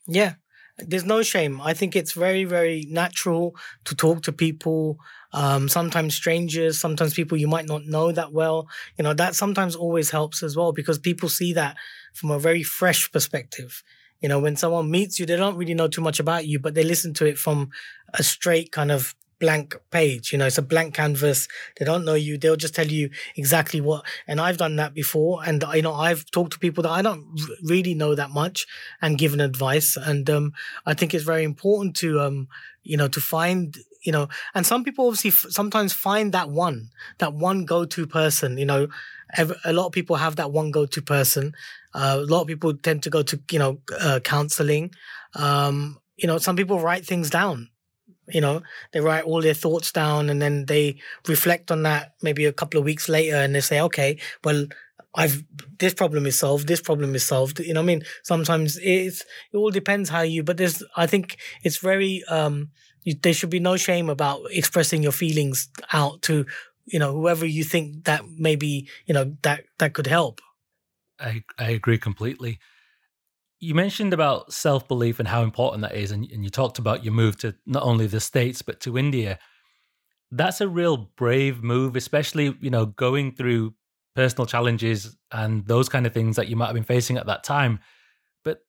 yeah 0.07 0.33
there's 0.79 1.05
no 1.05 1.23
shame. 1.23 1.59
I 1.59 1.73
think 1.73 1.95
it's 1.95 2.11
very, 2.11 2.43
very 2.43 2.85
natural 2.89 3.55
to 3.85 3.95
talk 3.95 4.21
to 4.23 4.31
people, 4.31 4.97
um, 5.33 5.67
sometimes 5.67 6.15
strangers, 6.15 6.79
sometimes 6.79 7.13
people 7.13 7.37
you 7.37 7.47
might 7.47 7.65
not 7.65 7.85
know 7.85 8.11
that 8.11 8.31
well. 8.31 8.67
You 8.97 9.03
know, 9.03 9.13
that 9.13 9.35
sometimes 9.35 9.75
always 9.75 10.11
helps 10.11 10.43
as 10.43 10.55
well 10.55 10.71
because 10.71 10.99
people 10.99 11.29
see 11.29 11.53
that 11.53 11.77
from 12.13 12.29
a 12.29 12.39
very 12.39 12.63
fresh 12.63 13.11
perspective. 13.11 13.83
You 14.21 14.29
know, 14.29 14.39
when 14.39 14.55
someone 14.55 14.91
meets 14.91 15.19
you, 15.19 15.25
they 15.25 15.35
don't 15.35 15.57
really 15.57 15.73
know 15.73 15.87
too 15.87 16.01
much 16.01 16.19
about 16.19 16.45
you, 16.45 16.59
but 16.59 16.75
they 16.75 16.83
listen 16.83 17.13
to 17.15 17.25
it 17.25 17.37
from 17.37 17.69
a 18.13 18.23
straight 18.23 18.71
kind 18.71 18.91
of 18.91 19.15
blank 19.39 19.75
page. 19.91 20.31
You 20.31 20.39
know, 20.39 20.47
it's 20.47 20.57
a 20.57 20.63
blank 20.63 20.93
canvas. 20.93 21.47
They 21.77 21.85
don't 21.85 22.05
know 22.05 22.13
you. 22.13 22.37
They'll 22.37 22.55
just 22.55 22.75
tell 22.75 22.87
you 22.87 23.09
exactly 23.35 23.81
what. 23.81 24.05
And 24.27 24.39
I've 24.41 24.57
done 24.57 24.75
that 24.77 24.93
before. 24.93 25.41
And, 25.45 25.63
you 25.73 25.81
know, 25.81 25.93
I've 25.93 26.29
talked 26.31 26.53
to 26.53 26.59
people 26.59 26.83
that 26.83 26.91
I 26.91 27.01
don't 27.01 27.25
really 27.63 27.93
know 27.93 28.15
that 28.15 28.31
much 28.31 28.65
and 29.01 29.17
given 29.17 29.39
advice. 29.39 29.97
And, 29.97 30.29
um, 30.29 30.53
I 30.85 30.93
think 30.93 31.13
it's 31.13 31.23
very 31.23 31.43
important 31.43 31.95
to, 31.97 32.19
um, 32.19 32.47
you 32.83 32.97
know, 32.97 33.07
to 33.07 33.21
find, 33.21 33.77
you 34.03 34.11
know, 34.11 34.27
and 34.53 34.65
some 34.65 34.83
people 34.83 35.07
obviously 35.07 35.31
f- 35.31 35.47
sometimes 35.49 35.93
find 35.93 36.33
that 36.33 36.49
one, 36.49 36.89
that 37.17 37.33
one 37.33 37.65
go-to 37.65 38.07
person, 38.07 38.57
you 38.57 38.65
know, 38.65 38.87
a 39.65 39.73
lot 39.73 39.87
of 39.87 39.91
people 39.91 40.15
have 40.15 40.37
that 40.37 40.51
one 40.51 40.71
go-to 40.71 41.01
person. 41.01 41.53
Uh, 41.93 42.17
a 42.19 42.25
lot 42.25 42.41
of 42.41 42.47
people 42.47 42.73
tend 42.77 43.03
to 43.03 43.09
go 43.09 43.21
to, 43.23 43.39
you 43.51 43.59
know, 43.59 43.79
uh, 43.99 44.21
counseling. 44.23 44.91
Um, 45.35 45.99
you 46.15 46.27
know, 46.27 46.37
some 46.37 46.55
people 46.55 46.79
write 46.79 47.05
things 47.05 47.29
down 47.29 47.69
you 48.29 48.41
know 48.41 48.61
they 48.91 48.99
write 48.99 49.23
all 49.23 49.41
their 49.41 49.53
thoughts 49.53 49.91
down 49.91 50.29
and 50.29 50.41
then 50.41 50.65
they 50.65 50.97
reflect 51.27 51.71
on 51.71 51.83
that 51.83 52.13
maybe 52.21 52.45
a 52.45 52.53
couple 52.53 52.77
of 52.77 52.85
weeks 52.85 53.07
later 53.09 53.35
and 53.35 53.55
they 53.55 53.61
say 53.61 53.79
okay 53.79 54.19
well 54.43 54.65
i've 55.15 55.43
this 55.79 55.93
problem 55.93 56.25
is 56.25 56.37
solved 56.37 56.67
this 56.67 56.81
problem 56.81 57.15
is 57.15 57.25
solved 57.25 57.59
you 57.59 57.73
know 57.73 57.81
i 57.81 57.83
mean? 57.83 58.03
Sometimes 58.23 58.77
it's 58.81 59.23
it 59.51 59.57
all 59.57 59.71
depends 59.71 60.09
how 60.09 60.21
you 60.21 60.43
but 60.43 60.57
there's 60.57 60.83
i 60.95 61.07
think 61.07 61.37
it's 61.63 61.77
very 61.77 62.23
um 62.25 62.69
you, 63.03 63.13
there 63.13 63.33
should 63.33 63.49
be 63.49 63.59
no 63.59 63.77
shame 63.77 64.09
about 64.09 64.41
expressing 64.51 65.01
your 65.01 65.13
feelings 65.13 65.69
out 65.93 66.21
to 66.23 66.45
you 66.85 66.99
know 66.99 67.13
whoever 67.13 67.45
you 67.45 67.63
think 67.63 68.05
that 68.05 68.21
maybe 68.37 68.87
you 69.05 69.13
know 69.13 69.35
that 69.43 69.63
that 69.77 69.93
could 69.93 70.07
help. 70.07 70.41
I 71.19 71.43
i 71.57 71.69
agree 71.69 71.97
completely 71.97 72.59
you 73.59 73.73
mentioned 73.73 74.13
about 74.13 74.53
self 74.53 74.87
belief 74.87 75.19
and 75.19 75.27
how 75.27 75.41
important 75.41 75.81
that 75.81 75.95
is, 75.95 76.11
and, 76.11 76.29
and 76.31 76.43
you 76.43 76.49
talked 76.49 76.79
about 76.79 77.03
your 77.03 77.13
move 77.13 77.37
to 77.37 77.55
not 77.65 77.83
only 77.83 78.07
the 78.07 78.19
States, 78.19 78.61
but 78.61 78.79
to 78.81 78.97
India. 78.97 79.39
That's 80.29 80.59
a 80.61 80.67
real 80.67 80.97
brave 81.15 81.63
move, 81.63 81.95
especially, 81.95 82.55
you 82.59 82.69
know, 82.69 82.85
going 82.85 83.31
through 83.31 83.73
personal 84.15 84.45
challenges 84.45 85.15
and 85.31 85.65
those 85.67 85.87
kind 85.87 86.05
of 86.05 86.13
things 86.13 86.35
that 86.35 86.49
you 86.49 86.55
might 86.55 86.65
have 86.65 86.73
been 86.73 86.83
facing 86.83 87.17
at 87.17 87.27
that 87.27 87.43
time. 87.43 87.79
But 88.43 88.59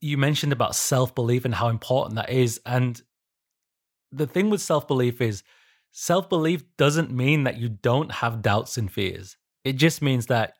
you 0.00 0.18
mentioned 0.18 0.52
about 0.52 0.76
self 0.76 1.14
belief 1.14 1.44
and 1.44 1.54
how 1.54 1.68
important 1.68 2.16
that 2.16 2.30
is. 2.30 2.60
And 2.66 3.00
the 4.12 4.26
thing 4.26 4.50
with 4.50 4.60
self 4.60 4.86
belief 4.86 5.20
is 5.20 5.42
self 5.90 6.28
belief 6.28 6.62
doesn't 6.76 7.10
mean 7.10 7.44
that 7.44 7.56
you 7.56 7.68
don't 7.68 8.12
have 8.12 8.42
doubts 8.42 8.76
and 8.76 8.92
fears. 8.92 9.36
It 9.64 9.74
just 9.74 10.02
means 10.02 10.26
that 10.26 10.54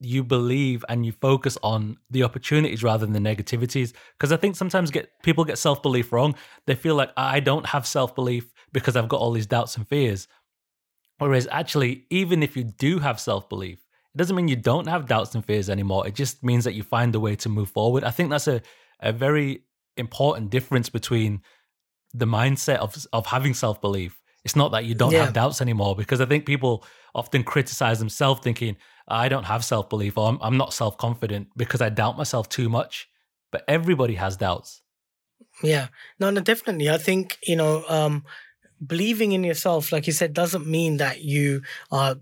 you 0.00 0.22
believe 0.22 0.84
and 0.88 1.04
you 1.04 1.12
focus 1.12 1.58
on 1.62 1.96
the 2.10 2.22
opportunities 2.22 2.82
rather 2.82 3.04
than 3.04 3.12
the 3.12 3.34
negativities. 3.34 3.92
Because 4.16 4.32
i 4.32 4.36
think 4.36 4.56
sometimes 4.56 4.90
get 4.90 5.10
people 5.22 5.44
get 5.44 5.58
self-belief 5.58 6.12
wrong. 6.12 6.34
They 6.66 6.74
feel 6.74 6.94
like 6.94 7.10
i 7.16 7.40
don't 7.40 7.66
have 7.66 7.86
self-belief 7.86 8.52
because 8.72 8.96
i've 8.96 9.08
got 9.08 9.20
all 9.20 9.32
these 9.32 9.46
doubts 9.46 9.76
and 9.76 9.86
fears. 9.86 10.28
Whereas 11.18 11.48
actually 11.50 12.06
even 12.10 12.42
if 12.42 12.56
you 12.56 12.64
do 12.64 12.98
have 13.00 13.18
self-belief 13.20 13.78
it 14.14 14.18
doesn't 14.18 14.36
mean 14.36 14.48
you 14.48 14.56
don't 14.56 14.86
have 14.88 15.06
doubts 15.06 15.34
and 15.34 15.44
fears 15.44 15.68
anymore. 15.68 16.06
It 16.06 16.14
just 16.14 16.42
means 16.42 16.64
that 16.64 16.72
you 16.72 16.82
find 16.82 17.14
a 17.14 17.20
way 17.20 17.36
to 17.36 17.48
move 17.48 17.70
forward. 17.70 18.04
I 18.04 18.10
think 18.10 18.30
that's 18.30 18.48
a, 18.48 18.62
a 19.00 19.12
very 19.12 19.64
important 19.98 20.50
difference 20.50 20.88
between 20.88 21.42
the 22.14 22.24
mindset 22.24 22.76
of, 22.76 22.96
of 23.12 23.26
having 23.26 23.52
self-belief. 23.52 24.18
It's 24.44 24.56
not 24.56 24.72
that 24.72 24.86
you 24.86 24.94
don't 24.94 25.12
yeah. 25.12 25.24
have 25.24 25.34
doubts 25.34 25.60
anymore 25.60 25.94
because 25.94 26.20
i 26.20 26.24
think 26.24 26.46
people 26.46 26.84
often 27.14 27.42
criticize 27.42 27.98
themselves 27.98 28.40
thinking 28.40 28.76
I 29.08 29.28
don't 29.28 29.44
have 29.44 29.64
self 29.64 29.88
belief 29.88 30.18
or 30.18 30.28
I'm, 30.28 30.38
I'm 30.40 30.56
not 30.56 30.72
self 30.72 30.96
confident 30.98 31.48
because 31.56 31.80
I 31.80 31.88
doubt 31.88 32.16
myself 32.16 32.48
too 32.48 32.68
much. 32.68 33.08
But 33.50 33.64
everybody 33.66 34.14
has 34.14 34.36
doubts. 34.36 34.82
Yeah, 35.62 35.88
no, 36.20 36.30
no, 36.30 36.40
definitely. 36.40 36.90
I 36.90 36.98
think, 36.98 37.38
you 37.42 37.56
know, 37.56 37.82
um, 37.88 38.24
believing 38.84 39.32
in 39.32 39.42
yourself, 39.42 39.90
like 39.90 40.06
you 40.06 40.12
said, 40.12 40.34
doesn't 40.34 40.66
mean 40.66 40.98
that 40.98 41.22
you 41.22 41.62
are 41.90 42.16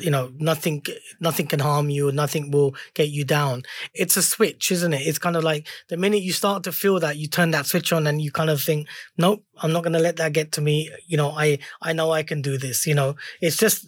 you 0.00 0.10
know 0.10 0.32
nothing 0.38 0.82
nothing 1.20 1.46
can 1.46 1.60
harm 1.60 1.90
you 1.90 2.10
nothing 2.12 2.50
will 2.50 2.74
get 2.94 3.10
you 3.10 3.24
down 3.24 3.62
it's 3.92 4.16
a 4.16 4.22
switch 4.22 4.72
isn't 4.72 4.94
it 4.94 5.06
it's 5.06 5.18
kind 5.18 5.36
of 5.36 5.44
like 5.44 5.66
the 5.88 5.98
minute 5.98 6.22
you 6.22 6.32
start 6.32 6.62
to 6.62 6.72
feel 6.72 6.98
that 6.98 7.18
you 7.18 7.26
turn 7.26 7.50
that 7.50 7.66
switch 7.66 7.92
on 7.92 8.06
and 8.06 8.22
you 8.22 8.32
kind 8.32 8.48
of 8.48 8.62
think 8.62 8.88
nope 9.18 9.44
i'm 9.62 9.70
not 9.70 9.82
going 9.82 9.92
to 9.92 9.98
let 9.98 10.16
that 10.16 10.32
get 10.32 10.50
to 10.50 10.62
me 10.62 10.90
you 11.06 11.18
know 11.18 11.32
i 11.32 11.58
i 11.82 11.92
know 11.92 12.10
i 12.10 12.22
can 12.22 12.40
do 12.40 12.56
this 12.56 12.86
you 12.86 12.94
know 12.94 13.14
it's 13.42 13.58
just 13.58 13.86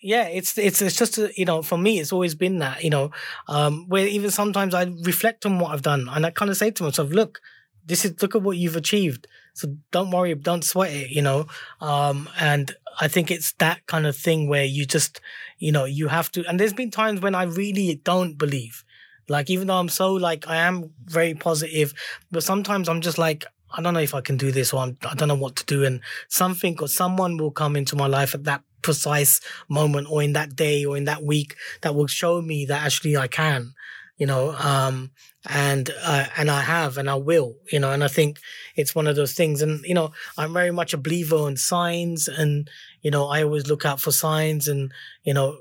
yeah, 0.00 0.24
it's 0.28 0.56
it's 0.56 0.80
it's 0.80 0.96
just 0.96 1.18
a, 1.18 1.30
you 1.36 1.44
know 1.44 1.62
for 1.62 1.76
me 1.76 1.98
it's 1.98 2.12
always 2.12 2.34
been 2.34 2.58
that 2.58 2.82
you 2.82 2.90
know 2.90 3.10
um, 3.48 3.86
where 3.88 4.06
even 4.06 4.30
sometimes 4.30 4.74
I 4.74 4.84
reflect 5.04 5.44
on 5.44 5.58
what 5.58 5.72
I've 5.72 5.82
done 5.82 6.08
and 6.10 6.24
I 6.24 6.30
kind 6.30 6.50
of 6.50 6.56
say 6.56 6.70
to 6.70 6.82
myself, 6.84 7.10
look, 7.10 7.40
this 7.84 8.04
is 8.04 8.20
look 8.22 8.34
at 8.34 8.42
what 8.42 8.56
you've 8.56 8.76
achieved. 8.76 9.26
So 9.54 9.76
don't 9.90 10.10
worry, 10.10 10.34
don't 10.34 10.64
sweat 10.64 10.92
it, 10.92 11.10
you 11.10 11.22
know. 11.22 11.46
Um, 11.80 12.28
and 12.38 12.74
I 13.00 13.08
think 13.08 13.30
it's 13.30 13.52
that 13.54 13.86
kind 13.86 14.06
of 14.06 14.16
thing 14.16 14.48
where 14.48 14.64
you 14.64 14.86
just 14.86 15.20
you 15.58 15.72
know 15.72 15.84
you 15.84 16.08
have 16.08 16.30
to. 16.32 16.44
And 16.46 16.58
there's 16.58 16.72
been 16.72 16.90
times 16.90 17.20
when 17.20 17.34
I 17.34 17.44
really 17.44 18.00
don't 18.02 18.38
believe. 18.38 18.84
Like 19.28 19.50
even 19.50 19.68
though 19.68 19.78
I'm 19.78 19.88
so 19.88 20.14
like 20.14 20.48
I 20.48 20.56
am 20.56 20.90
very 21.04 21.34
positive, 21.34 21.92
but 22.30 22.42
sometimes 22.42 22.88
I'm 22.88 23.00
just 23.00 23.18
like 23.18 23.44
I 23.72 23.82
don't 23.82 23.94
know 23.94 24.00
if 24.00 24.14
I 24.14 24.20
can 24.20 24.36
do 24.36 24.50
this 24.50 24.72
or 24.72 24.82
I'm, 24.82 24.96
I 25.04 25.14
do 25.14 25.26
not 25.26 25.34
know 25.34 25.40
what 25.40 25.56
to 25.56 25.64
do. 25.66 25.84
And 25.84 26.00
something 26.28 26.76
or 26.80 26.88
someone 26.88 27.36
will 27.36 27.52
come 27.52 27.76
into 27.76 27.94
my 27.96 28.06
life 28.06 28.34
at 28.34 28.44
that 28.44 28.62
precise 28.82 29.40
moment 29.68 30.08
or 30.10 30.22
in 30.22 30.32
that 30.34 30.56
day 30.56 30.84
or 30.84 30.96
in 30.96 31.04
that 31.04 31.22
week 31.22 31.56
that 31.82 31.94
will 31.94 32.06
show 32.06 32.40
me 32.40 32.66
that 32.66 32.84
actually 32.84 33.16
I 33.16 33.28
can, 33.28 33.74
you 34.16 34.26
know, 34.26 34.52
um, 34.52 35.10
and, 35.48 35.90
uh, 36.02 36.26
and 36.36 36.50
I 36.50 36.60
have 36.60 36.98
and 36.98 37.08
I 37.08 37.14
will, 37.14 37.56
you 37.72 37.80
know, 37.80 37.92
and 37.92 38.04
I 38.04 38.08
think 38.08 38.38
it's 38.76 38.94
one 38.94 39.06
of 39.06 39.16
those 39.16 39.32
things. 39.32 39.62
And, 39.62 39.82
you 39.84 39.94
know, 39.94 40.12
I'm 40.36 40.52
very 40.52 40.70
much 40.70 40.92
a 40.92 40.98
believer 40.98 41.48
in 41.48 41.56
signs 41.56 42.28
and, 42.28 42.68
you 43.00 43.10
know, 43.10 43.28
I 43.28 43.42
always 43.42 43.66
look 43.66 43.86
out 43.86 44.00
for 44.00 44.12
signs 44.12 44.68
and, 44.68 44.92
you 45.24 45.32
know, 45.32 45.60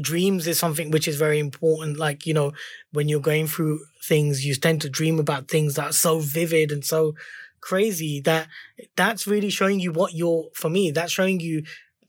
dreams 0.00 0.46
is 0.46 0.58
something 0.58 0.90
which 0.90 1.08
is 1.08 1.16
very 1.16 1.38
important. 1.38 1.98
Like, 1.98 2.26
you 2.26 2.34
know, 2.34 2.52
when 2.92 3.08
you're 3.08 3.20
going 3.20 3.46
through 3.46 3.80
things, 4.02 4.44
you 4.44 4.54
tend 4.54 4.82
to 4.82 4.90
dream 4.90 5.18
about 5.18 5.48
things 5.48 5.74
that 5.74 5.86
are 5.90 5.92
so 5.92 6.18
vivid 6.18 6.72
and 6.72 6.84
so 6.84 7.14
crazy 7.60 8.20
that 8.20 8.48
that's 8.96 9.26
really 9.26 9.50
showing 9.50 9.80
you 9.80 9.92
what 9.92 10.14
you're, 10.14 10.48
for 10.54 10.68
me, 10.68 10.90
that's 10.90 11.12
showing 11.12 11.40
you 11.40 11.62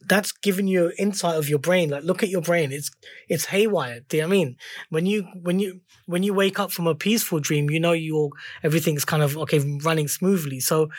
that's 0.07 0.31
giving 0.31 0.67
you 0.67 0.91
insight 0.97 1.37
of 1.37 1.49
your 1.49 1.59
brain. 1.59 1.89
Like, 1.89 2.03
look 2.03 2.23
at 2.23 2.29
your 2.29 2.41
brain; 2.41 2.71
it's 2.71 2.91
it's 3.27 3.45
haywire. 3.45 4.01
Do 4.07 4.17
you 4.17 4.23
know 4.23 4.27
I 4.27 4.31
mean? 4.31 4.57
When 4.89 5.05
you 5.05 5.27
when 5.41 5.59
you 5.59 5.81
when 6.05 6.23
you 6.23 6.33
wake 6.33 6.59
up 6.59 6.71
from 6.71 6.87
a 6.87 6.95
peaceful 6.95 7.39
dream, 7.39 7.69
you 7.69 7.79
know 7.79 7.93
you're 7.93 8.29
everything's 8.63 9.05
kind 9.05 9.23
of 9.23 9.37
okay 9.37 9.59
running 9.83 10.07
smoothly. 10.07 10.59
So 10.59 10.89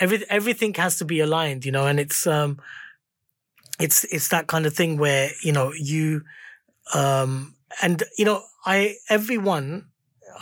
every 0.00 0.24
everything 0.28 0.74
has 0.74 0.96
to 0.98 1.04
be 1.04 1.20
aligned, 1.20 1.64
you 1.64 1.72
know, 1.72 1.86
and 1.86 1.98
it's 2.00 2.26
um 2.26 2.58
it's 3.80 4.04
it's 4.04 4.28
that 4.28 4.46
kind 4.46 4.66
of 4.66 4.74
thing 4.74 4.96
where 4.96 5.30
you 5.42 5.52
know 5.52 5.72
you 5.72 6.22
um 6.94 7.54
and 7.82 8.02
you 8.18 8.24
know 8.24 8.42
I 8.66 8.96
everyone 9.08 9.86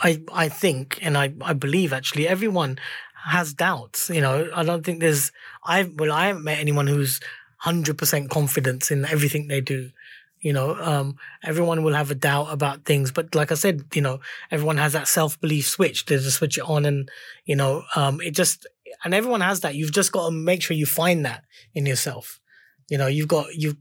I 0.03 0.21
I 0.33 0.49
think 0.49 0.99
and 1.01 1.17
I 1.17 1.33
I 1.41 1.53
believe 1.53 1.93
actually 1.93 2.27
everyone 2.27 2.77
has 3.25 3.53
doubts. 3.53 4.09
You 4.09 4.21
know, 4.21 4.49
I 4.55 4.63
don't 4.63 4.85
think 4.85 4.99
there's 4.99 5.31
I 5.63 5.89
well 5.95 6.11
I 6.11 6.27
haven't 6.27 6.43
met 6.43 6.59
anyone 6.59 6.87
who's 6.87 7.19
hundred 7.61 7.97
percent 7.97 8.29
confidence 8.29 8.91
in 8.91 9.05
everything 9.05 9.47
they 9.47 9.61
do. 9.61 9.91
You 10.39 10.53
know, 10.53 10.75
um, 10.75 11.17
everyone 11.43 11.83
will 11.83 11.93
have 11.93 12.09
a 12.09 12.15
doubt 12.15 12.47
about 12.51 12.83
things, 12.85 13.11
but 13.11 13.35
like 13.35 13.51
I 13.51 13.55
said, 13.55 13.83
you 13.93 14.01
know, 14.01 14.19
everyone 14.49 14.77
has 14.77 14.93
that 14.93 15.07
self 15.07 15.39
belief 15.39 15.67
switch. 15.67 16.05
They 16.05 16.17
just 16.17 16.37
switch 16.37 16.57
it 16.57 16.63
on, 16.63 16.85
and 16.85 17.09
you 17.45 17.55
know, 17.55 17.83
um, 17.95 18.19
it 18.21 18.31
just 18.31 18.65
and 19.03 19.13
everyone 19.13 19.41
has 19.41 19.61
that. 19.61 19.75
You've 19.75 19.93
just 19.93 20.11
got 20.11 20.25
to 20.25 20.31
make 20.31 20.63
sure 20.63 20.75
you 20.75 20.87
find 20.87 21.25
that 21.25 21.43
in 21.75 21.85
yourself. 21.85 22.40
You 22.89 22.97
know, 22.97 23.07
you've 23.07 23.27
got 23.27 23.55
you 23.55 23.77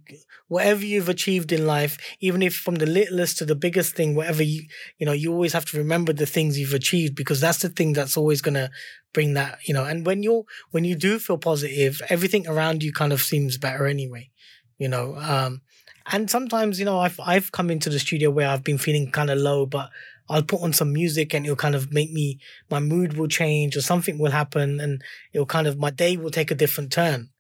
whatever 0.49 0.85
you've 0.85 1.09
achieved 1.09 1.53
in 1.53 1.67
life, 1.67 1.99
even 2.21 2.43
if 2.43 2.55
from 2.55 2.77
the 2.77 2.87
littlest 2.87 3.39
to 3.39 3.45
the 3.45 3.55
biggest 3.55 3.95
thing, 3.95 4.15
whatever 4.15 4.43
you 4.43 4.63
you 4.99 5.07
know, 5.07 5.13
you 5.13 5.33
always 5.33 5.53
have 5.53 5.65
to 5.67 5.79
remember 5.79 6.13
the 6.13 6.27
things 6.27 6.59
you've 6.59 6.75
achieved 6.75 7.15
because 7.15 7.41
that's 7.41 7.59
the 7.59 7.69
thing 7.69 7.93
that's 7.93 8.17
always 8.17 8.41
gonna 8.43 8.71
bring 9.13 9.35
that, 9.35 9.59
you 9.67 9.75
know, 9.75 9.85
and 9.85 10.07
when 10.07 10.23
you're 10.23 10.45
when 10.71 10.85
you 10.85 10.95
do 10.95 11.19
feel 11.19 11.39
positive, 11.39 12.01
everything 12.09 12.47
around 12.47 12.83
you 12.83 12.93
kind 12.93 13.13
of 13.13 13.21
seems 13.23 13.59
better 13.59 13.87
anyway. 13.87 14.31
You 14.79 14.89
know, 14.89 15.17
um 15.17 15.63
and 16.07 16.31
sometimes, 16.31 16.79
you 16.79 16.85
know, 16.85 16.99
I've 16.99 17.21
I've 17.21 17.53
come 17.53 17.71
into 17.71 17.91
the 17.91 17.99
studio 17.99 18.31
where 18.31 18.49
I've 18.49 18.65
been 18.65 18.79
feeling 18.79 19.11
kind 19.11 19.31
of 19.31 19.39
low, 19.39 19.67
but 19.67 19.91
I'll 20.29 20.43
put 20.43 20.63
on 20.63 20.73
some 20.73 20.93
music 20.93 21.35
and 21.35 21.45
it'll 21.45 21.57
kind 21.57 21.75
of 21.75 21.93
make 21.93 22.13
me 22.13 22.39
my 22.71 22.79
mood 22.81 23.17
will 23.17 23.29
change 23.29 23.77
or 23.77 23.83
something 23.83 24.19
will 24.19 24.31
happen 24.31 24.81
and 24.81 25.03
it'll 25.33 25.47
kind 25.47 25.67
of 25.67 25.79
my 25.79 25.91
day 25.91 26.17
will 26.17 26.31
take 26.31 26.51
a 26.51 26.55
different 26.55 26.93
turn, 26.93 27.31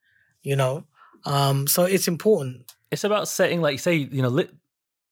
you 0.42 0.56
know. 0.56 0.86
Um, 1.24 1.66
so 1.66 1.84
it's 1.84 2.08
important. 2.08 2.72
It's 2.90 3.04
about 3.04 3.28
setting, 3.28 3.60
like 3.60 3.72
you 3.72 3.78
say, 3.78 3.96
you 3.96 4.22
know, 4.22 4.28
li- 4.28 4.50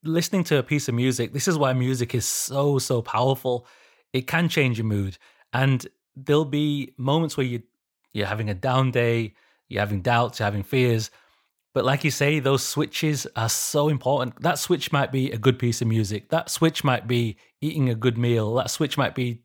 listening 0.02 0.44
to 0.44 0.58
a 0.58 0.62
piece 0.62 0.88
of 0.88 0.94
music. 0.94 1.32
This 1.32 1.48
is 1.48 1.58
why 1.58 1.72
music 1.72 2.14
is 2.14 2.24
so 2.24 2.78
so 2.78 3.02
powerful. 3.02 3.66
It 4.12 4.26
can 4.26 4.48
change 4.48 4.78
your 4.78 4.86
mood, 4.86 5.18
and 5.52 5.86
there'll 6.16 6.44
be 6.44 6.94
moments 6.96 7.36
where 7.36 7.46
you 7.46 7.62
you're 8.12 8.26
having 8.26 8.50
a 8.50 8.54
down 8.54 8.90
day, 8.90 9.34
you're 9.68 9.80
having 9.80 10.02
doubts, 10.02 10.38
you're 10.38 10.44
having 10.46 10.62
fears. 10.62 11.10
But 11.74 11.84
like 11.84 12.02
you 12.02 12.10
say, 12.10 12.40
those 12.40 12.64
switches 12.64 13.26
are 13.36 13.48
so 13.48 13.88
important. 13.88 14.42
That 14.42 14.58
switch 14.58 14.90
might 14.90 15.12
be 15.12 15.30
a 15.30 15.38
good 15.38 15.58
piece 15.58 15.80
of 15.82 15.86
music. 15.86 16.30
That 16.30 16.50
switch 16.50 16.82
might 16.82 17.06
be 17.06 17.36
eating 17.60 17.88
a 17.88 17.94
good 17.94 18.18
meal. 18.18 18.54
That 18.54 18.70
switch 18.70 18.96
might 18.96 19.14
be 19.14 19.42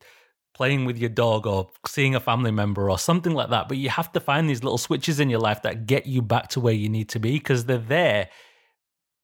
playing 0.54 0.86
with 0.86 0.97
your 0.97 1.10
dog 1.10 1.47
or 1.47 1.70
seeing 1.88 2.16
a 2.16 2.20
family 2.20 2.51
member 2.51 2.89
or 2.89 2.99
something 2.99 3.34
like 3.34 3.49
that. 3.49 3.68
But 3.68 3.78
you 3.78 3.89
have 3.89 4.12
to 4.14 4.20
find 4.20 4.49
these 4.49 4.64
little 4.64 4.78
switches 4.78 5.20
in 5.20 5.30
your 5.30 5.39
life 5.39 5.64
that 5.64 5.86
get 5.88 6.06
you 6.06 6.22
back 6.22 6.49
to 6.49 6.60
where 6.60 6.74
you 6.74 6.89
need 6.89 7.10
to 7.10 7.20
be 7.20 7.34
because 7.34 7.66
they're 7.66 7.78
there. 7.78 8.30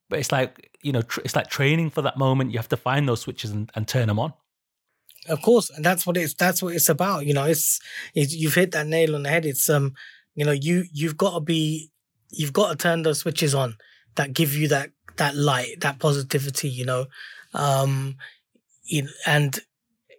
But 0.09 0.19
it's 0.19 0.31
like, 0.31 0.71
you 0.81 0.91
know, 0.91 1.03
tr- 1.03 1.21
it's 1.23 1.35
like 1.35 1.47
training 1.47 1.91
for 1.91 2.01
that 2.01 2.17
moment. 2.17 2.51
You 2.51 2.57
have 2.57 2.69
to 2.69 2.77
find 2.77 3.07
those 3.07 3.21
switches 3.21 3.51
and, 3.51 3.71
and 3.75 3.87
turn 3.87 4.07
them 4.07 4.19
on. 4.19 4.33
Of 5.27 5.41
course, 5.41 5.69
and 5.69 5.85
that's 5.85 6.07
what 6.07 6.17
it's 6.17 6.33
that's 6.33 6.63
what 6.63 6.73
it's 6.73 6.89
about. 6.89 7.25
You 7.25 7.33
know, 7.33 7.43
it's, 7.43 7.79
it's 8.15 8.33
you've 8.33 8.55
hit 8.55 8.71
that 8.71 8.87
nail 8.87 9.15
on 9.15 9.23
the 9.23 9.29
head. 9.29 9.45
It's 9.45 9.69
um, 9.69 9.93
you 10.33 10.45
know, 10.45 10.53
you 10.53 10.85
you've 10.91 11.17
got 11.17 11.33
to 11.33 11.39
be, 11.41 11.91
you've 12.31 12.53
got 12.53 12.69
to 12.69 12.75
turn 12.75 13.03
those 13.03 13.19
switches 13.19 13.53
on 13.53 13.75
that 14.15 14.33
give 14.33 14.55
you 14.55 14.69
that 14.69 14.91
that 15.17 15.35
light, 15.35 15.81
that 15.81 15.99
positivity. 15.99 16.69
You 16.69 16.85
know, 16.85 17.05
um, 17.53 18.15
you 18.85 19.07
and 19.27 19.59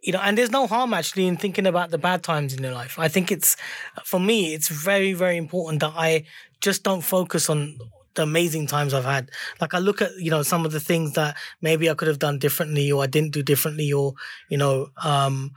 you 0.03 0.13
know, 0.13 0.21
and 0.23 0.37
there's 0.37 0.51
no 0.51 0.67
harm 0.67 0.95
actually 0.95 1.27
in 1.27 1.37
thinking 1.37 1.67
about 1.67 1.91
the 1.91 1.99
bad 1.99 2.23
times 2.23 2.55
in 2.55 2.63
your 2.63 2.73
life. 2.73 2.99
I 2.99 3.09
think 3.09 3.31
it's, 3.31 3.57
for 4.05 4.21
me, 4.21 4.55
it's 4.55 4.69
very, 4.69 5.13
very 5.13 5.37
important 5.37 5.81
that 5.81 5.93
I 5.97 6.25
just 6.61 6.83
don't 6.83 7.03
focus 7.03 7.51
on 7.51 7.79
the 8.15 8.23
amazing 8.23 8.67
times 8.67 8.95
I've 8.95 9.05
had. 9.05 9.31
Like 9.61 9.75
I 9.75 9.79
look 9.79 10.03
at, 10.03 10.11
you 10.19 10.31
know, 10.31 10.43
some 10.43 10.65
of 10.65 10.73
the 10.73 10.81
things 10.81 11.13
that 11.15 11.37
maybe 11.61 11.89
I 11.89 11.95
could 11.95 12.09
have 12.09 12.19
done 12.19 12.39
differently 12.39 12.91
or 12.91 13.03
I 13.03 13.07
didn't 13.07 13.33
do 13.33 13.43
differently 13.43 13.93
or, 13.93 14.15
you 14.49 14.57
know, 14.57 14.89
um, 15.03 15.53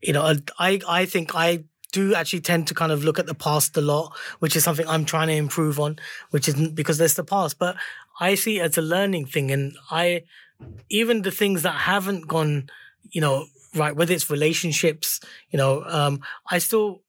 you 0.00 0.12
know, 0.12 0.34
I, 0.58 0.80
I 0.88 1.04
think 1.04 1.34
I 1.34 1.64
do 1.92 2.14
actually 2.14 2.40
tend 2.40 2.66
to 2.68 2.74
kind 2.74 2.90
of 2.90 3.04
look 3.04 3.18
at 3.18 3.26
the 3.26 3.34
past 3.34 3.76
a 3.76 3.80
lot, 3.80 4.16
which 4.40 4.56
is 4.56 4.64
something 4.64 4.88
I'm 4.88 5.04
trying 5.04 5.28
to 5.28 5.34
improve 5.34 5.78
on, 5.78 5.98
which 6.30 6.48
isn't 6.48 6.74
because 6.74 6.98
there's 6.98 7.14
the 7.14 7.24
past, 7.24 7.58
but 7.58 7.76
I 8.18 8.34
see 8.34 8.58
it 8.58 8.62
as 8.62 8.78
a 8.78 8.82
learning 8.82 9.26
thing. 9.26 9.50
And 9.50 9.76
I, 9.90 10.24
even 10.88 11.22
the 11.22 11.30
things 11.30 11.62
that 11.62 11.72
haven't 11.72 12.26
gone, 12.26 12.70
you 13.10 13.20
know, 13.20 13.46
right, 13.74 13.94
whether 13.94 14.12
it's 14.12 14.30
relationships, 14.30 15.20
you 15.50 15.56
know, 15.56 15.84
um, 15.86 16.20
I 16.50 16.58
still, 16.58 17.02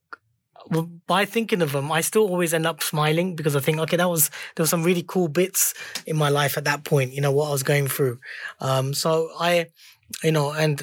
by 1.07 1.26
thinking 1.26 1.61
of 1.61 1.74
them, 1.74 1.91
I 1.91 2.01
still 2.01 2.28
always 2.28 2.53
end 2.53 2.66
up 2.66 2.82
smiling 2.82 3.36
because 3.36 3.55
I 3.55 3.59
think, 3.59 3.80
okay, 3.80 3.97
that 3.97 4.09
was, 4.09 4.30
there 4.55 4.64
were 4.64 4.68
some 4.68 4.84
really 4.84 5.03
cool 5.05 5.28
bits 5.28 5.74
in 6.05 6.16
my 6.16 6.30
life 6.30 6.57
at 6.57 6.64
that 6.66 6.86
point, 6.86 7.14
you 7.14 7.22
know, 7.22 7.32
what 7.32 7.49
I 7.49 7.51
was 7.51 7.64
going 7.64 7.88
through. 7.88 8.20
Um, 8.61 8.93
so 8.93 9.30
I, 9.39 9.68
you 10.24 10.32
know, 10.32 10.51
and, 10.53 10.82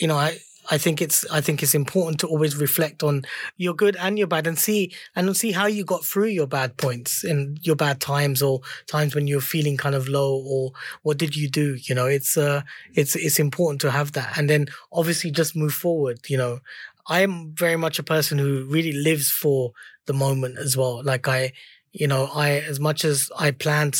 you 0.00 0.08
know, 0.08 0.16
I, 0.16 0.38
I 0.70 0.78
think 0.78 1.02
it's 1.02 1.26
I 1.30 1.40
think 1.40 1.62
it's 1.62 1.74
important 1.74 2.20
to 2.20 2.28
always 2.28 2.56
reflect 2.56 3.02
on 3.02 3.24
your 3.56 3.74
good 3.74 3.96
and 3.96 4.16
your 4.18 4.28
bad 4.28 4.46
and 4.46 4.58
see 4.58 4.92
and 5.16 5.36
see 5.36 5.52
how 5.52 5.66
you 5.66 5.84
got 5.84 6.04
through 6.04 6.28
your 6.28 6.46
bad 6.46 6.76
points 6.76 7.24
and 7.24 7.58
your 7.62 7.76
bad 7.76 8.00
times 8.00 8.40
or 8.40 8.60
times 8.86 9.14
when 9.14 9.26
you're 9.26 9.40
feeling 9.40 9.76
kind 9.76 9.94
of 9.94 10.08
low 10.08 10.42
or 10.46 10.72
what 11.02 11.18
did 11.18 11.36
you 11.36 11.48
do 11.48 11.76
you 11.82 11.94
know? 11.94 12.06
It's 12.06 12.36
uh 12.36 12.62
it's 12.94 13.16
it's 13.16 13.38
important 13.38 13.80
to 13.82 13.90
have 13.90 14.12
that. 14.12 14.38
And 14.38 14.48
then 14.48 14.66
obviously 14.92 15.30
just 15.30 15.56
move 15.56 15.74
forward 15.74 16.20
you 16.28 16.38
know? 16.38 16.60
I 17.08 17.20
am 17.20 17.52
very 17.54 17.76
much 17.76 17.98
a 17.98 18.04
person 18.04 18.38
who 18.38 18.64
really 18.66 18.92
lives 18.92 19.30
for 19.30 19.72
the 20.06 20.12
moment 20.12 20.58
as 20.58 20.76
well. 20.76 21.02
Like 21.02 21.26
I 21.26 21.52
you 21.92 22.06
know 22.06 22.30
i 22.34 22.50
as 22.50 22.78
much 22.78 23.04
as 23.04 23.32
i 23.36 23.50
plan 23.50 23.90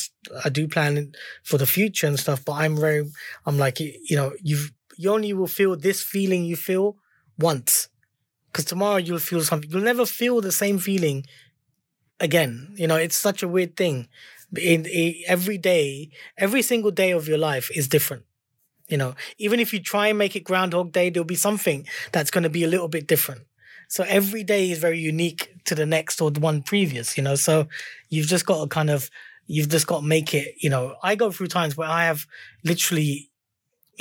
i 0.45 0.49
do 0.49 0.69
plan 0.69 1.13
for 1.43 1.59
the 1.59 1.67
future 1.67 2.07
and 2.07 2.21
stuff 2.21 2.45
but 2.45 2.53
i'm 2.53 2.77
very 2.77 3.05
i'm 3.47 3.59
like 3.59 3.81
you 3.81 4.15
know 4.15 4.33
you've 4.41 4.71
you 5.01 5.11
only 5.11 5.33
will 5.33 5.47
feel 5.47 5.77
this 5.77 6.03
feeling 6.03 6.45
you 6.45 6.57
feel 6.57 6.97
once. 7.39 7.89
Because 8.53 8.67
tomorrow 8.67 8.99
you'll 8.99 9.19
feel 9.19 9.41
something. 9.41 9.71
You'll 9.71 9.81
never 9.81 10.05
feel 10.05 10.43
the 10.43 10.53
same 10.53 10.79
feeling 10.79 11.25
again. 12.19 12.75
You 12.77 12.87
know, 12.87 12.97
it's 12.97 13.17
such 13.17 13.43
a 13.43 13.49
weird 13.49 13.77
thing. 13.79 14.09
In, 14.59 14.85
in, 14.85 15.15
every 15.27 15.57
day, 15.57 16.11
every 16.37 16.61
single 16.61 16.91
day 16.91 17.13
of 17.13 17.27
your 17.27 17.39
life 17.39 17.71
is 17.75 17.89
different. 17.89 18.25
You 18.89 18.99
know, 18.99 19.15
even 19.39 19.59
if 19.59 19.73
you 19.73 19.81
try 19.81 20.09
and 20.09 20.19
make 20.19 20.37
it 20.37 20.45
Groundhog 20.45 20.93
Day, 20.93 21.09
there'll 21.09 21.25
be 21.25 21.35
something 21.35 21.87
that's 22.13 22.31
going 22.31 22.45
to 22.45 22.51
be 22.51 22.65
a 22.65 22.69
little 22.69 22.89
bit 22.89 23.07
different. 23.07 23.47
So 23.89 24.05
every 24.07 24.45
day 24.45 24.71
is 24.71 24.81
very 24.81 24.99
unique 24.99 25.55
to 25.65 25.75
the 25.75 25.87
next 25.87 26.21
or 26.21 26.31
the 26.31 26.41
one 26.41 26.61
previous, 26.63 27.17
you 27.17 27.23
know. 27.23 27.37
So 27.37 27.69
you've 28.11 28.27
just 28.27 28.45
got 28.45 28.61
to 28.63 28.69
kind 28.69 28.91
of, 28.91 29.09
you've 29.47 29.71
just 29.71 29.87
got 29.87 30.01
to 30.01 30.07
make 30.07 30.35
it, 30.35 30.57
you 30.59 30.69
know. 30.69 30.97
I 31.03 31.15
go 31.15 31.31
through 31.31 31.47
times 31.47 31.75
where 31.75 31.89
I 31.89 32.05
have 32.05 32.27
literally 32.65 33.30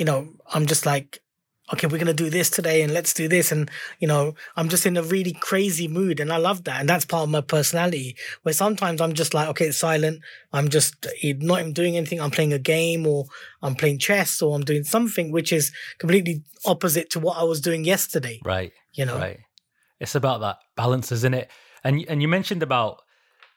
you 0.00 0.06
know, 0.06 0.28
I'm 0.52 0.66
just 0.66 0.86
like, 0.86 1.20
okay, 1.72 1.86
we're 1.86 1.98
going 1.98 2.06
to 2.06 2.14
do 2.14 2.30
this 2.30 2.50
today 2.50 2.82
and 2.82 2.92
let's 2.92 3.14
do 3.14 3.28
this. 3.28 3.52
And, 3.52 3.70
you 4.00 4.08
know, 4.08 4.34
I'm 4.56 4.68
just 4.68 4.86
in 4.86 4.96
a 4.96 5.02
really 5.02 5.32
crazy 5.32 5.86
mood 5.86 6.18
and 6.18 6.32
I 6.32 6.36
love 6.38 6.64
that. 6.64 6.80
And 6.80 6.88
that's 6.88 7.04
part 7.04 7.24
of 7.24 7.28
my 7.28 7.42
personality 7.42 8.16
where 8.42 8.52
sometimes 8.52 9.00
I'm 9.00 9.12
just 9.12 9.34
like, 9.34 9.46
okay, 9.50 9.66
it's 9.66 9.78
silent. 9.78 10.20
I'm 10.52 10.68
just 10.68 11.06
not 11.22 11.60
even 11.60 11.72
doing 11.72 11.96
anything. 11.96 12.20
I'm 12.20 12.32
playing 12.32 12.52
a 12.52 12.58
game 12.58 13.06
or 13.06 13.26
I'm 13.62 13.76
playing 13.76 13.98
chess 13.98 14.42
or 14.42 14.56
I'm 14.56 14.64
doing 14.64 14.82
something 14.82 15.30
which 15.30 15.52
is 15.52 15.70
completely 15.98 16.42
opposite 16.64 17.10
to 17.10 17.20
what 17.20 17.38
I 17.38 17.44
was 17.44 17.60
doing 17.60 17.84
yesterday. 17.84 18.40
Right. 18.44 18.72
You 18.94 19.04
know, 19.04 19.18
right. 19.18 19.38
It's 20.00 20.16
about 20.16 20.40
that 20.40 20.56
balance, 20.76 21.12
isn't 21.12 21.34
it? 21.34 21.50
And, 21.84 22.04
and 22.08 22.20
you 22.20 22.26
mentioned 22.26 22.62
about, 22.62 23.02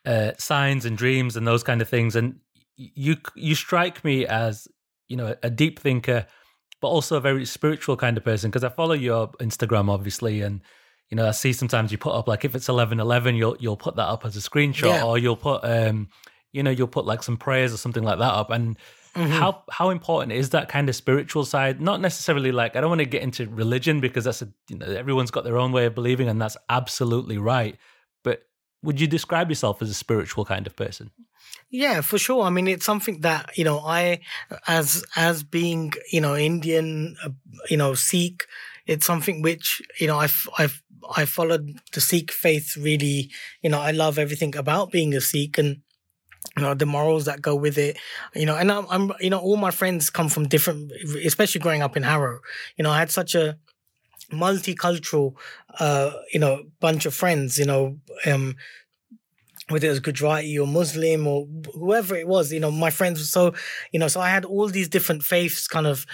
uh, 0.05 0.33
signs 0.37 0.85
and 0.85 0.97
dreams 0.97 1.35
and 1.35 1.47
those 1.47 1.63
kind 1.63 1.81
of 1.81 1.89
things. 1.89 2.15
And 2.15 2.41
you, 2.75 3.15
you 3.33 3.55
strike 3.55 4.03
me 4.03 4.27
as 4.27 4.67
you 5.07 5.17
know 5.17 5.35
a 5.43 5.49
deep 5.49 5.79
thinker 5.79 6.25
but 6.81 6.89
also 6.89 7.15
a 7.15 7.21
very 7.21 7.45
spiritual 7.45 7.95
kind 7.95 8.17
of 8.17 8.23
person 8.23 8.49
because 8.49 8.63
I 8.63 8.69
follow 8.69 8.93
your 8.93 9.29
Instagram 9.39 9.89
obviously 9.89 10.41
and 10.41 10.61
you 11.09 11.15
know 11.15 11.27
I 11.27 11.31
see 11.31 11.53
sometimes 11.53 11.91
you 11.91 11.97
put 11.97 12.13
up 12.13 12.27
like 12.27 12.43
if 12.45 12.55
it's 12.55 12.69
11 12.69 12.99
11 12.99 13.35
you'll 13.35 13.55
you'll 13.59 13.77
put 13.77 13.95
that 13.95 14.07
up 14.07 14.25
as 14.25 14.35
a 14.35 14.39
screenshot 14.39 14.95
yeah. 14.95 15.03
or 15.03 15.17
you'll 15.17 15.37
put 15.37 15.63
um 15.63 16.09
you 16.51 16.61
know 16.63 16.71
you'll 16.71 16.87
put 16.87 17.05
like 17.05 17.23
some 17.23 17.37
prayers 17.37 17.73
or 17.73 17.77
something 17.77 18.03
like 18.03 18.19
that 18.19 18.33
up 18.33 18.49
and 18.51 18.77
mm-hmm. 19.15 19.31
how 19.31 19.63
how 19.69 19.89
important 19.89 20.31
is 20.31 20.49
that 20.49 20.69
kind 20.69 20.89
of 20.89 20.95
spiritual 20.95 21.45
side 21.45 21.81
not 21.81 22.01
necessarily 22.01 22.51
like 22.51 22.75
I 22.75 22.81
don't 22.81 22.89
want 22.89 22.99
to 22.99 23.05
get 23.05 23.23
into 23.23 23.47
religion 23.49 23.99
because 23.99 24.25
that's 24.25 24.41
a 24.41 24.49
you 24.69 24.77
know 24.77 24.85
everyone's 24.85 25.31
got 25.31 25.43
their 25.43 25.57
own 25.57 25.71
way 25.71 25.85
of 25.85 25.95
believing 25.95 26.29
and 26.29 26.41
that's 26.41 26.57
absolutely 26.69 27.37
right 27.37 27.77
but 28.23 28.43
would 28.84 28.99
you 28.99 29.07
describe 29.07 29.49
yourself 29.49 29.81
as 29.81 29.89
a 29.89 29.93
spiritual 29.93 30.45
kind 30.45 30.67
of 30.67 30.75
person 30.75 31.11
yeah, 31.69 32.01
for 32.01 32.19
sure. 32.19 32.43
I 32.43 32.51
mean, 32.51 32.67
it's 32.67 32.86
something 32.86 33.21
that 33.21 33.57
you 33.57 33.63
know, 33.63 33.79
I 33.79 34.19
as 34.67 35.03
as 35.15 35.41
being 35.41 35.93
you 36.11 36.21
know 36.21 36.36
Indian, 36.36 37.15
uh, 37.25 37.29
you 37.67 37.77
know 37.77 37.95
Sikh, 37.95 38.45
it's 38.86 39.07
something 39.07 39.41
which 39.41 39.81
you 39.99 40.05
know 40.05 40.19
I've 40.19 40.47
I've 40.59 40.84
I 41.17 41.25
followed 41.25 41.79
the 41.91 41.99
Sikh 41.99 42.31
faith 42.31 42.77
really. 42.77 43.31
You 43.63 43.71
know, 43.71 43.81
I 43.81 43.89
love 43.89 44.19
everything 44.19 44.55
about 44.55 44.91
being 44.91 45.15
a 45.15 45.21
Sikh, 45.21 45.57
and 45.57 45.81
you 46.57 46.63
know 46.63 46.75
the 46.75 46.86
morals 46.86 47.25
that 47.25 47.41
go 47.41 47.55
with 47.55 47.77
it 47.77 47.97
you 48.36 48.45
know 48.45 48.55
and 48.55 48.71
I'm, 48.71 48.86
I'm 48.89 49.13
you 49.19 49.29
know 49.29 49.39
all 49.39 49.55
my 49.55 49.71
friends 49.71 50.09
come 50.09 50.29
from 50.29 50.47
different 50.47 50.91
especially 51.25 51.61
growing 51.61 51.81
up 51.81 51.95
in 51.97 52.03
harrow 52.03 52.39
you 52.75 52.84
know 52.84 52.91
i 52.91 52.99
had 52.99 53.09
such 53.09 53.34
a 53.34 53.57
multicultural 54.34 55.34
uh 55.79 56.11
you 56.34 56.39
know 56.39 56.63
bunch 56.79 57.05
of 57.05 57.13
friends 57.13 57.57
you 57.57 57.65
know 57.65 57.97
um 58.25 58.55
whether 59.69 59.88
it 59.88 59.91
was 59.91 59.99
Gujarati 59.99 60.59
or 60.59 60.67
Muslim 60.67 61.25
or 61.25 61.47
whoever 61.73 62.15
it 62.15 62.27
was, 62.27 62.51
you 62.51 62.59
know, 62.59 62.71
my 62.71 62.89
friends 62.89 63.19
were 63.19 63.25
so, 63.25 63.53
you 63.91 63.99
know, 63.99 64.07
so 64.09 64.19
I 64.19 64.29
had 64.29 64.43
all 64.45 64.67
these 64.67 64.89
different 64.89 65.23
faiths 65.23 65.67
kind 65.67 65.88
of 65.88 66.05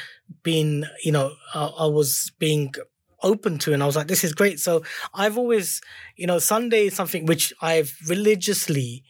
being, 0.43 0.83
you 1.03 1.11
know, 1.11 1.33
I 1.53 1.87
was 1.87 2.31
being 2.37 2.73
open 3.23 3.57
to 3.59 3.73
and 3.73 3.81
I 3.81 3.85
was 3.85 3.95
like, 3.95 4.07
this 4.07 4.23
is 4.23 4.33
great. 4.33 4.59
So 4.59 4.83
I've 5.15 5.37
always, 5.37 5.81
you 6.15 6.27
know, 6.27 6.37
Sunday 6.37 6.87
is 6.87 6.93
something 6.95 7.25
which 7.25 7.51
I've 7.61 7.97
religiously 8.07 9.03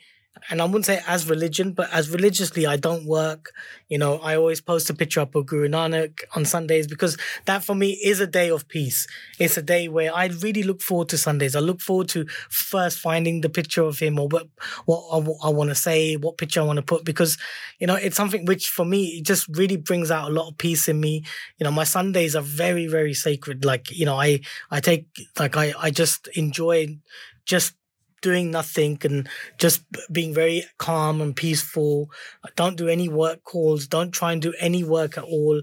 and 0.50 0.62
I 0.62 0.66
wouldn't 0.66 0.86
say 0.86 1.02
as 1.08 1.30
religion, 1.30 1.74
but 1.74 1.92
as 1.92 2.10
religiously, 2.10 2.66
I 2.66 2.78
don't 2.78 3.06
work. 3.06 3.52
You 3.88 3.98
know, 3.98 4.20
I 4.20 4.36
always 4.36 4.62
post 4.62 4.90
a 4.90 4.94
picture 4.94 5.20
up 5.20 5.36
of 5.36 5.46
Guru 5.46 5.68
Nanak 5.68 6.22
on 6.36 6.46
Sundays 6.46 6.88
because 6.88 7.18
that 7.46 7.64
for 7.64 7.76
me 7.76 8.00
is 8.04 8.20
a 8.20 8.28
day 8.28 8.50
of 8.50 8.68
peace. 8.68 9.06
It's 9.38 9.58
a 9.58 9.62
day 9.62 9.88
where 9.90 10.16
I 10.16 10.28
really 10.28 10.64
look 10.64 10.82
forward 10.82 11.10
to 11.10 11.18
Sundays. 11.18 11.56
I 11.56 11.60
look 11.60 11.82
forward 11.82 12.10
to 12.10 12.26
first 12.50 13.00
finding 13.00 13.42
the 13.42 13.50
picture 13.50 13.84
of 13.84 14.00
him 14.00 14.20
or 14.20 14.28
what, 14.28 14.48
what 14.86 15.04
I, 15.12 15.48
I 15.48 15.50
want 15.52 15.70
to 15.72 15.76
say, 15.76 16.16
what 16.16 16.38
picture 16.38 16.62
I 16.62 16.66
want 16.66 16.78
to 16.78 16.84
put, 16.84 17.04
because, 17.04 17.38
you 17.80 17.88
know, 17.88 17.96
it's 17.96 18.16
something 18.16 18.46
which 18.46 18.70
for 18.70 18.86
me, 18.86 19.20
it 19.20 19.26
just 19.26 19.48
really 19.58 19.78
brings 19.78 20.10
out 20.10 20.30
a 20.30 20.34
lot 20.34 20.50
of 20.50 20.58
peace 20.58 20.88
in 20.88 21.00
me. 21.00 21.24
You 21.60 21.66
know, 21.66 21.72
my 21.72 21.84
Sundays 21.84 22.36
are 22.36 22.42
very, 22.44 22.88
very 22.88 23.14
sacred. 23.14 23.66
Like, 23.66 23.92
you 23.92 24.06
know, 24.06 24.20
I, 24.20 24.40
I 24.72 24.80
take, 24.80 25.08
like, 25.38 25.58
I, 25.58 25.74
I 25.78 25.92
just 25.92 26.28
enjoy 26.36 26.98
just 27.46 27.74
doing 28.22 28.52
nothing 28.52 28.98
and 29.04 29.28
just 29.58 29.84
being 30.12 30.34
very 30.34 30.64
calm 30.78 31.22
and 31.22 31.36
peaceful. 31.36 32.10
Don't 32.56 32.78
do 32.78 32.88
any 32.88 33.10
work 33.10 33.44
calls. 33.44 33.88
Don't 33.88 34.12
try 34.12 34.34
and 34.34 34.42
do 34.42 34.54
any 34.60 34.84
work 34.84 35.18
at 35.18 35.24
all. 35.24 35.62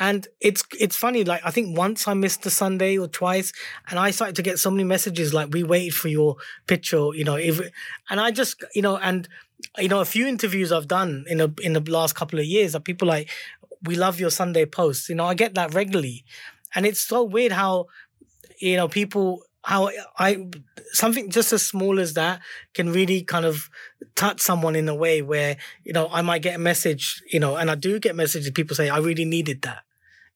And 0.00 0.28
it's 0.40 0.62
it's 0.78 0.96
funny, 0.96 1.24
like 1.24 1.40
I 1.44 1.50
think 1.50 1.76
once 1.76 2.06
I 2.06 2.14
missed 2.14 2.46
a 2.46 2.50
Sunday 2.50 2.96
or 2.96 3.08
twice, 3.08 3.52
and 3.90 3.98
I 3.98 4.12
started 4.12 4.36
to 4.36 4.42
get 4.42 4.60
so 4.60 4.70
many 4.70 4.84
messages 4.84 5.34
like 5.34 5.48
we 5.52 5.64
waited 5.64 5.94
for 5.94 6.06
your 6.06 6.36
picture, 6.68 7.08
you 7.14 7.24
know, 7.24 7.34
if 7.34 7.60
and 8.08 8.20
I 8.20 8.30
just 8.30 8.62
you 8.76 8.82
know, 8.82 8.96
and 8.98 9.28
you 9.76 9.88
know, 9.88 10.00
a 10.00 10.04
few 10.04 10.26
interviews 10.26 10.70
I've 10.72 10.88
done 10.88 11.24
in 11.28 11.40
a 11.40 11.52
in 11.62 11.72
the 11.72 11.80
last 11.80 12.14
couple 12.14 12.38
of 12.38 12.44
years 12.44 12.74
are 12.74 12.80
people 12.80 13.08
like, 13.08 13.28
We 13.82 13.96
love 13.96 14.20
your 14.20 14.30
Sunday 14.30 14.66
posts. 14.66 15.08
You 15.08 15.16
know, 15.16 15.26
I 15.26 15.34
get 15.34 15.54
that 15.54 15.74
regularly. 15.74 16.24
And 16.74 16.86
it's 16.86 17.00
so 17.00 17.24
weird 17.24 17.52
how, 17.52 17.86
you 18.60 18.76
know, 18.76 18.88
people 18.88 19.42
how 19.68 19.90
I 20.18 20.46
something 20.92 21.28
just 21.30 21.52
as 21.52 21.64
small 21.64 22.00
as 22.00 22.14
that 22.14 22.40
can 22.72 22.90
really 22.90 23.22
kind 23.22 23.44
of 23.44 23.68
touch 24.16 24.40
someone 24.40 24.74
in 24.74 24.88
a 24.88 24.94
way 24.94 25.20
where 25.20 25.58
you 25.84 25.92
know 25.92 26.08
I 26.10 26.22
might 26.22 26.40
get 26.40 26.56
a 26.56 26.58
message, 26.58 27.22
you 27.30 27.38
know, 27.38 27.54
and 27.56 27.70
I 27.70 27.74
do 27.74 28.00
get 28.00 28.16
messages. 28.16 28.50
People 28.50 28.74
say 28.74 28.88
I 28.88 28.96
really 28.96 29.26
needed 29.26 29.60
that, 29.62 29.82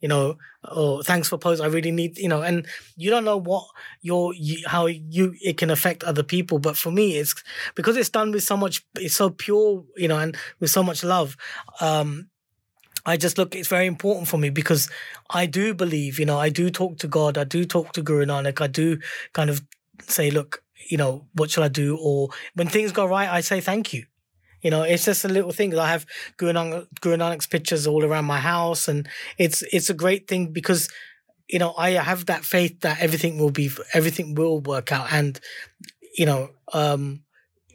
you 0.02 0.08
know, 0.08 0.36
or 0.70 1.02
thanks 1.02 1.30
for 1.30 1.38
post. 1.38 1.62
I 1.62 1.66
really 1.68 1.92
need, 1.92 2.18
you 2.18 2.28
know, 2.28 2.42
and 2.42 2.66
you 2.94 3.08
don't 3.08 3.24
know 3.24 3.38
what 3.38 3.64
your 4.02 4.34
you, 4.34 4.68
how 4.68 4.84
you 4.84 5.34
it 5.40 5.56
can 5.56 5.70
affect 5.70 6.04
other 6.04 6.22
people. 6.22 6.58
But 6.58 6.76
for 6.76 6.90
me, 6.90 7.16
it's 7.16 7.34
because 7.74 7.96
it's 7.96 8.10
done 8.10 8.32
with 8.32 8.42
so 8.42 8.58
much, 8.58 8.84
it's 8.96 9.16
so 9.16 9.30
pure, 9.30 9.82
you 9.96 10.08
know, 10.08 10.18
and 10.18 10.36
with 10.60 10.68
so 10.68 10.82
much 10.82 11.02
love. 11.02 11.38
Um, 11.80 12.28
I 13.04 13.16
just 13.16 13.38
look, 13.38 13.54
it's 13.54 13.68
very 13.68 13.86
important 13.86 14.28
for 14.28 14.38
me 14.38 14.50
because 14.50 14.88
I 15.30 15.46
do 15.46 15.74
believe, 15.74 16.18
you 16.18 16.26
know, 16.26 16.38
I 16.38 16.48
do 16.50 16.70
talk 16.70 16.98
to 16.98 17.08
God, 17.08 17.36
I 17.36 17.44
do 17.44 17.64
talk 17.64 17.92
to 17.92 18.02
Guru 18.02 18.26
Nanak, 18.26 18.60
I 18.60 18.68
do 18.68 18.98
kind 19.32 19.50
of 19.50 19.62
say, 20.06 20.30
look, 20.30 20.62
you 20.88 20.96
know, 20.96 21.26
what 21.34 21.50
shall 21.50 21.64
I 21.64 21.68
do? 21.68 21.98
Or 22.00 22.28
when 22.54 22.68
things 22.68 22.92
go 22.92 23.06
right, 23.06 23.28
I 23.28 23.40
say 23.40 23.60
thank 23.60 23.92
you. 23.92 24.04
You 24.62 24.70
know, 24.70 24.82
it's 24.82 25.04
just 25.04 25.24
a 25.24 25.28
little 25.28 25.50
thing. 25.50 25.76
I 25.76 25.88
have 25.88 26.06
Guru, 26.36 26.52
Nanak, 26.52 26.86
Guru 27.00 27.16
Nanak's 27.16 27.46
pictures 27.46 27.86
all 27.86 28.04
around 28.04 28.26
my 28.26 28.38
house, 28.38 28.86
and 28.86 29.08
it's 29.36 29.62
it's 29.72 29.90
a 29.90 29.94
great 29.94 30.28
thing 30.28 30.52
because 30.52 30.88
you 31.48 31.58
know 31.58 31.74
I 31.76 31.90
have 31.90 32.26
that 32.26 32.44
faith 32.44 32.78
that 32.80 33.00
everything 33.00 33.38
will 33.38 33.50
be 33.50 33.70
everything 33.92 34.36
will 34.36 34.60
work 34.60 34.92
out, 34.92 35.12
and 35.12 35.40
you 36.16 36.26
know, 36.26 36.50
um, 36.72 37.22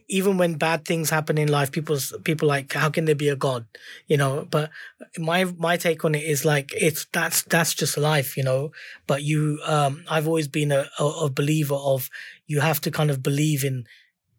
even 0.09 0.37
when 0.37 0.55
bad 0.55 0.85
things 0.85 1.09
happen 1.09 1.37
in 1.37 1.49
life, 1.49 1.71
people 1.71 1.97
people 2.23 2.47
like, 2.47 2.73
how 2.73 2.89
can 2.89 3.05
there 3.05 3.15
be 3.15 3.29
a 3.29 3.35
God? 3.35 3.65
You 4.07 4.17
know, 4.17 4.47
but 4.49 4.69
my 5.17 5.45
my 5.57 5.77
take 5.77 6.05
on 6.05 6.15
it 6.15 6.23
is 6.23 6.45
like 6.45 6.73
it's 6.73 7.05
that's 7.11 7.43
that's 7.43 7.73
just 7.73 7.97
life, 7.97 8.37
you 8.37 8.43
know. 8.43 8.71
But 9.05 9.23
you, 9.23 9.59
um, 9.65 10.03
I've 10.09 10.27
always 10.27 10.47
been 10.47 10.71
a, 10.71 10.85
a, 10.99 11.05
a 11.05 11.29
believer 11.29 11.75
of 11.75 12.09
you 12.45 12.61
have 12.61 12.79
to 12.81 12.91
kind 12.91 13.11
of 13.11 13.21
believe 13.21 13.63
in 13.63 13.85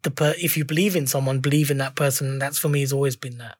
the 0.01 0.11
per 0.11 0.33
if 0.41 0.57
you 0.57 0.65
believe 0.65 0.95
in 0.95 1.05
someone, 1.05 1.39
believe 1.39 1.69
in 1.69 1.77
that 1.77 1.95
person. 1.95 2.39
That's 2.39 2.57
for 2.57 2.69
me 2.69 2.81
has 2.81 2.93
always 2.93 3.15
been 3.15 3.37
that. 3.37 3.57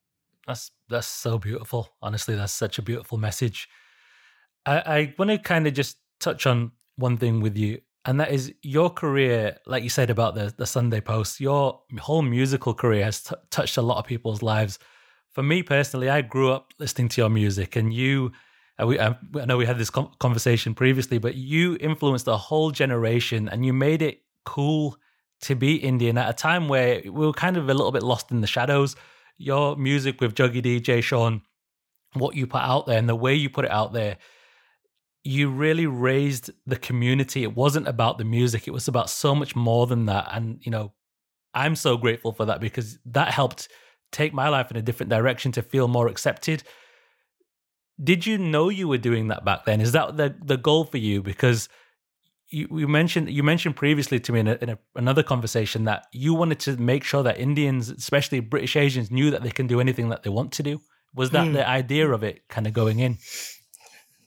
That's 0.47 0.72
that's 0.89 1.07
so 1.07 1.38
beautiful. 1.38 1.89
Honestly, 2.01 2.36
that's 2.36 2.53
such 2.53 2.80
a 2.80 2.82
beautiful 2.82 3.20
message. 3.20 3.70
I, 4.66 4.78
I 4.80 5.16
want 5.18 5.30
to 5.32 5.38
kind 5.38 5.68
of 5.68 5.74
just 5.74 5.97
touch 6.20 6.47
on 6.47 6.72
one 6.95 7.18
thing 7.18 7.39
with 7.39 7.55
you 7.55 7.82
and 8.10 8.20
that 8.20 8.32
is 8.32 8.51
your 8.64 8.89
career, 8.89 9.57
like 9.68 9.84
you 9.84 9.89
said 9.89 10.10
about 10.10 10.34
the 10.34 10.51
the 10.57 10.66
Sunday 10.66 10.99
Post. 10.99 11.39
Your 11.39 11.80
whole 11.99 12.24
musical 12.24 12.74
career 12.74 13.03
has 13.03 13.22
t- 13.22 13.36
touched 13.51 13.78
a 13.78 13.84
lot 13.84 13.99
of 13.99 14.05
people's 14.05 14.41
lives. 14.41 14.80
For 15.30 15.43
me 15.43 15.62
personally, 15.62 16.10
I 16.10 16.22
grew 16.22 16.51
up 16.51 16.74
listening 16.80 17.10
to 17.10 17.22
your 17.22 17.30
music, 17.30 17.76
and 17.76 17.93
you. 17.93 18.32
Uh, 18.82 18.88
we, 18.88 18.97
uh, 18.97 19.14
I 19.39 19.45
know 19.45 19.57
we 19.57 19.68
had 19.68 19.78
this 19.78 19.91
conversation 19.91 20.74
previously, 20.74 21.20
but 21.20 21.36
you 21.36 21.78
influenced 21.80 22.28
a 22.28 22.36
whole 22.36 22.72
generation, 22.72 23.47
and 23.47 23.64
you 23.64 23.74
made 23.74 24.01
it 24.01 24.24
cool 24.43 24.97
to 25.41 25.53
be 25.53 25.76
Indian 25.76 26.18
at 26.18 26.32
a 26.32 26.34
time 26.34 26.68
where 26.68 27.01
we 27.03 27.12
were 27.12 27.32
kind 27.32 27.57
of 27.57 27.70
a 27.70 27.74
little 27.76 27.91
bit 27.91 28.01
lost 28.01 28.32
in 28.32 28.41
the 28.41 28.47
shadows. 28.47 28.95
Your 29.38 29.76
music 29.76 30.20
with 30.20 30.34
Juggy 30.34 30.64
D 30.64 30.80
Jay 30.80 31.01
Sean, 31.01 31.43
what 32.14 32.36
you 32.36 32.47
put 32.47 32.62
out 32.62 32.88
there, 32.88 32.97
and 32.97 33.07
the 33.07 33.16
way 33.16 33.36
you 33.36 33.51
put 33.51 33.66
it 33.66 33.72
out 33.72 33.93
there 33.93 34.18
you 35.24 35.49
really 35.49 35.86
raised 35.86 36.49
the 36.65 36.78
community. 36.78 37.43
It 37.43 37.55
wasn't 37.55 37.88
about 37.88 38.17
the 38.17 38.24
music, 38.24 38.67
it 38.67 38.72
was 38.72 38.88
about 38.88 39.09
so 39.09 39.36
much 39.36 39.55
more 39.55 39.88
than 39.88 40.05
that. 40.05 40.30
And, 40.32 40.59
you 40.61 40.72
know, 40.72 40.93
I'm 41.53 41.76
so 41.76 41.97
grateful 41.97 42.32
for 42.32 42.45
that 42.45 42.61
because 42.61 42.99
that 43.05 43.34
helped 43.34 43.70
take 44.11 44.34
my 44.34 44.49
life 44.49 44.72
in 44.72 44.78
a 44.78 44.82
different 44.82 45.09
direction 45.09 45.51
to 45.53 45.61
feel 45.61 45.88
more 45.88 46.07
accepted. 46.07 46.63
Did 48.01 48.26
you 48.26 48.38
know 48.38 48.70
you 48.70 48.88
were 48.88 48.97
doing 48.97 49.28
that 49.28 49.43
back 49.43 49.65
then? 49.65 49.82
Is 49.82 49.91
that 49.91 50.15
the, 50.15 50.36
the 50.41 50.57
goal 50.57 50.86
for 50.86 50.97
you? 50.97 51.22
Because 51.22 51.67
you, 52.49 52.67
you 52.72 52.88
mentioned 52.88 53.30
you 53.30 53.43
mentioned 53.43 53.76
previously 53.76 54.20
to 54.22 54.32
me 54.32 54.39
in, 54.39 54.47
a, 54.47 54.57
in 54.61 54.70
a, 54.70 54.80
another 54.95 55.22
conversation 55.22 55.84
that 55.84 56.05
you 56.11 56.34
wanted 56.34 56.59
to 56.61 56.78
make 56.78 57.03
sure 57.03 57.24
that 57.24 57.38
Indians, 57.38 57.89
especially 57.89 58.39
British 58.39 58.76
Asians, 58.76 59.11
knew 59.11 59.32
that 59.32 59.43
they 59.43 59.51
can 59.51 59.67
do 59.67 59.80
anything 59.80 60.09
that 60.09 60.24
they 60.24 60.30
want 60.30 60.53
to 60.53 60.63
do. 60.63 60.82
Was 61.13 61.32
that 61.32 61.47
mm. 61.47 61.53
the 61.53 61.67
idea 61.67 62.09
of 62.09 62.24
it 62.24 62.47
kind 62.47 62.67
of 62.67 62.74
going 62.74 62.99
in? 62.99 63.17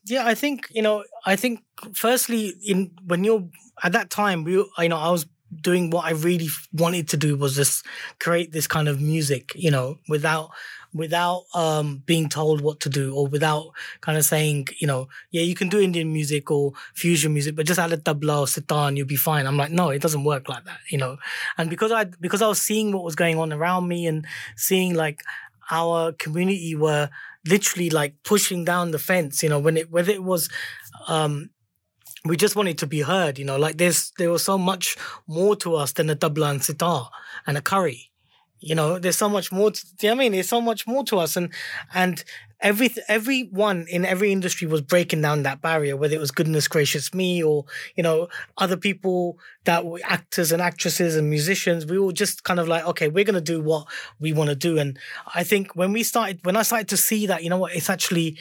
Yeah, 0.04 0.26
I 0.26 0.34
think 0.34 0.68
you 0.70 0.82
know. 0.82 1.04
I 1.24 1.36
think 1.36 1.62
firstly, 1.94 2.54
in 2.66 2.90
when 3.06 3.24
you're 3.24 3.48
at 3.82 3.92
that 3.92 4.10
time, 4.10 4.44
we, 4.44 4.52
you 4.52 4.88
know, 4.88 4.98
I 4.98 5.10
was 5.10 5.26
doing 5.60 5.90
what 5.90 6.06
I 6.06 6.10
really 6.12 6.48
wanted 6.72 7.08
to 7.08 7.16
do 7.16 7.36
was 7.36 7.54
just 7.56 7.84
create 8.18 8.52
this 8.52 8.66
kind 8.66 8.88
of 8.88 9.00
music, 9.00 9.52
you 9.54 9.70
know, 9.70 9.98
without 10.08 10.50
without 10.94 11.44
um 11.54 12.02
being 12.04 12.28
told 12.28 12.60
what 12.60 12.80
to 12.80 12.88
do 12.88 13.14
or 13.14 13.26
without 13.26 13.66
kind 14.00 14.18
of 14.18 14.24
saying, 14.24 14.66
you 14.80 14.86
know, 14.86 15.08
yeah, 15.30 15.42
you 15.42 15.54
can 15.54 15.68
do 15.68 15.80
Indian 15.80 16.12
music 16.12 16.50
or 16.50 16.72
fusion 16.94 17.32
music, 17.32 17.54
but 17.54 17.66
just 17.66 17.78
add 17.80 17.92
a 17.92 17.96
tabla 17.96 18.40
or 18.40 18.46
sitar 18.46 18.88
and 18.88 18.96
you'll 18.98 19.06
be 19.06 19.16
fine. 19.16 19.46
I'm 19.46 19.56
like, 19.56 19.70
no, 19.70 19.90
it 19.90 20.02
doesn't 20.02 20.24
work 20.24 20.48
like 20.48 20.64
that, 20.64 20.78
you 20.90 20.98
know. 20.98 21.16
And 21.58 21.70
because 21.70 21.92
I 21.92 22.04
because 22.04 22.42
I 22.42 22.48
was 22.48 22.60
seeing 22.60 22.92
what 22.92 23.04
was 23.04 23.14
going 23.14 23.38
on 23.38 23.52
around 23.52 23.88
me 23.88 24.06
and 24.06 24.26
seeing 24.56 24.94
like 24.94 25.22
our 25.70 26.12
community 26.12 26.74
were 26.74 27.08
literally 27.46 27.90
like 27.90 28.14
pushing 28.24 28.64
down 28.64 28.90
the 28.90 28.98
fence, 28.98 29.42
you 29.42 29.48
know, 29.48 29.58
when 29.58 29.76
it, 29.76 29.90
whether 29.90 30.12
it 30.12 30.22
was, 30.22 30.48
um, 31.08 31.50
we 32.24 32.36
just 32.36 32.54
wanted 32.54 32.78
to 32.78 32.86
be 32.86 33.00
heard, 33.00 33.38
you 33.38 33.44
know, 33.44 33.56
like 33.56 33.78
there's, 33.78 34.12
there 34.18 34.30
was 34.30 34.44
so 34.44 34.56
much 34.56 34.96
more 35.26 35.56
to 35.56 35.74
us 35.74 35.92
than 35.92 36.08
a 36.08 36.14
tabla 36.14 36.50
and 36.50 36.62
sitar 36.62 37.10
and 37.46 37.56
a 37.56 37.62
curry. 37.62 38.11
You 38.62 38.76
know, 38.76 38.98
there's 38.98 39.16
so 39.16 39.28
much 39.28 39.50
more. 39.50 39.72
To, 39.72 39.86
you 40.00 40.08
know 40.08 40.14
I 40.14 40.18
mean? 40.18 40.32
There's 40.32 40.48
so 40.48 40.60
much 40.60 40.86
more 40.86 41.04
to 41.04 41.18
us, 41.18 41.36
and 41.36 41.52
and 41.92 42.24
every 42.60 42.94
everyone 43.08 43.86
in 43.88 44.04
every 44.06 44.30
industry 44.30 44.68
was 44.68 44.80
breaking 44.80 45.20
down 45.20 45.42
that 45.42 45.60
barrier. 45.60 45.96
Whether 45.96 46.14
it 46.14 46.20
was 46.20 46.30
goodness 46.30 46.68
gracious 46.68 47.12
me 47.12 47.42
or 47.42 47.64
you 47.96 48.02
know 48.04 48.28
other 48.56 48.76
people 48.76 49.38
that 49.64 49.84
were 49.84 50.00
actors 50.04 50.52
and 50.52 50.62
actresses 50.62 51.16
and 51.16 51.28
musicians, 51.28 51.84
we 51.86 51.98
were 51.98 52.12
just 52.12 52.44
kind 52.44 52.60
of 52.60 52.68
like, 52.68 52.86
okay, 52.86 53.08
we're 53.08 53.24
gonna 53.24 53.40
do 53.40 53.60
what 53.60 53.88
we 54.20 54.32
want 54.32 54.50
to 54.50 54.56
do. 54.56 54.78
And 54.78 54.98
I 55.34 55.42
think 55.42 55.74
when 55.74 55.92
we 55.92 56.04
started, 56.04 56.40
when 56.44 56.56
I 56.56 56.62
started 56.62 56.88
to 56.90 56.96
see 56.96 57.26
that, 57.26 57.42
you 57.42 57.50
know 57.50 57.58
what, 57.58 57.74
it's 57.74 57.90
actually, 57.90 58.38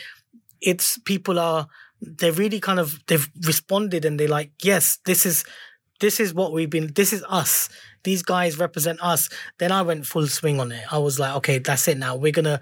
it's 0.61 0.99
people 0.99 1.39
are 1.39 1.67
they're 1.99 2.31
really 2.31 2.59
kind 2.59 2.79
of 2.79 2.99
they've 3.07 3.29
responded 3.45 4.05
and 4.05 4.19
they're 4.19 4.27
like, 4.27 4.51
yes, 4.61 4.99
this 5.05 5.25
is 5.25 5.43
this 5.99 6.19
is 6.19 6.33
what 6.33 6.51
we've 6.51 6.69
been. 6.69 6.93
This 6.93 7.13
is 7.13 7.23
us 7.29 7.69
these 8.03 8.21
guys 8.21 8.57
represent 8.57 9.03
us. 9.03 9.29
Then 9.59 9.71
I 9.71 9.81
went 9.81 10.05
full 10.05 10.27
swing 10.27 10.59
on 10.59 10.71
it. 10.71 10.83
I 10.91 10.97
was 10.97 11.19
like, 11.19 11.35
okay, 11.37 11.59
that's 11.59 11.87
it 11.87 11.97
now. 11.97 12.15
We're 12.15 12.31
gonna, 12.31 12.59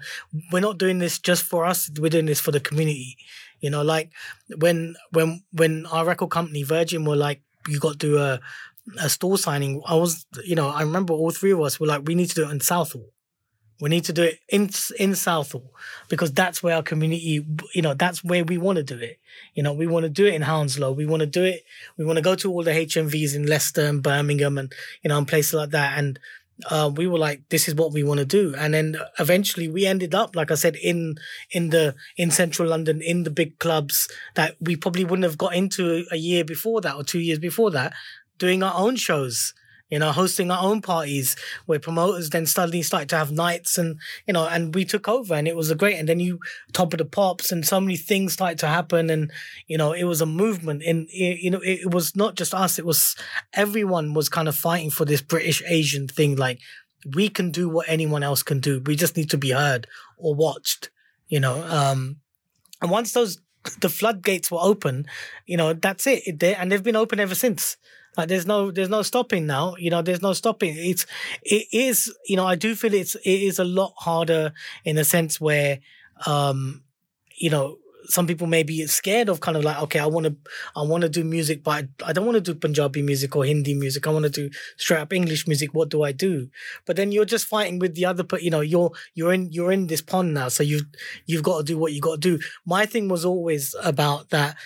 we're 0.52 0.60
not 0.60 0.78
doing 0.78 0.98
this 0.98 1.18
just 1.18 1.44
for 1.44 1.64
us. 1.64 1.90
We're 1.98 2.10
doing 2.10 2.26
this 2.26 2.40
for 2.40 2.50
the 2.50 2.60
community. 2.60 3.16
You 3.60 3.70
know, 3.70 3.82
like 3.82 4.10
when 4.56 4.96
when 5.12 5.42
when 5.52 5.86
our 5.86 6.04
record 6.04 6.30
company 6.30 6.62
Virgin 6.62 7.04
were 7.04 7.16
like, 7.16 7.42
you 7.68 7.78
got 7.78 7.92
to 7.92 7.98
do 7.98 8.18
a 8.18 8.40
a 8.98 9.08
store 9.08 9.38
signing. 9.38 9.82
I 9.86 9.94
was, 9.94 10.26
you 10.44 10.54
know, 10.54 10.68
I 10.68 10.82
remember 10.82 11.12
all 11.14 11.30
three 11.30 11.52
of 11.52 11.60
us 11.60 11.78
were 11.78 11.86
like, 11.86 12.02
we 12.06 12.14
need 12.14 12.28
to 12.30 12.34
do 12.34 12.48
it 12.48 12.50
in 12.50 12.60
Southall. 12.60 13.06
We 13.80 13.88
need 13.88 14.04
to 14.04 14.12
do 14.12 14.22
it 14.22 14.40
in 14.48 14.70
in 14.98 15.14
Southall 15.14 15.72
because 16.08 16.32
that's 16.32 16.62
where 16.62 16.76
our 16.76 16.82
community, 16.82 17.44
you 17.74 17.82
know, 17.82 17.94
that's 17.94 18.22
where 18.22 18.44
we 18.44 18.58
want 18.58 18.76
to 18.76 18.82
do 18.82 18.98
it. 18.98 19.18
You 19.54 19.62
know, 19.62 19.72
we 19.72 19.86
want 19.86 20.04
to 20.04 20.10
do 20.10 20.26
it 20.26 20.34
in 20.34 20.42
Hounslow. 20.42 20.92
We 20.92 21.06
want 21.06 21.20
to 21.20 21.26
do 21.26 21.44
it. 21.44 21.64
We 21.96 22.04
want 22.04 22.16
to 22.16 22.22
go 22.22 22.34
to 22.34 22.50
all 22.50 22.62
the 22.62 22.72
HMVs 22.72 23.34
in 23.34 23.46
Leicester 23.46 23.86
and 23.86 24.02
Birmingham 24.02 24.58
and 24.58 24.72
you 25.02 25.08
know, 25.08 25.18
and 25.18 25.26
places 25.26 25.54
like 25.54 25.70
that. 25.70 25.98
And 25.98 26.18
uh, 26.68 26.90
we 26.94 27.06
were 27.06 27.18
like, 27.18 27.48
this 27.48 27.68
is 27.68 27.74
what 27.74 27.92
we 27.92 28.02
want 28.02 28.18
to 28.18 28.26
do. 28.26 28.54
And 28.56 28.74
then 28.74 28.96
eventually 29.18 29.68
we 29.68 29.86
ended 29.86 30.14
up, 30.14 30.36
like 30.36 30.50
I 30.50 30.56
said, 30.56 30.76
in 30.76 31.16
in 31.50 31.70
the 31.70 31.94
in 32.16 32.30
central 32.30 32.68
London, 32.68 33.00
in 33.00 33.22
the 33.24 33.30
big 33.30 33.58
clubs 33.58 34.08
that 34.34 34.56
we 34.60 34.76
probably 34.76 35.04
wouldn't 35.04 35.24
have 35.24 35.38
got 35.38 35.54
into 35.54 36.04
a 36.10 36.16
year 36.16 36.44
before 36.44 36.80
that 36.82 36.96
or 36.96 37.04
two 37.04 37.20
years 37.20 37.38
before 37.38 37.70
that, 37.70 37.94
doing 38.38 38.62
our 38.62 38.74
own 38.74 38.96
shows 38.96 39.54
you 39.90 39.98
know, 39.98 40.12
hosting 40.12 40.50
our 40.50 40.62
own 40.62 40.80
parties 40.80 41.36
where 41.66 41.80
promoters 41.80 42.30
then 42.30 42.46
suddenly 42.46 42.82
started 42.82 43.08
to 43.08 43.16
have 43.16 43.32
nights 43.32 43.76
and, 43.76 43.98
you 44.26 44.32
know, 44.32 44.46
and 44.46 44.74
we 44.74 44.84
took 44.84 45.08
over 45.08 45.34
and 45.34 45.48
it 45.48 45.56
was 45.56 45.70
a 45.70 45.74
great, 45.74 45.96
and 45.96 46.08
then 46.08 46.20
you 46.20 46.38
top 46.72 46.94
of 46.94 46.98
the 46.98 47.04
pops 47.04 47.50
and 47.50 47.66
so 47.66 47.80
many 47.80 47.96
things 47.96 48.32
started 48.32 48.58
to 48.58 48.68
happen. 48.68 49.10
And, 49.10 49.32
you 49.66 49.76
know, 49.76 49.92
it 49.92 50.04
was 50.04 50.20
a 50.20 50.26
movement 50.26 50.82
and, 50.84 51.08
you 51.10 51.50
know, 51.50 51.60
it, 51.60 51.80
it 51.80 51.90
was 51.92 52.14
not 52.14 52.36
just 52.36 52.54
us. 52.54 52.78
It 52.78 52.86
was 52.86 53.16
everyone 53.52 54.14
was 54.14 54.28
kind 54.28 54.48
of 54.48 54.56
fighting 54.56 54.90
for 54.90 55.04
this 55.04 55.22
British 55.22 55.62
Asian 55.66 56.06
thing. 56.06 56.36
Like 56.36 56.60
we 57.14 57.28
can 57.28 57.50
do 57.50 57.68
what 57.68 57.88
anyone 57.88 58.22
else 58.22 58.42
can 58.42 58.60
do. 58.60 58.80
We 58.86 58.94
just 58.94 59.16
need 59.16 59.30
to 59.30 59.38
be 59.38 59.50
heard 59.50 59.86
or 60.16 60.34
watched, 60.34 60.90
you 61.28 61.40
know, 61.40 61.64
um, 61.68 62.16
and 62.80 62.90
once 62.90 63.12
those 63.12 63.38
the 63.80 63.88
floodgates 63.88 64.50
were 64.50 64.58
open, 64.60 65.06
you 65.46 65.56
know, 65.56 65.72
that's 65.74 66.06
it. 66.06 66.22
it 66.26 66.42
and 66.58 66.70
they've 66.70 66.82
been 66.82 66.96
open 66.96 67.20
ever 67.20 67.34
since. 67.34 67.76
Like 68.20 68.28
there's 68.28 68.46
no 68.46 68.70
there's 68.70 68.90
no 68.90 69.00
stopping 69.00 69.46
now. 69.46 69.76
You 69.78 69.88
know, 69.88 70.02
there's 70.02 70.20
no 70.20 70.34
stopping. 70.34 70.74
It's 70.76 71.06
it 71.42 71.66
is, 71.72 72.14
you 72.26 72.36
know, 72.36 72.46
I 72.46 72.54
do 72.54 72.74
feel 72.74 72.92
it's 72.92 73.14
it 73.14 73.40
is 73.48 73.58
a 73.58 73.64
lot 73.64 73.94
harder 73.96 74.52
in 74.84 74.98
a 74.98 75.04
sense 75.04 75.40
where 75.40 75.78
um, 76.26 76.82
you 77.38 77.48
know, 77.48 77.78
some 78.04 78.26
people 78.26 78.46
may 78.46 78.62
be 78.62 78.86
scared 78.86 79.30
of 79.30 79.40
kind 79.40 79.56
of 79.56 79.64
like, 79.64 79.80
okay, 79.84 80.00
I 80.00 80.06
want 80.06 80.26
to, 80.26 80.36
I 80.76 80.82
want 80.82 81.02
to 81.02 81.08
do 81.08 81.24
music, 81.24 81.62
but 81.62 81.86
I, 82.04 82.12
don't 82.12 82.26
want 82.26 82.36
to 82.36 82.52
do 82.52 82.58
Punjabi 82.58 83.00
music 83.00 83.34
or 83.36 83.44
Hindi 83.44 83.72
music. 83.72 84.06
I 84.06 84.10
want 84.10 84.24
to 84.24 84.30
do 84.30 84.50
straight 84.76 85.00
up 85.00 85.12
English 85.14 85.46
music. 85.46 85.72
What 85.72 85.88
do 85.88 86.02
I 86.02 86.12
do? 86.12 86.48
But 86.84 86.96
then 86.96 87.12
you're 87.12 87.24
just 87.24 87.46
fighting 87.46 87.78
with 87.78 87.94
the 87.94 88.04
other, 88.04 88.26
you 88.38 88.50
know, 88.50 88.60
you're, 88.60 88.90
you're 89.14 89.32
in, 89.32 89.50
you're 89.52 89.72
in 89.72 89.86
this 89.86 90.02
pond 90.02 90.34
now. 90.34 90.48
So 90.48 90.62
you've, 90.62 90.86
you've 91.24 91.42
got 91.42 91.58
to 91.58 91.64
do 91.64 91.78
what 91.78 91.92
you 91.92 92.00
got 92.00 92.20
to 92.20 92.36
do. 92.36 92.44
My 92.66 92.84
thing 92.84 93.08
was 93.08 93.24
always 93.24 93.74
about 93.82 94.30
that 94.30 94.56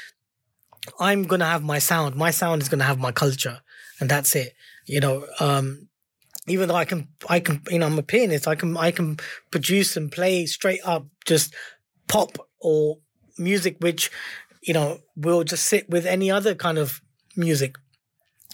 I'm 1.01 1.25
gonna 1.25 1.47
have 1.47 1.63
my 1.63 1.79
sound. 1.79 2.15
My 2.17 2.31
sound 2.31 2.63
is 2.63 2.69
gonna 2.69 2.85
have 2.85 2.99
my 2.99 3.13
culture, 3.13 3.61
and 4.01 4.11
that's 4.11 4.35
it. 4.35 4.55
You 4.87 5.01
know, 5.01 5.27
um, 5.41 5.89
even 6.47 6.69
though 6.69 6.75
I 6.75 6.85
can, 6.85 7.09
I 7.29 7.41
can, 7.41 7.63
you 7.71 7.79
know, 7.79 7.87
I'm 7.87 7.99
a 7.99 8.03
pianist. 8.03 8.47
I 8.47 8.55
can, 8.55 8.77
I 8.77 8.91
can 8.91 9.17
produce 9.51 9.97
and 9.97 10.13
play 10.13 10.47
straight 10.47 10.81
up 10.85 11.07
just 11.25 11.55
pop 12.07 12.39
or 12.61 12.99
music, 13.39 13.77
which, 13.81 14.11
you 14.63 14.75
know, 14.75 14.99
will 15.17 15.43
just 15.45 15.67
sit 15.67 15.89
with 15.89 16.05
any 16.07 16.31
other 16.31 16.55
kind 16.55 16.79
of 16.79 17.01
music. 17.37 17.77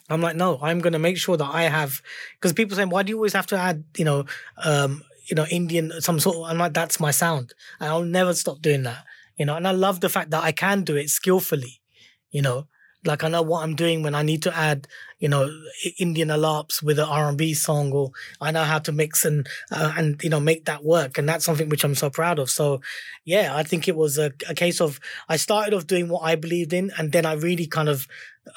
I'm 0.09 0.21
like, 0.21 0.37
no, 0.37 0.59
I'm 0.63 0.81
gonna 0.81 0.99
make 0.99 1.17
sure 1.17 1.37
that 1.37 1.51
I 1.53 1.65
have, 1.65 2.01
because 2.35 2.53
people 2.53 2.77
saying, 2.77 2.91
why 2.91 3.03
do 3.03 3.11
you 3.11 3.17
always 3.17 3.33
have 3.33 3.47
to 3.49 3.57
add, 3.57 3.85
you 3.97 4.05
know, 4.05 4.25
um, 4.65 5.03
you 5.29 5.37
know, 5.37 5.47
Indian 5.47 6.01
some 6.01 6.19
sort. 6.19 6.37
Of, 6.37 6.43
I'm 6.45 6.59
like, 6.59 6.75
that's 6.75 6.99
my 7.01 7.11
sound, 7.11 7.55
and 7.79 7.89
I'll 7.89 8.03
never 8.03 8.35
stop 8.35 8.61
doing 8.61 8.83
that. 8.85 9.05
You 9.37 9.47
know, 9.47 9.57
and 9.57 9.67
I 9.67 9.71
love 9.71 10.01
the 10.01 10.09
fact 10.09 10.31
that 10.31 10.45
I 10.45 10.53
can 10.53 10.83
do 10.83 10.97
it 10.97 11.09
skillfully 11.09 11.80
you 12.31 12.43
know 12.43 12.67
like 13.05 13.25
I 13.25 13.29
know 13.29 13.43
what 13.43 13.63
I'm 13.63 13.75
doing 13.75 14.03
when 14.03 14.15
I 14.15 14.23
need 14.23 14.43
to 14.43 14.57
add, 14.57 14.87
you 15.19 15.29
know, 15.29 15.51
Indian 15.99 16.29
alaps 16.29 16.83
with 16.83 16.99
an 16.99 17.09
R&B 17.09 17.55
song, 17.55 17.93
or 17.93 18.11
I 18.41 18.51
know 18.51 18.65
how 18.65 18.79
to 18.81 18.93
mix 18.93 19.25
and 19.25 19.49
uh, 19.71 19.93
and 19.97 20.23
you 20.23 20.31
know 20.31 20.41
make 20.41 20.67
that 20.67 20.85
work, 20.85 21.17
and 21.17 21.29
that's 21.29 21.45
something 21.45 21.69
which 21.69 21.85
I'm 21.85 21.95
so 21.95 22.11
proud 22.11 22.39
of. 22.39 22.51
So, 22.51 22.81
yeah, 23.25 23.57
I 23.57 23.63
think 23.63 23.89
it 23.89 23.97
was 23.97 24.19
a, 24.19 24.33
a 24.49 24.55
case 24.55 24.81
of 24.81 25.01
I 25.29 25.37
started 25.37 25.75
off 25.75 25.87
doing 25.87 26.09
what 26.09 26.23
I 26.23 26.35
believed 26.35 26.73
in, 26.73 26.91
and 26.99 27.13
then 27.13 27.25
I 27.25 27.35
really 27.35 27.67
kind 27.67 27.89
of 27.89 28.07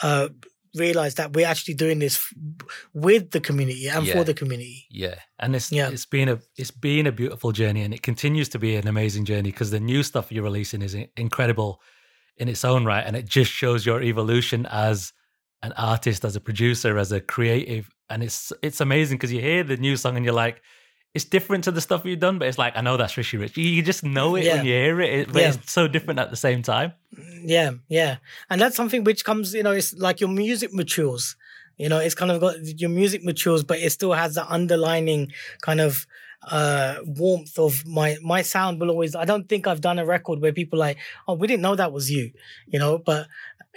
uh, 0.01 0.30
realized 0.76 1.17
that 1.17 1.34
we're 1.34 1.47
actually 1.47 1.76
doing 1.76 1.99
this 1.99 2.34
with 2.93 3.32
the 3.32 3.39
community 3.39 3.88
and 3.88 4.05
yeah. 4.05 4.13
for 4.13 4.24
the 4.26 4.34
community. 4.34 4.88
Yeah, 4.89 5.15
and 5.39 5.55
it's 5.55 5.71
yeah. 5.71 5.89
it's 5.89 6.05
been 6.05 6.28
a 6.28 6.39
it's 6.57 6.71
been 6.71 7.07
a 7.07 7.13
beautiful 7.13 7.53
journey, 7.53 7.84
and 7.84 7.93
it 7.93 8.01
continues 8.01 8.49
to 8.49 8.59
be 8.59 8.76
an 8.76 8.89
amazing 8.89 9.24
journey 9.24 9.51
because 9.51 9.71
the 9.71 9.80
new 9.80 10.03
stuff 10.03 10.34
you're 10.34 10.43
releasing 10.43 10.82
is 10.82 10.97
incredible 11.15 11.80
in 12.38 12.47
its 12.47 12.65
own 12.65 12.86
right. 12.86 13.03
And 13.05 13.15
it 13.15 13.25
just 13.25 13.51
shows 13.51 13.86
your 13.86 14.01
evolution 14.01 14.65
as 14.65 15.13
an 15.61 15.73
artist, 15.73 16.25
as 16.25 16.36
a 16.36 16.41
producer, 16.41 16.97
as 16.97 17.11
a 17.11 17.21
creative. 17.21 17.89
And 18.09 18.23
it's 18.23 18.51
it's 18.61 18.81
amazing 18.81 19.17
because 19.17 19.31
you 19.31 19.41
hear 19.41 19.63
the 19.63 19.77
new 19.77 19.95
song 19.97 20.15
and 20.15 20.25
you're 20.25 20.34
like, 20.34 20.61
it's 21.13 21.25
different 21.25 21.63
to 21.65 21.71
the 21.71 21.81
stuff 21.81 22.05
you've 22.05 22.19
done, 22.19 22.39
but 22.39 22.47
it's 22.47 22.57
like 22.57 22.75
I 22.75 22.81
know 22.81 22.97
that's 22.97 23.15
Rishi 23.15 23.38
Rich. 23.38 23.55
You 23.57 23.81
just 23.84 24.03
know 24.03 24.36
it 24.36 24.45
yeah. 24.45 24.55
when 24.55 24.65
you 24.65 24.73
hear 24.73 25.01
it, 25.01 25.31
but 25.31 25.41
yeah. 25.41 25.53
it's 25.53 25.71
so 25.71 25.88
different 25.88 26.19
at 26.19 26.31
the 26.31 26.36
same 26.36 26.63
time. 26.63 26.93
Yeah, 27.43 27.71
yeah, 27.88 28.17
and 28.49 28.59
that's 28.59 28.75
something 28.75 29.03
which 29.03 29.23
comes, 29.23 29.53
you 29.53 29.63
know, 29.63 29.71
it's 29.71 29.93
like 29.93 30.19
your 30.19 30.29
music 30.29 30.73
matures. 30.73 31.36
You 31.77 31.89
know, 31.89 31.99
it's 31.99 32.15
kind 32.15 32.31
of 32.31 32.39
got 32.41 32.55
your 32.79 32.89
music 32.89 33.23
matures, 33.23 33.63
but 33.63 33.79
it 33.79 33.91
still 33.91 34.13
has 34.13 34.36
the 34.36 34.47
underlining 34.47 35.31
kind 35.61 35.81
of 35.81 36.05
uh 36.51 36.95
warmth 37.05 37.57
of 37.57 37.85
my 37.87 38.17
my 38.21 38.41
sound 38.41 38.79
will 38.79 38.89
always 38.89 39.15
i 39.15 39.25
don't 39.25 39.47
think 39.47 39.65
i've 39.65 39.81
done 39.81 39.97
a 39.97 40.05
record 40.05 40.41
where 40.41 40.51
people 40.51 40.77
like 40.77 40.97
oh 41.27 41.33
we 41.33 41.47
didn't 41.47 41.61
know 41.61 41.75
that 41.75 41.93
was 41.93 42.11
you 42.11 42.31
you 42.67 42.77
know 42.77 42.97
but 42.97 43.27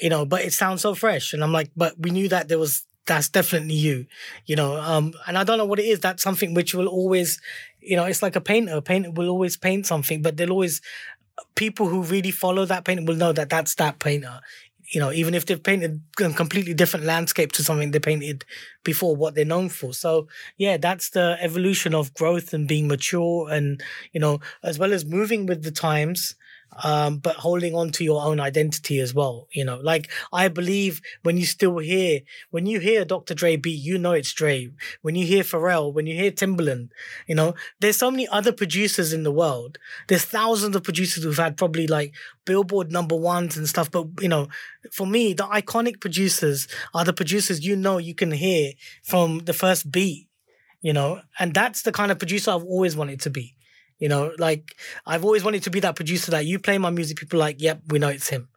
you 0.01 0.11
know 0.11 0.25
but 0.27 0.43
it 0.43 0.53
sounds 0.53 0.83
so 0.83 0.95
fresh. 0.95 1.33
And 1.33 1.43
i'm 1.43 1.53
like 1.53 1.71
but 1.77 1.95
we 1.99 2.11
knew 2.11 2.29
that 2.29 2.49
there 2.49 2.59
was 2.59 2.85
that's 3.07 3.29
definitely 3.29 3.75
you 3.75 4.07
you 4.47 4.57
know 4.57 4.77
um 4.81 5.13
and 5.29 5.39
i 5.39 5.45
don't 5.45 5.59
know 5.59 5.65
what 5.65 5.79
it 5.79 5.85
is. 5.85 6.01
That's 6.01 6.23
something 6.23 6.55
which 6.55 6.75
will 6.75 6.89
always 6.89 7.41
you 7.81 7.97
know 7.97 8.05
it's 8.05 8.23
like 8.23 8.37
a 8.37 8.41
painter. 8.41 8.75
A 8.77 8.83
painter 8.83 9.11
will 9.11 9.29
always 9.29 9.57
paint 9.57 9.87
something 9.87 10.23
but 10.23 10.37
they'll 10.37 10.51
always 10.51 10.81
people 11.55 11.87
who 11.89 12.03
really 12.03 12.31
follow 12.31 12.65
that 12.65 12.85
painter 12.85 13.05
will 13.05 13.17
know 13.17 13.33
that 13.33 13.49
that's 13.49 13.75
that 13.77 13.99
painter 13.99 14.41
you 14.93 15.01
know, 15.01 15.13
even 15.13 15.35
if 15.35 15.47
they've 15.47 15.63
painted 15.63 16.01
a 16.21 16.31
completely 16.33 16.75
different 16.75 17.07
landscape 17.07 17.53
to 17.53 17.63
something 17.65 17.91
they 17.91 17.99
painted 17.99 18.45
before 18.85 19.17
what 19.17 19.35
they're 19.35 19.45
known 19.45 19.69
for. 19.69 19.93
So 19.93 20.29
yeah, 20.57 20.77
that's 20.77 21.11
the 21.11 21.37
evolution 21.41 21.95
of 21.95 22.15
growth 22.15 22.53
and 22.53 22.69
being 22.69 22.89
mature 22.89 23.51
and, 23.51 23.83
you 24.13 24.21
know, 24.21 24.41
as 24.63 24.79
well 24.79 24.93
as 24.93 25.05
moving 25.05 25.47
with 25.47 25.63
the 25.65 25.71
times 25.71 26.35
um, 26.85 27.19
but 27.19 27.37
holding 27.37 27.75
on 27.75 27.91
to 27.93 28.05
your 28.05 28.23
own 28.23 28.41
identity 28.41 29.01
as 29.01 29.15
well. 29.15 29.49
You 29.53 29.65
know, 29.65 29.79
like 29.83 30.11
I 30.33 30.49
believe 30.49 31.01
when 31.23 31.37
you 31.37 31.47
still 31.47 31.79
hear, 31.79 32.21
when 32.51 32.67
you 32.67 32.81
hear 32.81 33.05
Dr. 33.05 33.35
Dre 33.35 33.57
beat, 33.57 33.83
you 33.83 33.99
know 33.99 34.13
it's 34.13 34.33
Dre. 34.33 34.71
When 35.03 35.15
you 35.15 35.27
hear 35.27 35.43
Pharrell, 35.43 35.93
when 35.93 36.07
you 36.07 36.15
hear 36.15 36.31
Timbaland, 36.31 36.91
you 37.27 37.35
know, 37.35 37.55
there's 37.81 37.97
so 37.97 38.11
many 38.11 38.29
other 38.29 38.53
producers 38.53 39.13
in 39.13 39.23
the 39.23 39.33
world. 39.33 39.79
There's 40.09 40.25
thousands 40.25 40.77
of 40.77 40.83
producers 40.85 41.25
who've 41.25 41.37
had 41.37 41.57
probably 41.57 41.87
like 41.87 42.15
Billboard 42.45 42.91
number 42.93 43.17
ones 43.17 43.57
and 43.57 43.69
stuff. 43.69 43.91
But, 43.91 44.07
you 44.21 44.29
know, 44.29 44.49
for 44.93 45.07
me, 45.07 45.33
the 45.33 45.45
iconic 45.45 46.01
producers 46.01 46.69
are 46.95 47.05
the 47.05 47.13
producers 47.13 47.67
you 47.67 47.77
know 47.77 47.99
you 47.99 48.15
can 48.15 48.31
hear 48.31 48.73
from 49.03 49.41
the 49.41 49.53
first 49.53 49.91
beat, 49.91 50.29
you 50.81 50.93
know, 50.93 51.21
and 51.39 51.53
that's 51.53 51.83
the 51.83 51.93
kind 51.93 52.11
of 52.11 52.19
producer 52.19 52.53
I've 52.53 52.65
always 52.65 52.97
wanted 52.97 53.21
to 53.23 53.31
be. 53.31 53.56
You 53.99 54.09
know, 54.09 54.33
like 54.39 54.77
I've 55.07 55.25
always 55.25 55.45
wanted 55.45 55.63
to 55.65 55.71
be 55.71 55.81
that 55.81 55.97
producer 55.97 56.31
that 56.33 56.45
you 56.47 56.59
play 56.59 56.79
my 56.79 56.91
music, 56.91 57.19
people 57.19 57.39
like, 57.39 57.61
yep, 57.61 57.81
we 57.89 57.99
know 57.99 58.09
it's 58.09 58.29
him. 58.29 58.49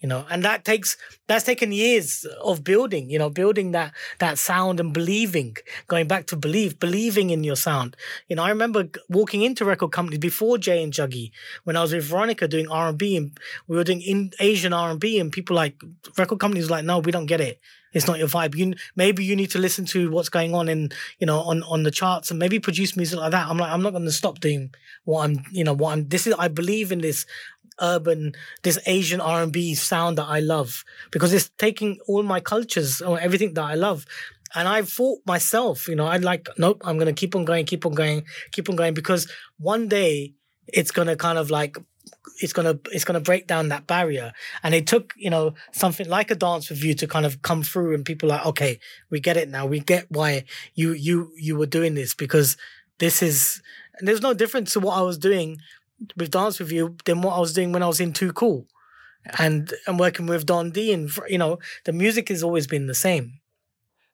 You 0.00 0.08
know, 0.08 0.24
and 0.30 0.44
that 0.44 0.64
takes 0.64 0.96
that's 1.26 1.44
taken 1.44 1.72
years 1.72 2.24
of 2.42 2.62
building, 2.62 3.10
you 3.10 3.18
know, 3.18 3.30
building 3.30 3.72
that 3.72 3.92
that 4.20 4.38
sound 4.38 4.78
and 4.78 4.94
believing, 4.94 5.56
going 5.88 6.06
back 6.06 6.26
to 6.28 6.36
believe, 6.36 6.78
believing 6.78 7.30
in 7.30 7.42
your 7.42 7.56
sound. 7.56 7.96
You 8.28 8.36
know, 8.36 8.44
I 8.44 8.50
remember 8.50 8.88
walking 9.08 9.42
into 9.42 9.64
record 9.64 9.90
companies 9.90 10.20
before 10.20 10.56
Jay 10.56 10.82
and 10.82 10.92
Juggy 10.92 11.32
when 11.64 11.76
I 11.76 11.82
was 11.82 11.92
with 11.92 12.04
Veronica 12.04 12.46
doing 12.46 12.68
R 12.68 12.88
and 12.88 13.00
we 13.00 13.76
were 13.76 13.84
doing 13.84 14.00
in 14.00 14.30
Asian 14.38 14.72
R 14.72 14.90
and 14.90 15.00
B 15.00 15.18
and 15.18 15.32
people 15.32 15.56
like 15.56 15.80
record 16.16 16.38
companies 16.38 16.70
like, 16.70 16.84
no, 16.84 17.00
we 17.00 17.10
don't 17.10 17.26
get 17.26 17.40
it 17.40 17.60
it's 17.92 18.06
not 18.06 18.18
your 18.18 18.28
vibe. 18.28 18.54
You 18.54 18.74
maybe 18.96 19.24
you 19.24 19.34
need 19.34 19.50
to 19.52 19.58
listen 19.58 19.84
to 19.86 20.10
what's 20.10 20.28
going 20.28 20.54
on 20.54 20.68
in 20.68 20.90
you 21.18 21.26
know 21.26 21.40
on 21.40 21.62
on 21.64 21.82
the 21.82 21.90
charts 21.90 22.30
and 22.30 22.38
maybe 22.38 22.58
produce 22.58 22.96
music 22.96 23.18
like 23.18 23.30
that. 23.32 23.48
I'm 23.48 23.58
like 23.58 23.72
I'm 23.72 23.82
not 23.82 23.90
going 23.90 24.04
to 24.04 24.12
stop 24.12 24.40
doing 24.40 24.74
what 25.04 25.24
I'm 25.24 25.44
you 25.50 25.64
know 25.64 25.72
what 25.72 25.92
I'm. 25.92 26.08
This 26.08 26.26
is 26.26 26.34
I 26.38 26.48
believe 26.48 26.92
in 26.92 27.00
this 27.00 27.24
urban 27.80 28.34
this 28.62 28.78
Asian 28.86 29.20
R 29.20 29.42
and 29.42 29.52
B 29.52 29.74
sound 29.74 30.18
that 30.18 30.26
I 30.26 30.40
love 30.40 30.84
because 31.10 31.32
it's 31.32 31.50
taking 31.58 31.98
all 32.06 32.22
my 32.22 32.40
cultures 32.40 33.00
or 33.00 33.18
everything 33.20 33.54
that 33.54 33.64
I 33.64 33.74
love. 33.74 34.04
And 34.54 34.66
I 34.66 34.82
thought 34.82 35.18
myself, 35.26 35.88
you 35.88 35.94
know, 35.94 36.06
I'd 36.06 36.24
like, 36.24 36.48
nope, 36.56 36.80
I'm 36.84 36.96
going 36.96 37.14
to 37.14 37.18
keep 37.18 37.36
on 37.36 37.44
going, 37.44 37.66
keep 37.66 37.84
on 37.84 37.92
going, 37.92 38.24
keep 38.50 38.70
on 38.70 38.76
going 38.76 38.94
because 38.94 39.30
one 39.58 39.88
day 39.88 40.32
it's 40.66 40.90
going 40.90 41.08
to 41.08 41.16
kind 41.16 41.38
of 41.38 41.50
like 41.50 41.76
it's 42.40 42.52
gonna 42.52 42.78
it's 42.92 43.04
gonna 43.04 43.20
break 43.20 43.46
down 43.46 43.68
that 43.68 43.86
barrier. 43.86 44.32
And 44.62 44.74
it 44.74 44.86
took 44.86 45.14
you 45.16 45.30
know 45.30 45.54
something 45.72 46.08
like 46.08 46.30
a 46.30 46.34
Dance 46.34 46.70
With 46.70 46.82
You 46.82 46.94
to 46.94 47.06
kind 47.06 47.26
of 47.26 47.42
come 47.42 47.62
through, 47.62 47.94
and 47.94 48.04
people 48.04 48.28
like, 48.28 48.46
okay, 48.46 48.78
we 49.10 49.20
get 49.20 49.36
it 49.36 49.48
now. 49.48 49.66
We 49.66 49.80
get 49.80 50.10
why 50.10 50.44
you 50.74 50.92
you 50.92 51.32
you 51.36 51.56
were 51.56 51.66
doing 51.66 51.94
this 51.94 52.14
because 52.14 52.56
this 52.98 53.22
is. 53.22 53.62
There's 54.00 54.22
no 54.22 54.32
difference 54.32 54.74
to 54.74 54.80
what 54.80 54.96
I 54.96 55.02
was 55.02 55.18
doing 55.18 55.58
with 56.16 56.30
Dance 56.30 56.58
With 56.58 56.72
You 56.72 56.96
than 57.04 57.22
what 57.22 57.34
I 57.34 57.40
was 57.40 57.52
doing 57.52 57.72
when 57.72 57.82
I 57.82 57.88
was 57.88 58.00
in 58.00 58.12
Too 58.12 58.32
Cool, 58.32 58.66
and 59.38 59.72
and 59.86 59.98
working 59.98 60.26
with 60.26 60.46
Don 60.46 60.70
D. 60.70 60.92
And 60.92 61.10
you 61.28 61.38
know 61.38 61.58
the 61.84 61.92
music 61.92 62.28
has 62.28 62.42
always 62.42 62.66
been 62.66 62.86
the 62.86 62.94
same. 62.94 63.40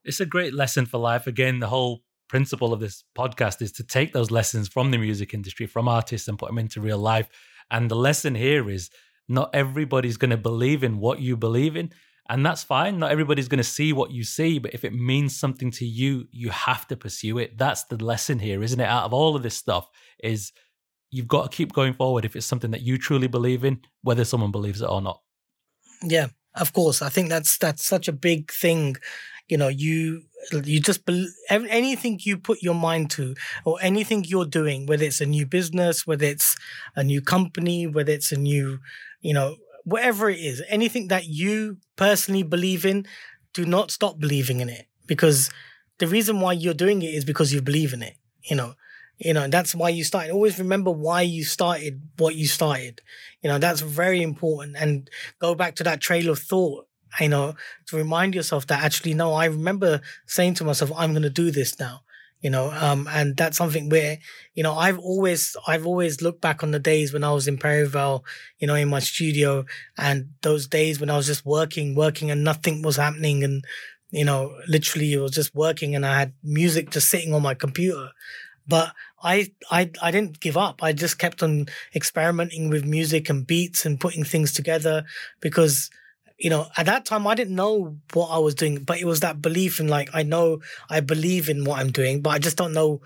It's 0.05 0.21
a 0.21 0.27
great 0.27 0.53
lesson 0.53 0.87
for 0.87 0.99
life. 0.99 1.27
Again, 1.27 1.61
the 1.61 1.69
whole 1.69 2.03
principle 2.29 2.73
of 2.73 2.81
this 2.81 3.05
podcast 3.17 3.63
is 3.63 3.73
to 3.73 3.85
take 3.85 4.13
those 4.13 4.31
lessons 4.31 4.69
from 4.69 4.91
the 4.91 4.99
music 4.99 5.33
industry, 5.33 5.67
from 5.67 5.89
artists, 5.89 6.29
and 6.29 6.39
put 6.39 6.49
them 6.49 6.59
into 6.59 6.81
real 6.81 6.99
life. 6.99 7.29
And 7.71 7.91
the 7.91 7.97
lesson 7.97 8.35
here 8.35 8.69
is 8.69 8.91
not 9.29 9.55
everybody's 9.55 10.17
going 10.17 10.31
to 10.31 10.37
believe 10.37 10.85
in 10.85 10.99
what 10.99 11.21
you 11.21 11.37
believe 11.37 11.77
in. 11.77 11.93
And 12.29 12.45
that's 12.45 12.63
fine. 12.63 12.99
Not 12.99 13.11
everybody's 13.11 13.49
going 13.49 13.59
to 13.59 13.65
see 13.65 13.93
what 13.93 14.11
you 14.11 14.25
see, 14.25 14.59
but 14.59 14.73
if 14.73 14.85
it 14.85 14.95
means 14.95 15.37
something 15.37 15.71
to 15.73 15.85
you, 15.85 16.27
you 16.31 16.49
have 16.51 16.89
to 16.89 16.97
pursue 16.97 17.39
it. 17.39 17.59
That's 17.59 17.85
the 17.85 18.03
lesson 18.03 18.39
here, 18.39 18.63
isn't 18.63 18.81
it? 18.81 18.89
Out 18.89 19.05
of 19.05 19.13
all 19.13 19.37
of 19.37 19.43
this 19.43 19.57
stuff, 19.57 19.89
is 20.23 20.53
you've 21.11 21.29
got 21.29 21.51
to 21.51 21.57
keep 21.57 21.73
going 21.73 21.95
forward 21.95 22.25
if 22.25 22.37
it's 22.37 22.47
something 22.47 22.71
that 22.73 22.83
you 22.83 22.99
truly 22.99 23.29
believe 23.29 23.65
in, 23.65 23.81
whether 24.03 24.25
someone 24.25 24.51
believes 24.51 24.83
it 24.83 24.87
or 24.87 25.01
not. 25.01 25.21
Yeah, 26.03 26.29
of 26.55 26.73
course. 26.73 27.03
I 27.03 27.09
think 27.09 27.29
that's 27.29 27.59
that's 27.59 27.85
such 27.85 28.09
a 28.09 28.13
big 28.13 28.53
thing. 28.53 28.97
You 29.49 29.59
know, 29.59 29.69
you 29.69 30.23
you 30.53 30.81
just 30.81 31.07
be, 31.07 31.29
anything 31.49 32.21
you 32.23 32.37
put 32.37 32.63
your 32.63 32.75
mind 32.75 33.11
to, 33.13 33.35
or 33.65 33.79
anything 33.81 34.25
you're 34.25 34.45
doing, 34.47 34.87
whether 34.87 35.05
it's 35.05 35.21
a 35.21 35.27
new 35.27 35.47
business, 35.47 36.07
whether 36.07 36.27
it's 36.27 36.57
a 36.97 37.05
new 37.05 37.21
company, 37.21 37.87
whether 37.87 38.13
it's 38.13 38.33
a 38.33 38.37
new, 38.37 38.79
you 39.21 39.33
know, 39.33 39.57
whatever 39.85 40.29
it 40.31 40.39
is, 40.39 40.63
anything 40.69 41.09
that 41.09 41.27
you 41.27 41.79
personally 41.97 42.43
believe 42.43 42.85
in, 42.85 43.07
do 43.53 43.65
not 43.65 43.91
stop 43.91 44.19
believing 44.19 44.61
in 44.61 44.69
it 44.69 44.87
because 45.07 45.51
the 45.99 46.07
reason 46.07 46.41
why 46.41 46.53
you're 46.53 46.75
doing 46.75 47.03
it 47.03 47.15
is 47.15 47.25
because 47.25 47.53
you 47.53 47.63
believe 47.63 47.93
in 47.93 48.03
it. 48.03 48.17
You 48.43 48.57
know, 48.57 48.75
you 49.19 49.33
know, 49.33 49.47
that's 49.49 49.75
why 49.75 49.91
you 49.91 50.05
started. 50.05 50.33
Always 50.33 50.59
remember 50.59 50.91
why 50.91 51.23
you 51.23 51.45
started 51.45 52.03
what 52.19 52.35
you 52.35 52.47
started. 52.47 53.01
You 53.43 53.49
know, 53.49 53.59
that's 53.59 53.81
very 53.81 54.23
important. 54.23 54.77
And 54.77 55.09
go 55.39 55.55
back 55.55 55.77
to 55.77 55.85
that 55.85 56.01
trail 56.01 56.31
of 56.31 56.39
thought, 56.39 56.87
you 57.21 57.29
know, 57.29 57.55
to 57.87 57.97
remind 57.97 58.35
yourself 58.35 58.67
that 58.67 58.83
actually, 58.83 59.15
no, 59.15 59.33
I 59.33 59.47
remember 59.47 60.01
saying 60.27 60.55
to 60.55 60.65
myself, 60.65 60.91
I'm 60.97 61.13
going 61.13 61.23
to 61.23 61.31
do 61.31 61.51
this 61.51 61.79
now 61.79 62.01
you 62.45 62.51
know 62.51 62.71
um, 62.79 63.09
and 63.11 63.37
that's 63.37 63.57
something 63.57 63.89
where 63.89 64.19
you 64.55 64.63
know 64.63 64.75
i've 64.75 64.99
always 64.99 65.57
i've 65.67 65.87
always 65.87 66.21
looked 66.21 66.43
back 66.43 66.63
on 66.63 66.71
the 66.71 66.79
days 66.79 67.13
when 67.13 67.25
i 67.25 67.33
was 67.33 67.49
in 67.49 67.57
Perivale 67.57 68.23
you 68.59 68.69
know 68.69 68.75
in 68.75 68.89
my 68.89 69.01
studio 69.01 69.65
and 69.97 70.29
those 70.43 70.69
days 70.69 71.01
when 71.01 71.11
i 71.11 71.17
was 71.17 71.27
just 71.27 71.45
working 71.47 71.95
working 71.97 72.31
and 72.31 72.45
nothing 72.45 72.83
was 72.83 72.97
happening 72.97 73.43
and 73.43 73.65
you 74.11 74.25
know 74.25 74.55
literally 74.69 75.15
it 75.15 75.19
was 75.19 75.33
just 75.33 75.55
working 75.55 75.95
and 75.95 76.05
i 76.05 76.19
had 76.19 76.35
music 76.45 76.91
just 76.91 77.09
sitting 77.09 77.33
on 77.33 77.43
my 77.43 77.55
computer 77.55 78.11
but 78.67 78.93
I, 79.23 79.53
I 79.71 79.91
I 80.03 80.11
didn't 80.11 80.41
give 80.41 80.57
up. 80.57 80.83
I 80.83 80.93
just 80.93 81.19
kept 81.19 81.43
on 81.43 81.67
experimenting 81.95 82.71
with 82.71 82.85
music 82.85 83.29
and 83.31 83.47
beats 83.47 83.85
and 83.87 84.01
putting 84.01 84.25
things 84.25 84.53
together 84.53 85.05
because 85.41 85.91
you 86.39 86.51
know, 86.51 86.67
at 86.77 86.87
that 86.87 87.05
time 87.05 87.27
I 87.27 87.35
didn't 87.35 87.55
know 87.55 87.97
what 88.13 88.27
I 88.29 88.39
was 88.39 88.55
doing, 88.55 88.83
but 88.83 88.99
it 89.01 89.05
was 89.05 89.21
that 89.21 89.41
belief 89.41 89.81
in 89.81 89.89
like 89.89 90.11
I 90.13 90.23
know 90.23 90.61
I 90.91 91.01
believe 91.01 91.49
in 91.49 91.65
what 91.65 91.79
I'm 91.79 91.91
doing, 91.93 92.23
but 92.23 92.31
I 92.31 92.39
just 92.39 92.57
don't 92.57 92.73
know 92.73 93.01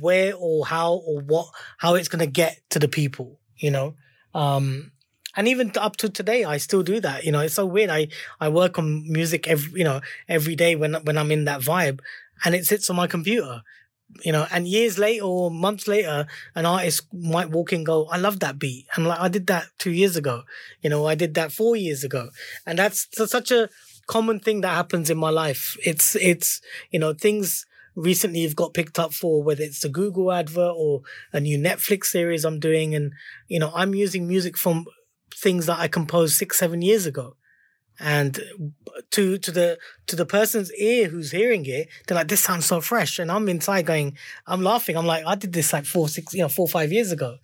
where 0.00 0.34
or 0.36 0.66
how 0.66 0.94
or 0.94 1.20
what 1.20 1.48
how 1.78 1.94
it's 1.94 2.08
gonna 2.08 2.26
get 2.26 2.60
to 2.70 2.78
the 2.78 2.88
people, 2.88 3.38
you 3.56 3.70
know. 3.70 3.94
Um 4.34 4.92
and 5.36 5.48
even 5.48 5.72
up 5.76 5.96
to 5.98 6.08
today 6.08 6.44
I 6.44 6.56
still 6.58 6.82
do 6.82 7.00
that. 7.00 7.24
You 7.24 7.32
know, 7.32 7.40
it's 7.40 7.54
so 7.54 7.66
weird. 7.66 7.90
I 7.90 8.08
I 8.40 8.48
work 8.48 8.78
on 8.78 9.10
music 9.10 9.48
every 9.48 9.78
you 9.78 9.84
know, 9.84 10.00
every 10.28 10.56
day 10.56 10.74
when 10.76 10.94
when 11.04 11.18
I'm 11.18 11.30
in 11.30 11.44
that 11.44 11.60
vibe 11.60 12.00
and 12.44 12.54
it 12.54 12.66
sits 12.66 12.88
on 12.90 12.96
my 12.96 13.06
computer 13.06 13.62
you 14.24 14.32
know, 14.32 14.46
and 14.50 14.68
years 14.68 14.98
later 14.98 15.24
or 15.24 15.50
months 15.50 15.88
later, 15.88 16.26
an 16.54 16.66
artist 16.66 17.06
might 17.12 17.50
walk 17.50 17.72
in 17.72 17.78
and 17.78 17.86
go, 17.86 18.06
I 18.06 18.18
love 18.18 18.40
that 18.40 18.58
beat. 18.58 18.86
I'm 18.96 19.04
like, 19.04 19.20
I 19.20 19.28
did 19.28 19.46
that 19.46 19.66
two 19.78 19.90
years 19.90 20.16
ago. 20.16 20.42
You 20.82 20.90
know, 20.90 21.06
I 21.06 21.14
did 21.14 21.34
that 21.34 21.52
four 21.52 21.76
years 21.76 22.04
ago. 22.04 22.28
And 22.66 22.78
that's 22.78 23.08
such 23.12 23.50
a 23.50 23.68
common 24.06 24.40
thing 24.40 24.60
that 24.60 24.74
happens 24.74 25.10
in 25.10 25.18
my 25.18 25.30
life. 25.30 25.76
It's, 25.84 26.14
it's, 26.16 26.60
you 26.90 26.98
know, 26.98 27.14
things 27.14 27.64
recently 27.94 28.40
you've 28.40 28.56
got 28.56 28.74
picked 28.74 28.98
up 28.98 29.12
for 29.12 29.42
whether 29.42 29.62
it's 29.62 29.84
a 29.84 29.88
Google 29.88 30.32
advert 30.32 30.74
or 30.76 31.02
a 31.32 31.40
new 31.40 31.58
Netflix 31.58 32.06
series 32.06 32.44
I'm 32.44 32.60
doing. 32.60 32.94
And, 32.94 33.12
you 33.48 33.58
know, 33.58 33.72
I'm 33.74 33.94
using 33.94 34.28
music 34.28 34.56
from 34.56 34.84
things 35.34 35.66
that 35.66 35.78
I 35.78 35.88
composed 35.88 36.34
six, 36.34 36.58
seven 36.58 36.82
years 36.82 37.06
ago 37.06 37.36
and 38.00 38.40
to 39.10 39.38
to 39.38 39.50
the 39.50 39.78
to 40.06 40.16
the 40.16 40.26
person's 40.26 40.72
ear 40.74 41.08
who's 41.08 41.30
hearing 41.30 41.64
it 41.66 41.88
they're 42.06 42.16
like 42.16 42.28
this 42.28 42.40
sounds 42.40 42.66
so 42.66 42.80
fresh. 42.80 43.18
And 43.18 43.30
i'm 43.30 43.48
inside 43.48 43.86
going 43.86 44.16
i'm 44.46 44.62
laughing. 44.62 44.96
I'm 44.96 45.06
like 45.06 45.24
i 45.26 45.34
did 45.34 45.52
this 45.52 45.72
like 45.72 45.84
four 45.84 46.08
six 46.08 46.34
you 46.34 46.42
know 46.42 46.48
four 46.48 46.68
five 46.68 46.92
years 46.92 47.12
ago 47.12 47.36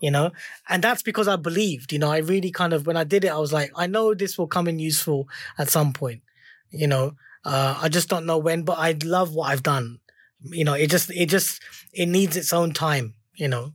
you 0.00 0.10
know? 0.10 0.30
And 0.68 0.82
that's 0.82 1.02
because 1.02 1.28
i 1.28 1.36
believed 1.36 1.92
you 1.92 1.98
know? 1.98 2.10
I 2.10 2.18
really 2.18 2.50
kind 2.50 2.72
of 2.72 2.86
when 2.86 2.96
i 2.96 3.04
did 3.04 3.24
it 3.24 3.28
i 3.28 3.38
was 3.38 3.52
like 3.52 3.70
i 3.76 3.86
know 3.86 4.14
this 4.14 4.38
will 4.38 4.46
come 4.46 4.68
in 4.68 4.78
useful 4.78 5.28
at 5.58 5.70
some 5.70 5.92
point 5.92 6.22
you 6.70 6.86
know? 6.86 7.12
Uh, 7.44 7.78
i 7.80 7.88
just 7.88 8.08
don't 8.08 8.26
know 8.26 8.38
when 8.38 8.62
but 8.62 8.78
i 8.78 8.96
love 9.04 9.34
what 9.34 9.50
i've 9.50 9.62
done. 9.62 9.98
You 10.42 10.64
know 10.64 10.74
it 10.74 10.90
just 10.90 11.10
it 11.10 11.26
just 11.26 11.62
it 11.92 12.06
needs 12.06 12.36
its 12.36 12.52
own 12.52 12.72
time 12.72 13.14
you 13.34 13.48
know? 13.48 13.74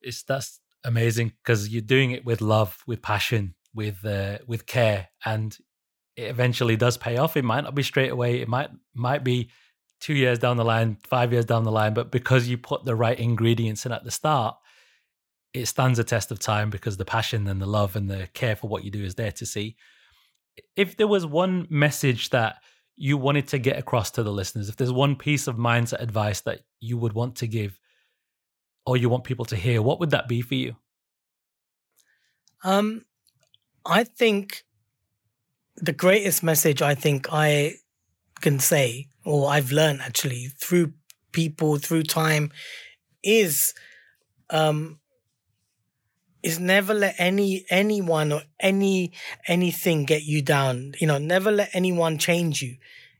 It's 0.00 0.22
that's 0.22 0.60
amazing 0.84 1.32
because 1.42 1.68
you're 1.68 1.82
doing 1.82 2.10
it 2.10 2.24
with 2.24 2.40
love 2.40 2.78
with 2.86 3.02
passion 3.02 3.54
with 3.74 4.04
uh, 4.04 4.38
with 4.46 4.66
care, 4.66 5.08
and 5.24 5.56
it 6.16 6.24
eventually 6.24 6.76
does 6.76 6.96
pay 6.96 7.16
off. 7.16 7.36
It 7.36 7.44
might 7.44 7.64
not 7.64 7.74
be 7.74 7.82
straight 7.82 8.10
away. 8.10 8.40
It 8.40 8.48
might 8.48 8.70
might 8.94 9.24
be 9.24 9.50
two 10.00 10.14
years 10.14 10.38
down 10.38 10.56
the 10.56 10.64
line, 10.64 10.98
five 11.04 11.32
years 11.32 11.44
down 11.44 11.62
the 11.64 11.70
line, 11.70 11.94
but 11.94 12.10
because 12.10 12.48
you 12.48 12.58
put 12.58 12.84
the 12.84 12.94
right 12.94 13.18
ingredients 13.18 13.86
in 13.86 13.92
at 13.92 14.02
the 14.02 14.10
start, 14.10 14.56
it 15.54 15.66
stands 15.66 15.98
a 15.98 16.04
test 16.04 16.32
of 16.32 16.40
time 16.40 16.70
because 16.70 16.96
the 16.96 17.04
passion 17.04 17.46
and 17.46 17.62
the 17.62 17.66
love 17.66 17.94
and 17.94 18.10
the 18.10 18.28
care 18.34 18.56
for 18.56 18.68
what 18.68 18.82
you 18.82 18.90
do 18.90 19.04
is 19.04 19.14
there 19.14 19.30
to 19.32 19.46
see. 19.46 19.76
If 20.76 20.96
there 20.96 21.06
was 21.06 21.24
one 21.24 21.68
message 21.70 22.30
that 22.30 22.56
you 22.96 23.16
wanted 23.16 23.46
to 23.48 23.58
get 23.58 23.78
across 23.78 24.10
to 24.12 24.22
the 24.24 24.32
listeners, 24.32 24.68
if 24.68 24.76
there's 24.76 24.92
one 24.92 25.14
piece 25.14 25.46
of 25.46 25.56
mindset 25.56 26.02
advice 26.02 26.40
that 26.42 26.62
you 26.80 26.98
would 26.98 27.12
want 27.12 27.36
to 27.36 27.46
give 27.46 27.78
or 28.84 28.96
you 28.96 29.08
want 29.08 29.24
people 29.24 29.44
to 29.46 29.56
hear, 29.56 29.80
what 29.80 30.00
would 30.00 30.10
that 30.10 30.26
be 30.26 30.42
for 30.42 30.56
you? 30.56 30.74
Um, 32.64 33.04
I 33.84 34.04
think 34.04 34.64
the 35.76 35.92
greatest 35.92 36.42
message 36.42 36.82
I 36.82 36.94
think 36.94 37.28
I 37.32 37.74
can 38.40 38.58
say, 38.58 39.08
or 39.24 39.50
I've 39.50 39.72
learned 39.72 40.00
actually 40.02 40.48
through 40.60 40.92
people, 41.32 41.78
through 41.78 42.04
time, 42.04 42.52
is 43.22 43.74
um 44.50 44.98
is 46.42 46.58
never 46.58 46.92
let 46.92 47.14
any 47.18 47.64
anyone 47.70 48.32
or 48.32 48.42
any 48.58 49.12
anything 49.46 50.04
get 50.04 50.22
you 50.24 50.42
down. 50.42 50.94
You 51.00 51.06
know, 51.06 51.18
never 51.18 51.50
let 51.50 51.70
anyone 51.72 52.18
change 52.18 52.62
you. 52.62 52.76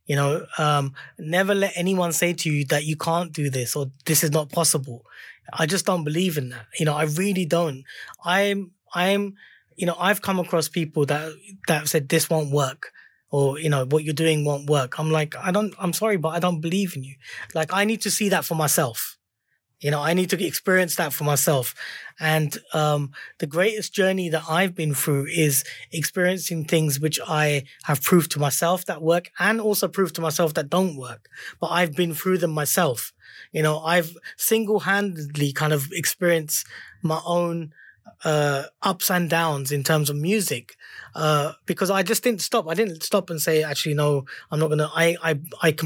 You 0.06 0.16
know, 0.16 0.46
um, 0.58 0.94
never 1.18 1.54
let 1.54 1.72
anyone 1.76 2.12
say 2.12 2.32
to 2.32 2.50
you 2.50 2.64
that 2.66 2.84
you 2.84 2.96
can't 2.96 3.32
do 3.32 3.48
this 3.48 3.76
or 3.76 3.86
this 4.04 4.24
is 4.24 4.32
not 4.32 4.50
possible. 4.50 5.04
I 5.52 5.66
just 5.66 5.86
don't 5.86 6.04
believe 6.04 6.36
in 6.36 6.50
that. 6.50 6.66
You 6.78 6.86
know, 6.86 6.94
I 6.94 7.04
really 7.04 7.44
don't. 7.46 7.84
I'm 8.24 8.72
I'm 8.94 9.34
you 9.76 9.86
know, 9.86 9.96
I've 9.98 10.22
come 10.22 10.38
across 10.38 10.68
people 10.68 11.06
that 11.06 11.32
that 11.68 11.88
said 11.88 12.08
this 12.08 12.28
won't 12.28 12.50
work 12.50 12.92
or 13.30 13.58
you 13.58 13.70
know 13.70 13.84
what 13.86 14.04
you're 14.04 14.14
doing 14.14 14.44
won't 14.44 14.68
work. 14.68 14.98
I'm 14.98 15.10
like, 15.10 15.34
I 15.36 15.50
don't. 15.50 15.74
I'm 15.78 15.92
sorry, 15.92 16.18
but 16.18 16.28
I 16.28 16.38
don't 16.38 16.60
believe 16.60 16.94
in 16.94 17.02
you. 17.02 17.16
Like, 17.54 17.72
I 17.72 17.84
need 17.84 18.02
to 18.02 18.10
see 18.10 18.28
that 18.28 18.44
for 18.44 18.54
myself. 18.54 19.18
You 19.80 19.90
know, 19.90 20.00
I 20.00 20.14
need 20.14 20.30
to 20.30 20.46
experience 20.46 20.94
that 20.96 21.12
for 21.12 21.24
myself. 21.24 21.74
And 22.20 22.56
um, 22.72 23.10
the 23.40 23.48
greatest 23.48 23.92
journey 23.92 24.28
that 24.28 24.44
I've 24.48 24.76
been 24.76 24.94
through 24.94 25.26
is 25.26 25.64
experiencing 25.90 26.66
things 26.66 27.00
which 27.00 27.18
I 27.26 27.64
have 27.82 28.00
proved 28.00 28.30
to 28.32 28.38
myself 28.38 28.84
that 28.84 29.02
work 29.02 29.32
and 29.40 29.60
also 29.60 29.88
proved 29.88 30.14
to 30.16 30.20
myself 30.20 30.54
that 30.54 30.70
don't 30.70 30.96
work. 30.96 31.28
But 31.60 31.72
I've 31.72 31.96
been 31.96 32.14
through 32.14 32.38
them 32.38 32.52
myself. 32.52 33.12
You 33.50 33.62
know, 33.62 33.80
I've 33.80 34.16
single 34.36 34.80
handedly 34.80 35.52
kind 35.52 35.72
of 35.72 35.88
experienced 35.90 36.64
my 37.02 37.20
own 37.26 37.72
uh, 38.24 38.64
ups 38.82 39.10
and 39.10 39.28
downs 39.28 39.72
in 39.72 39.82
terms 39.82 40.10
of 40.10 40.16
music 40.16 40.76
uh, 41.14 41.52
because 41.66 41.90
I 41.90 42.02
just 42.02 42.22
didn't 42.22 42.40
stop. 42.40 42.68
I 42.68 42.74
didn't 42.74 43.02
stop 43.02 43.30
and 43.30 43.40
say, 43.40 43.62
actually, 43.62 43.94
no, 43.94 44.24
I'm 44.50 44.60
not 44.60 44.68
gonna. 44.68 44.90
I 44.94 45.16
I 45.22 45.40
I 45.62 45.76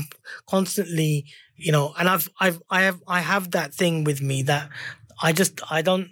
constantly, 0.46 1.26
you 1.56 1.72
know, 1.72 1.94
and 1.98 2.08
I've 2.08 2.28
I've 2.40 2.62
I 2.70 2.82
have 2.82 3.02
I 3.06 3.20
have 3.20 3.50
that 3.52 3.74
thing 3.74 4.04
with 4.04 4.20
me 4.22 4.42
that 4.42 4.68
I 5.22 5.32
just 5.32 5.60
I 5.70 5.82
don't 5.82 6.10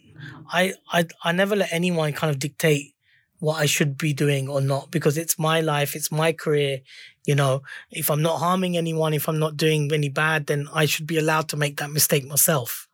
I 0.53 0.75
I 0.93 1.07
I 1.23 1.33
never 1.33 1.57
let 1.57 1.73
anyone 1.73 2.13
kind 2.13 2.31
of 2.31 2.39
dictate 2.39 2.95
what 3.41 3.61
I 3.61 3.67
should 3.67 3.99
be 3.99 4.13
doing 4.15 4.49
or 4.49 4.61
not 4.61 4.91
because 4.91 5.19
it's 5.19 5.39
my 5.39 5.61
life, 5.61 5.95
it's 5.95 6.11
my 6.11 6.33
career. 6.33 6.81
You 7.27 7.35
know, 7.35 7.63
if 7.91 8.11
I'm 8.11 8.23
not 8.23 8.39
harming 8.39 8.77
anyone, 8.77 9.15
if 9.15 9.29
I'm 9.29 9.39
not 9.39 9.57
doing 9.57 9.91
any 9.93 10.09
bad, 10.09 10.47
then 10.47 10.69
I 10.73 10.87
should 10.87 11.07
be 11.07 11.19
allowed 11.19 11.49
to 11.51 11.57
make 11.57 11.79
that 11.79 11.91
mistake 11.91 12.27
myself 12.27 12.89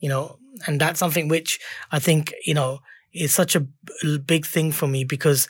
you 0.00 0.08
know, 0.08 0.38
and 0.66 0.80
that's 0.80 0.98
something 0.98 1.28
which 1.28 1.60
I 1.92 1.98
think, 1.98 2.34
you 2.44 2.54
know, 2.54 2.80
is 3.12 3.32
such 3.32 3.56
a 3.56 3.66
big 4.18 4.46
thing 4.46 4.72
for 4.72 4.86
me 4.86 5.04
because 5.04 5.48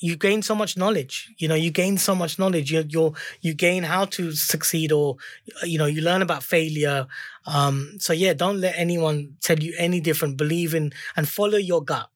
you 0.00 0.16
gain 0.16 0.42
so 0.42 0.54
much 0.54 0.76
knowledge 0.76 1.28
you 1.38 1.48
know 1.48 1.56
you 1.56 1.70
gain 1.72 1.98
so 1.98 2.14
much 2.14 2.38
knowledge. 2.38 2.70
You 2.70 2.84
you 2.88 3.14
you 3.40 3.52
gain 3.54 3.82
how 3.82 4.04
to 4.06 4.32
succeed 4.32 4.92
or 4.92 5.16
you 5.64 5.76
know 5.78 5.86
you 5.86 6.02
learn 6.02 6.22
about 6.22 6.42
failure. 6.44 7.06
Um 7.46 7.96
so 7.98 8.12
yeah 8.12 8.32
don't 8.32 8.60
let 8.60 8.78
anyone 8.78 9.36
tell 9.42 9.58
you 9.58 9.74
any 9.76 10.00
different. 10.00 10.36
Believe 10.36 10.74
in 10.74 10.92
and 11.16 11.28
follow 11.28 11.58
your 11.58 11.82
gut. 11.82 12.08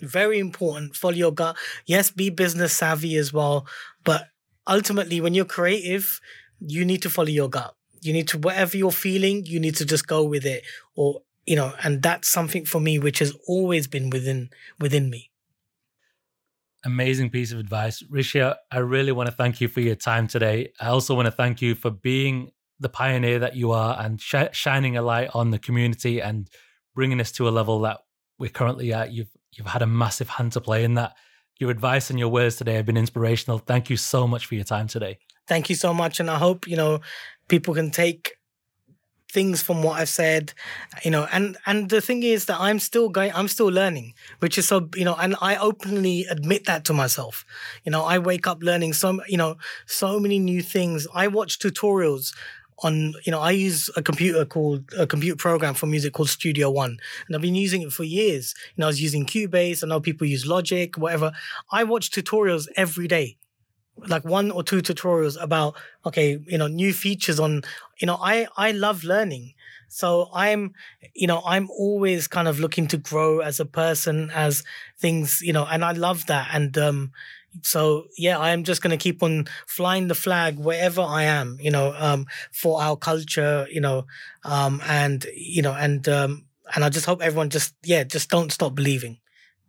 Very 0.00 0.38
important. 0.38 0.94
Follow 0.96 1.14
your 1.14 1.32
gut. 1.32 1.56
Yes 1.86 2.10
be 2.10 2.30
business 2.30 2.72
savvy 2.72 3.16
as 3.16 3.32
well 3.32 3.66
but 4.04 4.28
ultimately 4.68 5.20
when 5.20 5.34
you're 5.34 5.44
creative 5.44 6.20
you 6.60 6.84
need 6.84 7.02
to 7.02 7.10
follow 7.10 7.28
your 7.28 7.48
gut. 7.48 7.74
You 8.00 8.12
need 8.12 8.28
to 8.28 8.38
whatever 8.38 8.76
you're 8.76 8.92
feeling, 8.92 9.44
you 9.46 9.58
need 9.58 9.76
to 9.76 9.84
just 9.84 10.06
go 10.06 10.22
with 10.24 10.46
it, 10.46 10.62
or 10.94 11.22
you 11.48 11.56
know, 11.56 11.72
and 11.82 12.02
that's 12.02 12.28
something 12.28 12.66
for 12.66 12.78
me 12.78 12.98
which 12.98 13.20
has 13.20 13.34
always 13.46 13.86
been 13.86 14.10
within 14.10 14.50
within 14.78 15.08
me. 15.08 15.30
Amazing 16.84 17.30
piece 17.30 17.52
of 17.52 17.58
advice, 17.58 18.04
Rishi. 18.10 18.42
I 18.42 18.78
really 18.78 19.12
want 19.12 19.30
to 19.30 19.34
thank 19.34 19.58
you 19.60 19.66
for 19.66 19.80
your 19.80 19.94
time 19.94 20.28
today. 20.28 20.72
I 20.78 20.88
also 20.88 21.14
want 21.14 21.24
to 21.24 21.32
thank 21.32 21.62
you 21.62 21.74
for 21.74 21.90
being 21.90 22.50
the 22.78 22.90
pioneer 22.90 23.38
that 23.38 23.56
you 23.56 23.72
are 23.72 23.96
and 23.98 24.20
sh- 24.20 24.52
shining 24.52 24.98
a 24.98 25.02
light 25.02 25.30
on 25.32 25.50
the 25.50 25.58
community 25.58 26.20
and 26.20 26.48
bringing 26.94 27.18
us 27.18 27.32
to 27.32 27.48
a 27.48 27.50
level 27.50 27.80
that 27.80 28.00
we're 28.38 28.50
currently 28.50 28.92
at. 28.92 29.12
You've 29.12 29.30
you've 29.52 29.66
had 29.68 29.80
a 29.80 29.86
massive 29.86 30.28
hand 30.28 30.52
to 30.52 30.60
play 30.60 30.84
in 30.84 30.94
that. 30.94 31.14
Your 31.58 31.70
advice 31.70 32.10
and 32.10 32.18
your 32.18 32.28
words 32.28 32.56
today 32.56 32.74
have 32.74 32.86
been 32.86 32.98
inspirational. 32.98 33.58
Thank 33.58 33.88
you 33.88 33.96
so 33.96 34.28
much 34.28 34.44
for 34.44 34.54
your 34.54 34.64
time 34.64 34.86
today. 34.86 35.18
Thank 35.48 35.70
you 35.70 35.76
so 35.76 35.94
much, 35.94 36.20
and 36.20 36.30
I 36.30 36.36
hope 36.36 36.68
you 36.68 36.76
know 36.76 37.00
people 37.48 37.72
can 37.72 37.90
take 37.90 38.37
things 39.30 39.60
from 39.62 39.82
what 39.82 40.00
I've 40.00 40.08
said, 40.08 40.52
you 41.04 41.10
know, 41.10 41.26
and 41.32 41.56
and 41.66 41.90
the 41.90 42.00
thing 42.00 42.22
is 42.22 42.46
that 42.46 42.58
I'm 42.60 42.78
still 42.78 43.08
going, 43.08 43.32
I'm 43.34 43.48
still 43.48 43.66
learning, 43.66 44.14
which 44.38 44.58
is 44.58 44.66
so, 44.66 44.88
you 44.94 45.04
know, 45.04 45.14
and 45.14 45.36
I 45.40 45.56
openly 45.56 46.26
admit 46.30 46.64
that 46.66 46.84
to 46.86 46.92
myself. 46.92 47.44
You 47.84 47.92
know, 47.92 48.04
I 48.04 48.18
wake 48.18 48.46
up 48.46 48.62
learning 48.62 48.94
so, 48.94 49.20
you 49.28 49.36
know, 49.36 49.56
so 49.86 50.18
many 50.18 50.38
new 50.38 50.62
things. 50.62 51.06
I 51.14 51.28
watch 51.28 51.58
tutorials 51.58 52.34
on, 52.80 53.14
you 53.26 53.32
know, 53.32 53.40
I 53.40 53.50
use 53.50 53.90
a 53.96 54.02
computer 54.02 54.44
called 54.44 54.84
a 54.96 55.06
computer 55.06 55.36
program 55.36 55.74
for 55.74 55.86
music 55.86 56.12
called 56.12 56.30
Studio 56.30 56.70
One, 56.70 56.98
and 57.26 57.36
I've 57.36 57.42
been 57.42 57.54
using 57.54 57.82
it 57.82 57.92
for 57.92 58.04
years. 58.04 58.54
You 58.76 58.82
know, 58.82 58.86
I 58.86 58.88
was 58.88 59.02
using 59.02 59.26
Cubase. 59.26 59.82
I 59.82 59.88
know 59.88 60.00
people 60.00 60.26
use 60.26 60.46
Logic, 60.46 60.96
whatever. 60.96 61.32
I 61.70 61.84
watch 61.84 62.10
tutorials 62.10 62.66
every 62.76 63.08
day 63.08 63.36
like 64.06 64.24
one 64.24 64.50
or 64.50 64.62
two 64.62 64.80
tutorials 64.82 65.40
about 65.42 65.74
okay 66.06 66.38
you 66.46 66.58
know 66.58 66.68
new 66.68 66.92
features 66.92 67.40
on 67.40 67.62
you 68.00 68.06
know 68.06 68.18
i 68.22 68.46
i 68.56 68.72
love 68.72 69.04
learning. 69.04 69.54
So 69.90 70.28
i'm 70.34 70.72
you 71.14 71.26
know 71.26 71.42
i'm 71.46 71.68
always 71.70 72.28
kind 72.28 72.46
of 72.48 72.60
looking 72.60 72.86
to 72.88 72.96
grow 72.98 73.40
as 73.40 73.58
a 73.60 73.64
person 73.64 74.30
as 74.34 74.62
things 74.98 75.40
you 75.42 75.52
know 75.52 75.64
and 75.66 75.84
i 75.84 75.92
love 75.92 76.26
that. 76.26 76.48
And 76.52 76.76
um 76.78 77.12
so 77.62 78.04
yeah 78.16 78.38
i'm 78.38 78.62
just 78.62 78.82
going 78.82 78.90
to 78.96 79.02
keep 79.02 79.22
on 79.22 79.46
flying 79.66 80.06
the 80.08 80.14
flag 80.14 80.58
wherever 80.58 81.00
i 81.00 81.22
am 81.24 81.56
you 81.60 81.70
know 81.70 81.94
um 81.96 82.26
for 82.52 82.80
our 82.82 82.96
culture 82.96 83.66
you 83.70 83.80
know 83.80 84.04
um 84.44 84.80
and 84.86 85.26
you 85.34 85.62
know 85.62 85.72
and 85.72 86.08
um 86.08 86.44
and 86.74 86.84
i 86.84 86.88
just 86.90 87.06
hope 87.06 87.22
everyone 87.22 87.48
just 87.50 87.74
yeah 87.84 88.04
just 88.04 88.28
don't 88.30 88.52
stop 88.52 88.74
believing 88.74 89.18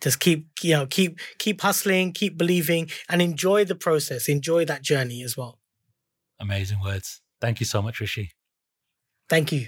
just 0.02 0.20
keep 0.20 0.48
you 0.62 0.74
know 0.74 0.86
keep 0.86 1.20
keep 1.38 1.62
hustling 1.62 2.12
keep 2.12 2.38
believing 2.38 2.90
and 3.10 3.22
enjoy 3.22 3.66
the 3.66 3.76
process 3.76 4.28
enjoy 4.28 4.66
that 4.66 4.82
journey 4.82 5.24
as 5.24 5.36
well. 5.38 5.60
Amazing 6.40 6.80
words. 6.82 7.22
Thank 7.42 7.60
you 7.60 7.66
so 7.66 7.82
much 7.82 8.00
rishi. 8.00 8.32
Thank 9.30 9.52
you 9.52 9.68